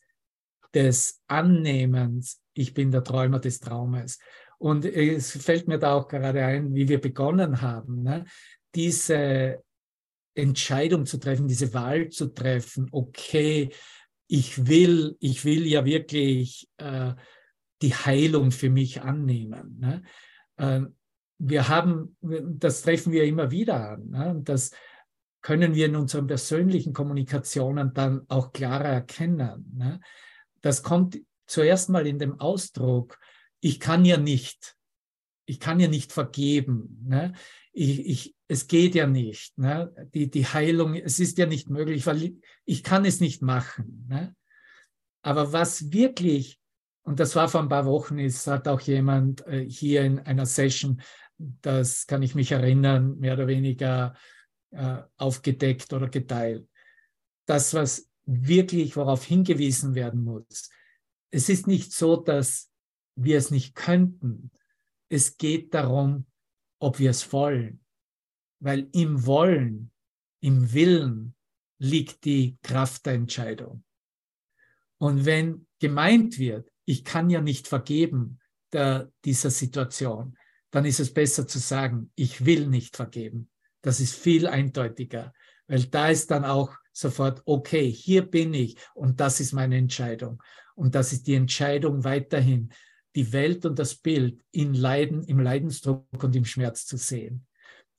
des 0.74 1.22
Annehmens, 1.28 2.41
ich 2.53 2.74
bin 2.74 2.91
der 2.91 3.03
Träumer 3.03 3.39
des 3.39 3.60
Traumes. 3.60 4.20
Und 4.57 4.86
es 4.86 5.32
fällt 5.32 5.68
mir 5.68 5.80
da 5.80 5.93
auch 5.93 6.07
gerade 6.07 6.43
ein, 6.43 6.74
wie 6.76 6.89
wir 6.89 6.99
begonnen 6.99 7.62
haben, 7.62 8.03
ne? 8.03 8.26
diese 8.76 9.64
Entscheidung 10.36 11.05
zu 11.05 11.18
treffen, 11.18 11.47
diese 11.47 11.74
Wahl 11.74 12.10
zu 12.10 12.28
treffen, 12.28 12.88
okay, 12.91 13.72
ich 14.28 14.68
will, 14.68 15.16
ich 15.20 15.43
will 15.43 15.66
ja 15.66 15.86
wirklich 15.86 16.70
äh, 16.78 17.14
die 17.82 17.95
Heilung 17.95 18.51
für 18.51 18.70
mich 18.70 19.01
annehmen. 19.01 19.78
Ne? 19.80 20.03
Äh, 20.60 20.82
wir 21.39 21.70
haben, 21.70 22.18
das 22.22 22.82
treffen 22.82 23.14
wir 23.14 23.24
immer 23.24 23.49
wieder 23.49 23.91
an. 23.91 24.10
Ne? 24.10 24.41
Das 24.43 24.72
können 25.41 25.74
wir 25.74 25.86
in 25.86 25.95
unseren 25.95 26.28
persönlichen 26.28 26.93
Kommunikationen 26.93 27.93
dann 27.93 28.26
auch 28.28 28.51
klarer 28.51 28.89
erkennen. 28.89 29.72
Ne? 29.74 30.01
Das 30.62 30.84
kommt 30.84 31.18
zuerst 31.47 31.89
mal 31.89 32.05
in 32.05 32.20
dem 32.20 32.39
Ausdruck, 32.39 33.18
ich 33.62 33.80
kann 33.80 34.05
ja 34.05 34.18
nicht, 34.18 34.76
ich 35.45 35.60
kann 35.60 35.80
ja 35.80 35.88
nicht 35.88 36.12
vergeben. 36.12 37.03
Ne? 37.07 37.34
Ich, 37.72 38.05
ich, 38.05 38.36
es 38.47 38.68
geht 38.68 38.95
ja 38.95 39.07
nicht. 39.07 39.57
Ne? 39.57 39.93
Die, 40.14 40.30
die 40.30 40.45
Heilung, 40.45 40.95
es 40.95 41.20
ist 41.20 41.38
ja 41.38 41.45
nicht 41.45 41.70
möglich, 41.70 42.05
weil 42.05 42.36
ich 42.66 42.84
kann 42.84 43.05
es 43.05 43.22
nicht 43.22 43.41
machen. 43.41 44.10
Aber 45.22 45.53
was 45.53 45.91
wirklich, 45.91 46.59
und 47.10 47.20
das 47.20 47.36
war 47.36 47.49
vor 47.49 47.62
ein 47.62 47.70
paar 47.70 47.88
Wochen, 47.88 48.20
ist, 48.20 48.45
hat 48.45 48.68
auch 48.68 48.82
jemand 48.82 49.43
äh, 49.47 49.68
hier 49.68 50.03
in 50.03 50.20
einer 50.20 50.45
Session, 50.45 51.01
das 51.39 52.05
kann 52.05 52.22
ich 52.22 52.36
mich 52.36 52.51
erinnern, 52.51 53.18
mehr 53.18 53.34
oder 53.34 53.47
weniger 53.47 54.14
äh, 54.70 55.01
aufgedeckt 55.18 55.91
oder 55.91 56.07
geteilt. 56.07 56.70
Das, 57.47 57.74
was 57.74 58.12
wirklich, 58.26 58.95
worauf 58.95 59.24
hingewiesen 59.24 59.95
werden 59.95 60.24
muss. 60.24 60.70
Es 61.32 61.49
ist 61.49 61.66
nicht 61.66 61.93
so, 61.93 62.16
dass 62.16 62.70
wir 63.16 63.39
es 63.39 63.49
nicht 63.49 63.74
könnten. 63.74 64.51
Es 65.10 65.38
geht 65.38 65.74
darum, 65.74 66.28
ob 66.78 66.99
wir 66.99 67.10
es 67.10 67.34
wollen. 67.34 67.84
Weil 68.60 68.88
im 68.91 69.26
Wollen, 69.26 69.91
im 70.41 70.74
Willen 70.74 71.34
liegt 71.80 72.24
die 72.26 72.60
Kraft 72.62 73.07
der 73.07 73.14
Entscheidung. 73.14 73.84
Und 74.99 75.26
wenn 75.26 75.66
gemeint 75.80 76.38
wird, 76.38 76.68
ich 76.89 77.03
kann 77.03 77.29
ja 77.29 77.39
nicht 77.39 77.67
vergeben 77.67 78.39
der, 78.73 79.11
dieser 79.23 79.51
Situation, 79.51 80.35
dann 80.71 80.85
ist 80.85 80.99
es 80.99 81.13
besser 81.13 81.45
zu 81.47 81.59
sagen, 81.59 82.11
ich 82.15 82.47
will 82.47 82.65
nicht 82.65 82.95
vergeben. 82.95 83.51
Das 83.83 83.99
ist 83.99 84.15
viel 84.15 84.47
eindeutiger, 84.47 85.31
weil 85.67 85.83
da 85.83 86.09
ist 86.09 86.31
dann 86.31 86.43
auch 86.45 86.75
sofort, 86.91 87.43
okay, 87.45 87.91
hier 87.91 88.23
bin 88.23 88.55
ich 88.55 88.75
und 88.95 89.19
das 89.19 89.39
ist 89.39 89.53
meine 89.53 89.77
Entscheidung. 89.77 90.41
Und 90.73 90.95
das 90.95 91.13
ist 91.13 91.27
die 91.27 91.35
Entscheidung 91.35 92.03
weiterhin, 92.03 92.73
die 93.15 93.31
Welt 93.33 93.67
und 93.67 93.77
das 93.77 93.93
Bild 93.93 94.41
in 94.51 94.73
Leiden, 94.73 95.23
im 95.25 95.39
Leidensdruck 95.39 96.23
und 96.23 96.35
im 96.35 96.45
Schmerz 96.45 96.87
zu 96.87 96.97
sehen. 96.97 97.45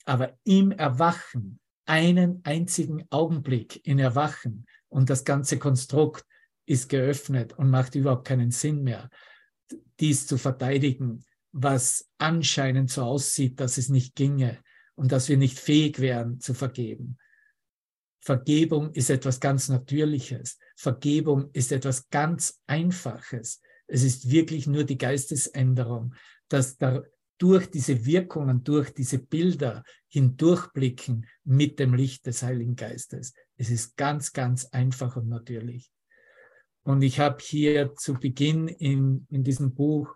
Aber 0.04 0.36
im 0.42 0.72
Erwachen, 0.72 1.60
einen 1.86 2.40
einzigen 2.42 3.06
Augenblick 3.10 3.86
in 3.86 4.00
Erwachen 4.00 4.66
und 4.88 5.10
das 5.10 5.24
ganze 5.24 5.60
Konstrukt 5.60 6.24
ist 6.70 6.88
geöffnet 6.88 7.52
und 7.54 7.68
macht 7.68 7.96
überhaupt 7.96 8.28
keinen 8.28 8.52
Sinn 8.52 8.84
mehr, 8.84 9.10
dies 9.98 10.28
zu 10.28 10.38
verteidigen, 10.38 11.24
was 11.50 12.08
anscheinend 12.16 12.90
so 12.90 13.02
aussieht, 13.02 13.58
dass 13.58 13.76
es 13.76 13.88
nicht 13.88 14.14
ginge 14.14 14.58
und 14.94 15.10
dass 15.10 15.28
wir 15.28 15.36
nicht 15.36 15.58
fähig 15.58 15.98
wären 15.98 16.38
zu 16.38 16.54
vergeben. 16.54 17.18
Vergebung 18.20 18.92
ist 18.92 19.10
etwas 19.10 19.40
ganz 19.40 19.68
Natürliches. 19.68 20.58
Vergebung 20.76 21.50
ist 21.54 21.72
etwas 21.72 22.08
ganz 22.08 22.60
Einfaches. 22.68 23.60
Es 23.88 24.04
ist 24.04 24.30
wirklich 24.30 24.68
nur 24.68 24.84
die 24.84 24.98
Geistesänderung, 24.98 26.14
dass 26.48 26.76
da 26.76 27.02
durch 27.38 27.68
diese 27.68 28.04
Wirkungen, 28.04 28.62
durch 28.62 28.94
diese 28.94 29.18
Bilder 29.18 29.82
hindurchblicken 30.08 31.26
mit 31.42 31.80
dem 31.80 31.94
Licht 31.94 32.26
des 32.26 32.44
Heiligen 32.44 32.76
Geistes. 32.76 33.32
Es 33.56 33.70
ist 33.70 33.96
ganz, 33.96 34.32
ganz 34.32 34.66
einfach 34.66 35.16
und 35.16 35.28
natürlich. 35.28 35.90
Und 36.82 37.02
ich 37.02 37.20
habe 37.20 37.38
hier 37.42 37.94
zu 37.94 38.14
Beginn 38.14 38.68
in, 38.68 39.26
in 39.30 39.44
diesem 39.44 39.74
Buch 39.74 40.14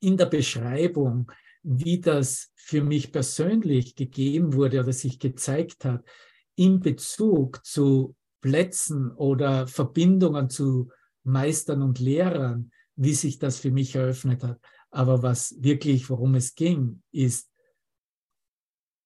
in 0.00 0.16
der 0.16 0.26
Beschreibung, 0.26 1.32
wie 1.62 2.00
das 2.00 2.52
für 2.54 2.82
mich 2.82 3.10
persönlich 3.10 3.94
gegeben 3.94 4.52
wurde 4.52 4.80
oder 4.80 4.92
sich 4.92 5.18
gezeigt 5.18 5.84
hat, 5.84 6.04
in 6.54 6.80
Bezug 6.80 7.64
zu 7.64 8.14
Plätzen 8.40 9.10
oder 9.12 9.66
Verbindungen 9.66 10.48
zu 10.48 10.90
Meistern 11.24 11.82
und 11.82 11.98
Lehrern, 11.98 12.70
wie 12.94 13.14
sich 13.14 13.38
das 13.38 13.58
für 13.58 13.70
mich 13.70 13.96
eröffnet 13.96 14.44
hat. 14.44 14.60
Aber 14.90 15.22
was 15.22 15.56
wirklich, 15.58 16.08
worum 16.08 16.34
es 16.36 16.54
ging, 16.54 17.02
ist 17.10 17.50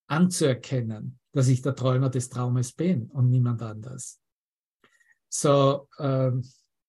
anzuerkennen, 0.07 1.19
dass 1.33 1.49
ich 1.49 1.63
der 1.63 1.75
Träumer 1.75 2.11
des 2.11 2.29
Traumes 2.29 2.73
bin 2.73 3.07
und 3.11 3.31
niemand 3.31 3.63
anders. 3.63 4.20
So, 5.33 5.89
ähm, 6.01 6.43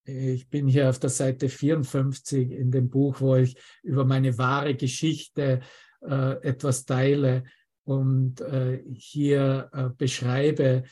ich 0.04 0.48
bin 0.48 0.66
hier 0.66 0.88
auf 0.90 0.98
der 0.98 1.10
Seite 1.10 1.48
54 1.48 2.50
in 2.50 2.72
dem 2.72 2.90
Buch, 2.90 3.20
wo 3.20 3.36
ich 3.36 3.56
über 3.84 4.04
meine 4.04 4.36
wahre 4.36 4.74
Geschichte 4.74 5.60
äh, 6.00 6.32
etwas 6.42 6.84
teile 6.84 7.44
und 7.84 8.40
äh, 8.40 8.82
hier 8.92 9.70
äh, 9.72 9.88
beschreibe, 9.96 10.82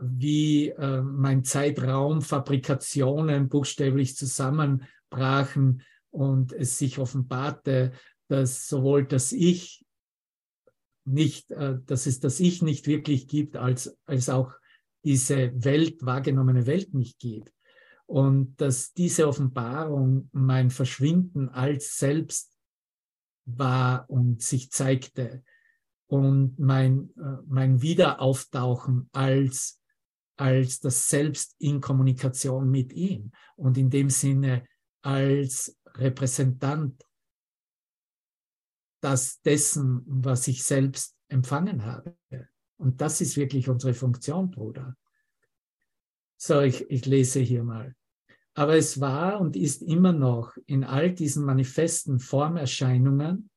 wie 0.00 0.68
äh, 0.68 1.02
mein 1.02 1.42
Zeitraum 1.42 2.22
Fabrikationen 2.22 3.48
buchstäblich 3.48 4.16
zusammenbrachen 4.16 5.82
und 6.10 6.52
es 6.52 6.78
sich 6.78 6.98
offenbarte, 6.98 7.90
dass 8.28 8.68
sowohl 8.68 9.04
das 9.04 9.32
Ich 9.32 9.84
nicht, 11.04 11.50
äh, 11.50 11.78
dass 11.86 12.06
es 12.06 12.20
das 12.20 12.38
Ich 12.38 12.62
nicht 12.62 12.86
wirklich 12.86 13.26
gibt, 13.26 13.56
als, 13.56 13.98
als 14.06 14.28
auch 14.28 14.59
diese 15.04 15.52
Welt, 15.64 16.04
wahrgenommene 16.04 16.66
Welt 16.66 16.94
nicht 16.94 17.18
gibt. 17.18 17.52
Und 18.06 18.60
dass 18.60 18.92
diese 18.92 19.28
Offenbarung 19.28 20.28
mein 20.32 20.70
Verschwinden 20.70 21.48
als 21.48 21.96
Selbst 21.96 22.56
war 23.44 24.08
und 24.10 24.42
sich 24.42 24.70
zeigte 24.70 25.44
und 26.08 26.58
mein, 26.58 27.10
äh, 27.16 27.42
mein 27.46 27.82
Wiederauftauchen 27.82 29.08
als 29.12 29.80
als 30.40 30.80
das 30.80 31.08
Selbst 31.10 31.54
in 31.58 31.82
Kommunikation 31.82 32.70
mit 32.70 32.94
ihm 32.94 33.30
und 33.56 33.76
in 33.76 33.90
dem 33.90 34.08
Sinne 34.08 34.66
als 35.02 35.76
Repräsentant 35.96 37.06
das 39.02 39.42
dessen, 39.42 40.02
was 40.06 40.48
ich 40.48 40.62
selbst 40.62 41.14
empfangen 41.28 41.84
habe. 41.84 42.16
Und 42.80 43.02
das 43.02 43.20
ist 43.20 43.36
wirklich 43.36 43.68
unsere 43.68 43.92
Funktion, 43.92 44.50
Bruder. 44.50 44.96
So, 46.38 46.62
ich, 46.62 46.90
ich 46.90 47.04
lese 47.04 47.40
hier 47.40 47.62
mal. 47.62 47.94
Aber 48.54 48.74
es 48.74 49.00
war 49.00 49.38
und 49.38 49.54
ist 49.54 49.82
immer 49.82 50.12
noch 50.12 50.56
in 50.64 50.82
all 50.84 51.12
diesen 51.12 51.44
manifesten 51.44 52.18
Formerscheinungen 52.18 53.50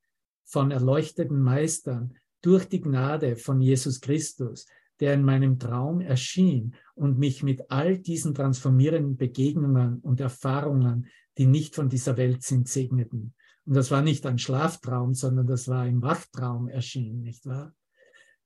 von 0.43 0.71
erleuchteten 0.71 1.41
Meistern 1.41 2.15
durch 2.41 2.65
die 2.65 2.81
Gnade 2.81 3.37
von 3.37 3.61
Jesus 3.61 4.01
Christus, 4.01 4.67
der 4.99 5.13
in 5.13 5.23
meinem 5.23 5.57
Traum 5.57 6.01
erschien 6.01 6.75
und 6.93 7.17
mich 7.17 7.43
mit 7.43 7.71
all 7.71 7.97
diesen 7.97 8.35
transformierenden 8.35 9.15
Begegnungen 9.15 9.99
und 10.01 10.19
Erfahrungen, 10.19 11.07
die 11.37 11.45
nicht 11.45 11.75
von 11.75 11.87
dieser 11.87 12.17
Welt 12.17 12.43
sind, 12.43 12.67
segneten. 12.67 13.33
Und 13.65 13.75
das 13.75 13.89
war 13.89 14.01
nicht 14.01 14.25
ein 14.25 14.37
Schlaftraum, 14.37 15.13
sondern 15.13 15.47
das 15.47 15.69
war 15.69 15.87
im 15.87 16.01
Wachtraum 16.01 16.67
erschienen, 16.67 17.21
nicht 17.21 17.45
wahr? 17.45 17.73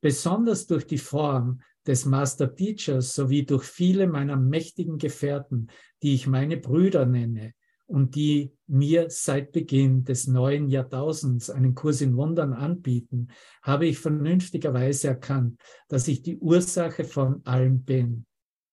Besonders 0.01 0.67
durch 0.67 0.85
die 0.85 0.97
Form 0.97 1.61
des 1.85 2.05
Master 2.05 2.53
Teachers 2.53 3.15
sowie 3.15 3.45
durch 3.45 3.63
viele 3.63 4.07
meiner 4.07 4.35
mächtigen 4.35 4.97
Gefährten, 4.97 5.67
die 6.03 6.13
ich 6.13 6.27
meine 6.27 6.57
Brüder 6.57 7.05
nenne 7.05 7.53
und 7.87 8.15
die 8.15 8.51
mir 8.67 9.09
seit 9.09 9.53
Beginn 9.53 10.03
des 10.03 10.27
neuen 10.27 10.67
Jahrtausends 10.67 11.49
einen 11.49 11.73
Kurs 11.73 12.01
in 12.01 12.15
Wundern 12.17 12.53
anbieten, 12.53 13.29
habe 13.63 13.87
ich 13.87 13.97
vernünftigerweise 13.97 15.07
erkannt, 15.07 15.59
dass 15.87 16.07
ich 16.07 16.21
die 16.21 16.37
Ursache 16.37 17.05
von 17.05 17.45
allem 17.45 17.83
bin, 17.83 18.25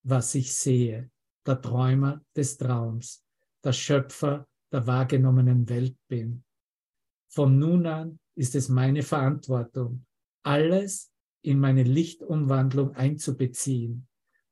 was 0.03 0.35
ich 0.35 0.53
sehe, 0.53 1.11
der 1.47 1.61
Träumer 1.61 2.21
des 2.37 2.59
Traums, 2.59 3.25
der 3.63 3.73
Schöpfer 3.73 4.47
der 4.73 4.87
wahrgenommenen 4.89 5.69
Welt 5.69 5.97
bin. 6.09 6.43
Von 7.29 7.59
nun 7.59 7.87
an 7.87 8.19
ist 8.35 8.57
es 8.57 8.69
meine 8.69 9.03
Verantwortung, 9.03 10.05
alles 10.43 11.14
in 11.45 11.59
meine 11.61 11.83
Lichtumwandlung 11.83 12.93
einzubeziehen 12.93 14.07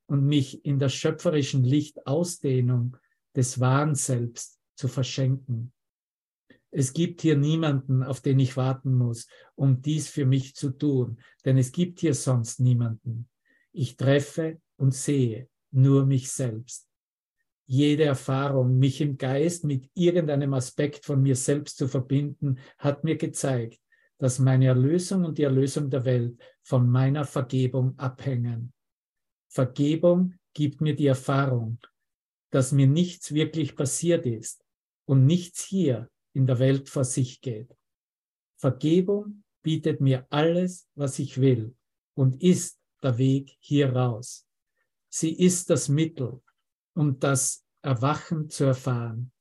und 0.05 0.25
mich 0.25 0.65
in 0.65 0.79
der 0.79 0.89
schöpferischen 0.89 1.63
Lichtausdehnung 1.63 2.97
des 3.35 3.59
wahren 3.59 3.95
Selbst 3.95 4.59
zu 4.75 4.87
verschenken. 4.87 5.73
Es 6.71 6.93
gibt 6.93 7.21
hier 7.21 7.37
niemanden, 7.37 8.03
auf 8.03 8.21
den 8.21 8.39
ich 8.39 8.57
warten 8.57 8.95
muss, 8.95 9.27
um 9.55 9.81
dies 9.81 10.09
für 10.09 10.25
mich 10.25 10.55
zu 10.55 10.71
tun, 10.71 11.19
denn 11.45 11.57
es 11.57 11.71
gibt 11.71 11.99
hier 11.99 12.13
sonst 12.13 12.59
niemanden. 12.59 13.29
Ich 13.71 13.95
treffe 13.95 14.59
und 14.77 14.93
sehe 14.93 15.49
nur 15.71 16.05
mich 16.05 16.31
selbst 16.31 16.87
jede 17.65 18.03
Erfahrung, 18.03 18.77
mich 18.77 19.01
im 19.01 19.17
Geist 19.17 19.63
mit 19.63 19.89
irgendeinem 19.93 20.53
Aspekt 20.53 21.05
von 21.05 21.21
mir 21.21 21.35
selbst 21.35 21.77
zu 21.77 21.87
verbinden, 21.87 22.59
hat 22.77 23.03
mir 23.03 23.17
gezeigt, 23.17 23.79
dass 24.23 24.39
meine 24.39 24.67
Erlösung 24.67 25.25
und 25.25 25.37
die 25.37 25.43
Erlösung 25.43 25.89
der 25.89 26.05
Welt 26.05 26.41
von 26.61 26.89
meiner 26.89 27.25
Vergebung 27.25 27.99
abhängen. 27.99 28.71
Vergebung 29.49 30.35
gibt 30.53 30.79
mir 30.79 30.95
die 30.95 31.07
Erfahrung, 31.07 31.77
dass 32.49 32.71
mir 32.71 32.87
nichts 32.87 33.33
wirklich 33.33 33.75
passiert 33.75 34.25
ist 34.25 34.63
und 35.03 35.25
nichts 35.25 35.65
hier 35.65 36.09
in 36.31 36.47
der 36.47 36.59
Welt 36.59 36.87
vor 36.87 37.03
sich 37.03 37.41
geht. 37.41 37.75
Vergebung 38.55 39.43
bietet 39.61 39.99
mir 39.99 40.25
alles, 40.29 40.87
was 40.95 41.19
ich 41.19 41.41
will 41.41 41.75
und 42.15 42.41
ist 42.41 42.79
der 43.01 43.17
Weg 43.17 43.57
hier 43.59 43.93
raus. 43.93 44.47
Sie 45.09 45.33
ist 45.33 45.69
das 45.69 45.89
Mittel, 45.89 46.41
um 46.95 47.19
das 47.19 47.65
Erwachen 47.81 48.47
zu 48.47 48.63
erfahren. 48.63 49.33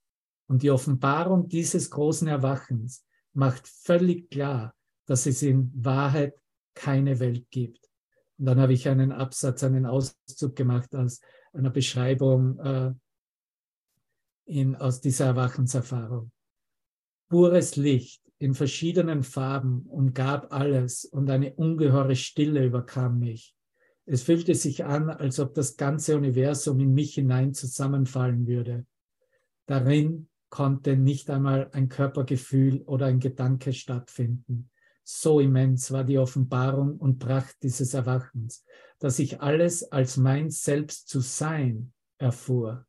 Und 0.49 0.65
die 0.65 0.73
Offenbarung 0.73 1.49
dieses 1.49 1.89
großen 1.89 2.27
Erwachens 2.27 3.05
macht 3.35 3.67
völlig 3.67 4.31
klar, 4.31 4.75
dass 5.07 5.27
es 5.27 5.43
in 5.43 5.73
Wahrheit 5.75 6.35
keine 6.75 7.21
Welt 7.21 7.51
gibt. 7.51 7.89
Und 8.39 8.47
dann 8.47 8.61
habe 8.61 8.73
ich 8.73 8.89
einen 8.89 9.13
Absatz, 9.13 9.63
einen 9.63 9.87
Auszug 9.87 10.57
gemacht 10.57 10.95
aus 10.95 11.21
einer 11.53 11.71
Beschreibung 11.71 12.59
äh, 12.61 12.93
in, 14.47 14.75
aus 14.77 15.01
dieser 15.01 15.27
Erwachenserfahrung. 15.27 16.31
Pures 17.29 17.77
Licht 17.77 18.23
in 18.39 18.55
verschiedenen 18.55 19.23
Farben 19.23 19.87
umgab 19.87 20.53
alles 20.53 21.05
und 21.05 21.31
eine 21.31 21.55
ungeheure 21.55 22.17
Stille 22.17 22.65
überkam 22.65 23.21
mich. 23.21 23.55
Es 24.05 24.25
fühlte 24.25 24.55
sich 24.55 24.85
an, 24.85 25.11
als 25.11 25.39
ob 25.39 25.55
das 25.55 25.77
ganze 25.77 26.17
Universum 26.17 26.81
in 26.81 26.93
mich 26.93 27.15
hinein 27.15 27.55
zusammenfallen 27.55 28.47
würde. 28.49 28.85
Darin 29.67 30.29
konnte 30.53 30.99
nicht 30.99 31.31
einmal 31.31 31.71
ein 31.73 31.89
Körpergefühl 31.89 32.83
oder 32.83 33.07
ein 33.07 33.21
Gedanke 33.21 33.73
stattfinden. 33.73 34.69
So 35.03 35.41
immens 35.41 35.91
war 35.93 36.05
die 36.05 36.19
Offenbarung 36.19 36.99
und 36.99 37.19
Pracht 37.19 37.57
dieses 37.63 37.95
Erwachens, 37.95 38.63
dass 38.99 39.19
ich 39.19 39.41
alles 39.41 39.91
als 39.93 40.19
mein 40.19 40.51
Selbst 40.51 41.09
zu 41.09 41.21
sein 41.21 41.95
erfuhr. 42.19 42.87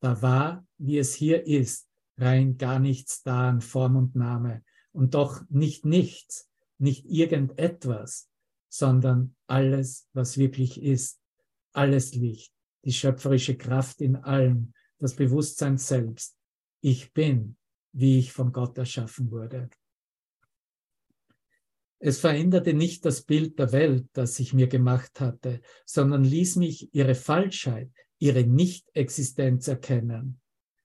Da 0.00 0.22
war, 0.22 0.66
wie 0.78 0.96
es 0.96 1.12
hier 1.12 1.46
ist, 1.46 1.90
rein 2.16 2.56
gar 2.56 2.78
nichts 2.78 3.22
da 3.22 3.50
an 3.50 3.60
Form 3.60 3.96
und 3.96 4.16
Name 4.16 4.64
und 4.92 5.12
doch 5.12 5.42
nicht 5.50 5.84
nichts, 5.84 6.48
nicht 6.78 7.04
irgendetwas, 7.04 8.30
sondern 8.70 9.36
alles, 9.46 10.08
was 10.14 10.38
wirklich 10.38 10.82
ist, 10.82 11.20
alles 11.74 12.14
Licht, 12.14 12.54
die 12.86 12.94
schöpferische 12.94 13.58
Kraft 13.58 14.00
in 14.00 14.16
allem, 14.16 14.72
das 14.98 15.14
Bewusstsein 15.14 15.76
selbst. 15.76 16.34
Ich 16.86 17.14
bin, 17.14 17.56
wie 17.94 18.18
ich 18.18 18.30
von 18.34 18.52
Gott 18.52 18.76
erschaffen 18.76 19.30
wurde. 19.30 19.70
Es 21.98 22.20
veränderte 22.20 22.74
nicht 22.74 23.06
das 23.06 23.22
Bild 23.22 23.58
der 23.58 23.72
Welt, 23.72 24.08
das 24.12 24.38
ich 24.38 24.52
mir 24.52 24.66
gemacht 24.66 25.18
hatte, 25.18 25.62
sondern 25.86 26.24
ließ 26.24 26.56
mich 26.56 26.94
ihre 26.94 27.14
Falschheit, 27.14 27.90
ihre 28.18 28.44
Nichtexistenz 28.44 29.66
erkennen. 29.66 30.42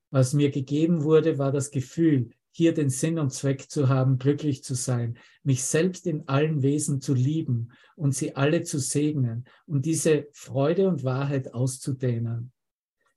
Was 0.10 0.32
mir 0.32 0.52
gegeben 0.52 1.04
wurde, 1.04 1.38
war 1.38 1.52
das 1.52 1.70
Gefühl, 1.70 2.30
hier 2.52 2.74
den 2.74 2.90
Sinn 2.90 3.20
und 3.20 3.34
Zweck 3.34 3.70
zu 3.70 3.90
haben, 3.90 4.18
glücklich 4.20 4.64
zu 4.64 4.76
sein, 4.76 5.18
mich 5.44 5.66
selbst 5.66 6.08
in 6.08 6.30
allen 6.30 6.62
Wesen 6.62 7.02
zu 7.02 7.14
lieben 7.14 7.74
und 7.98 8.16
sie 8.16 8.38
alle 8.38 8.64
zu 8.64 8.80
segnen 8.80 9.44
und 9.66 9.86
diese 9.86 10.30
Freude 10.32 10.88
und 10.88 11.04
Wahrheit 11.04 11.54
auszudehnen. 11.54 12.54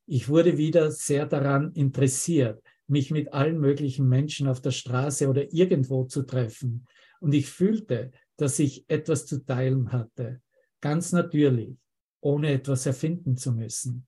Ich 0.06 0.28
wurde 0.28 0.58
wieder 0.58 0.90
sehr 0.90 1.26
daran 1.26 1.72
interessiert, 1.72 2.60
mich 2.92 3.10
mit 3.10 3.32
allen 3.32 3.58
möglichen 3.58 4.08
Menschen 4.08 4.46
auf 4.46 4.60
der 4.60 4.70
Straße 4.70 5.28
oder 5.28 5.52
irgendwo 5.52 6.04
zu 6.04 6.22
treffen. 6.22 6.86
Und 7.20 7.34
ich 7.34 7.48
fühlte, 7.48 8.12
dass 8.36 8.58
ich 8.58 8.84
etwas 8.88 9.26
zu 9.26 9.44
teilen 9.44 9.90
hatte, 9.92 10.40
ganz 10.80 11.12
natürlich, 11.12 11.76
ohne 12.20 12.52
etwas 12.52 12.86
erfinden 12.86 13.36
zu 13.36 13.52
müssen 13.52 14.06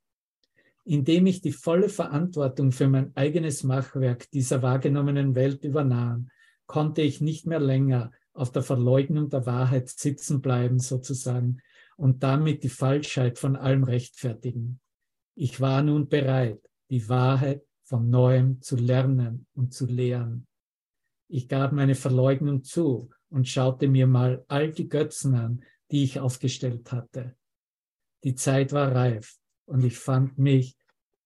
indem 0.85 1.26
ich 1.26 1.41
die 1.41 1.53
volle 1.53 1.89
Verantwortung 1.89 2.70
für 2.70 2.89
mein 2.89 3.16
eigenes 3.16 3.64
Machwerk 3.64 4.30
dieser 4.30 4.62
wahrgenommenen 4.62 5.35
Welt 5.35 5.64
übernahm, 5.64 6.28
konnte 6.66 7.03
ich 7.03 7.20
nicht 7.20 7.47
mehr 7.47 7.61
länger 7.61 8.12
auf 8.35 8.53
der 8.53 8.62
Verleugnung 8.62 9.30
der 9.30 9.47
Wahrheit 9.47 9.89
sitzen 9.89 10.41
bleiben, 10.43 10.78
sozusagen, 10.78 11.59
und 11.97 12.22
damit 12.22 12.64
die 12.64 12.68
Falschheit 12.68 13.39
von 13.39 13.57
allem 13.57 13.85
rechtfertigen. 13.85 14.80
Ich 15.37 15.61
war 15.61 15.82
nun 15.82 16.09
bereit, 16.09 16.61
die 16.91 17.09
Wahrheit 17.09 17.62
von 17.85 18.11
neuem 18.11 18.61
zu 18.61 18.76
lernen 18.76 19.47
und 19.55 19.72
zu 19.72 19.87
lehren. 19.87 20.47
Ich 21.28 21.49
gab 21.49 21.72
meine 21.72 21.95
Verleugnung 21.95 22.62
zu 22.64 23.11
und 23.30 23.49
schaute 23.49 23.89
mir 23.89 24.07
mal 24.07 24.45
all 24.49 24.72
die 24.72 24.89
Götzen 24.89 25.35
an, 25.35 25.64
die 25.91 26.05
ich 26.05 26.20
aufgestellt 26.20 26.93
hatte. 26.93 27.37
Die 28.22 28.35
Zeit 28.35 28.72
war 28.72 28.95
reif, 28.95 29.39
und 29.66 29.85
ich 29.85 29.99
fand 29.99 30.39
mich 30.39 30.76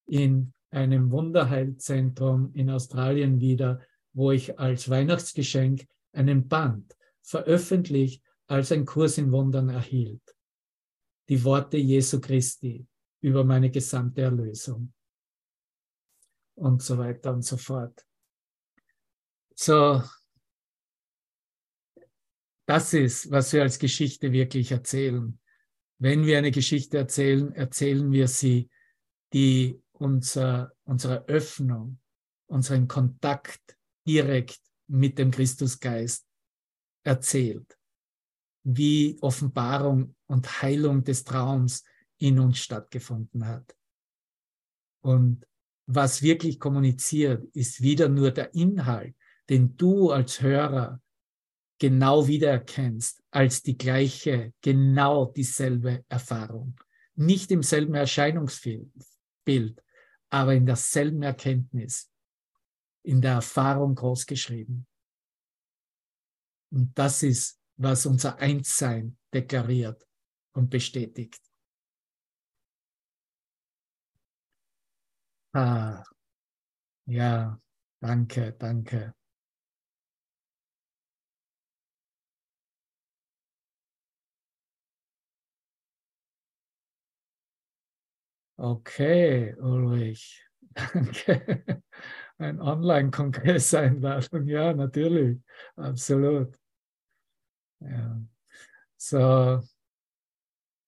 in 0.06 0.52
einem 0.70 1.10
Wunderheilzentrum 1.10 2.52
in 2.54 2.70
Australien 2.70 3.40
wieder, 3.40 3.80
wo 4.12 4.32
ich 4.32 4.58
als 4.58 4.88
Weihnachtsgeschenk 4.88 5.86
einen 6.12 6.48
Band 6.48 6.96
veröffentlicht 7.22 8.22
als 8.46 8.72
ein 8.72 8.84
Kurs 8.84 9.18
in 9.18 9.30
Wundern 9.30 9.68
erhielt. 9.68 10.22
Die 11.28 11.42
Worte 11.44 11.76
Jesu 11.76 12.20
Christi 12.20 12.86
über 13.20 13.44
meine 13.44 13.70
gesamte 13.70 14.22
Erlösung. 14.22 14.92
Und 16.58 16.82
so 16.82 16.98
weiter 16.98 17.32
und 17.32 17.42
so 17.42 17.56
fort. 17.56 18.04
So, 19.54 20.02
das 22.66 22.92
ist, 22.94 23.30
was 23.30 23.52
wir 23.52 23.62
als 23.62 23.78
Geschichte 23.78 24.32
wirklich 24.32 24.72
erzählen. 24.72 25.38
Wenn 25.98 26.26
wir 26.26 26.36
eine 26.38 26.50
Geschichte 26.50 26.98
erzählen, 26.98 27.52
erzählen 27.54 28.10
wir 28.10 28.26
sie, 28.26 28.68
die 29.32 29.80
unser, 29.92 30.72
unsere 30.84 31.26
Öffnung, 31.28 32.00
unseren 32.46 32.88
Kontakt 32.88 33.78
direkt 34.06 34.60
mit 34.88 35.18
dem 35.18 35.30
Christusgeist 35.30 36.26
erzählt, 37.04 37.78
wie 38.64 39.16
Offenbarung 39.20 40.16
und 40.26 40.60
Heilung 40.60 41.04
des 41.04 41.22
Traums 41.22 41.84
in 42.18 42.40
uns 42.40 42.58
stattgefunden 42.58 43.46
hat. 43.46 43.76
Und 45.02 45.46
was 45.88 46.22
wirklich 46.22 46.60
kommuniziert, 46.60 47.44
ist 47.54 47.82
wieder 47.82 48.10
nur 48.10 48.30
der 48.30 48.54
Inhalt, 48.54 49.16
den 49.48 49.74
du 49.76 50.10
als 50.10 50.42
Hörer 50.42 51.00
genau 51.78 52.26
wiedererkennst 52.26 53.22
als 53.30 53.62
die 53.62 53.78
gleiche, 53.78 54.52
genau 54.60 55.26
dieselbe 55.26 56.04
Erfahrung. 56.08 56.78
Nicht 57.14 57.50
im 57.50 57.62
selben 57.62 57.94
Erscheinungsbild, 57.94 58.92
aber 60.28 60.54
in 60.54 60.66
derselben 60.66 61.22
Erkenntnis, 61.22 62.10
in 63.02 63.22
der 63.22 63.32
Erfahrung 63.32 63.94
großgeschrieben. 63.94 64.86
Und 66.70 66.98
das 66.98 67.22
ist, 67.22 67.58
was 67.76 68.04
unser 68.04 68.38
Einssein 68.38 69.16
deklariert 69.32 70.06
und 70.52 70.68
bestätigt. 70.68 71.47
Ah, 75.52 76.02
ja, 77.06 77.58
danke, 78.00 78.52
danke. 78.58 79.14
Okay, 88.58 89.54
Ulrich, 89.60 90.42
danke. 90.74 91.82
Ein 92.38 92.60
Online-Kongress-Einladung, 92.60 94.46
ja, 94.46 94.72
natürlich, 94.72 95.38
absolut. 95.76 96.56
Ja. 97.80 98.20
So, 98.98 99.62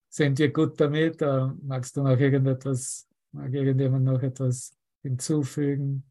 sind 0.09 0.39
wir 0.39 0.53
gut 0.53 0.81
damit? 0.81 1.21
Magst 1.63 1.97
du 1.97 2.03
noch 2.03 2.19
irgendetwas, 2.19 3.07
mag 3.33 3.53
irgendjemand 3.53 4.05
noch 4.05 4.23
etwas 4.23 4.77
hinzufügen, 5.03 6.05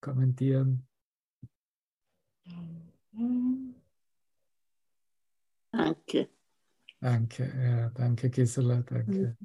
kommentieren? 0.00 0.86
Danke. 5.70 6.28
Danke, 7.00 7.52
ja, 7.62 7.90
danke 7.90 8.30
Gisela, 8.30 8.82
danke. 8.82 9.36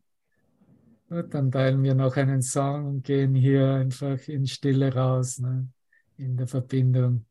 Gut, 1.10 1.34
dann 1.34 1.52
teilen 1.52 1.82
wir 1.82 1.96
noch 1.96 2.16
einen 2.18 2.42
Song 2.42 2.86
und 2.86 3.04
gehen 3.04 3.34
hier 3.34 3.74
einfach 3.74 4.28
in 4.28 4.46
Stille 4.46 4.94
raus, 4.94 5.40
ne? 5.40 5.68
in 6.18 6.38
der 6.38 6.48
Verbindung 6.48 7.26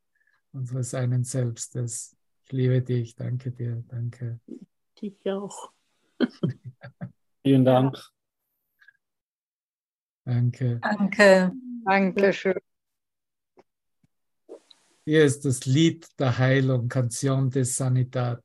unseres 0.52 0.94
einen 0.94 1.22
Selbstes. 1.22 2.16
Ich 2.44 2.52
liebe 2.52 2.82
dich, 2.82 3.14
danke 3.14 3.52
dir, 3.52 3.84
danke. 3.86 4.40
Dich 5.00 5.14
auch. 5.30 5.72
Vielen 7.42 7.64
Dank. 7.64 7.96
Danke. 10.28 10.78
Danke. 10.82 11.52
Dankeschön. 11.86 12.60
Hier 15.06 15.24
ist 15.24 15.46
das 15.46 15.64
Lied 15.64 16.06
der 16.18 16.36
Heilung, 16.36 16.90
Canción 16.90 17.48
de 17.48 17.64
Sanidad. 17.64 18.44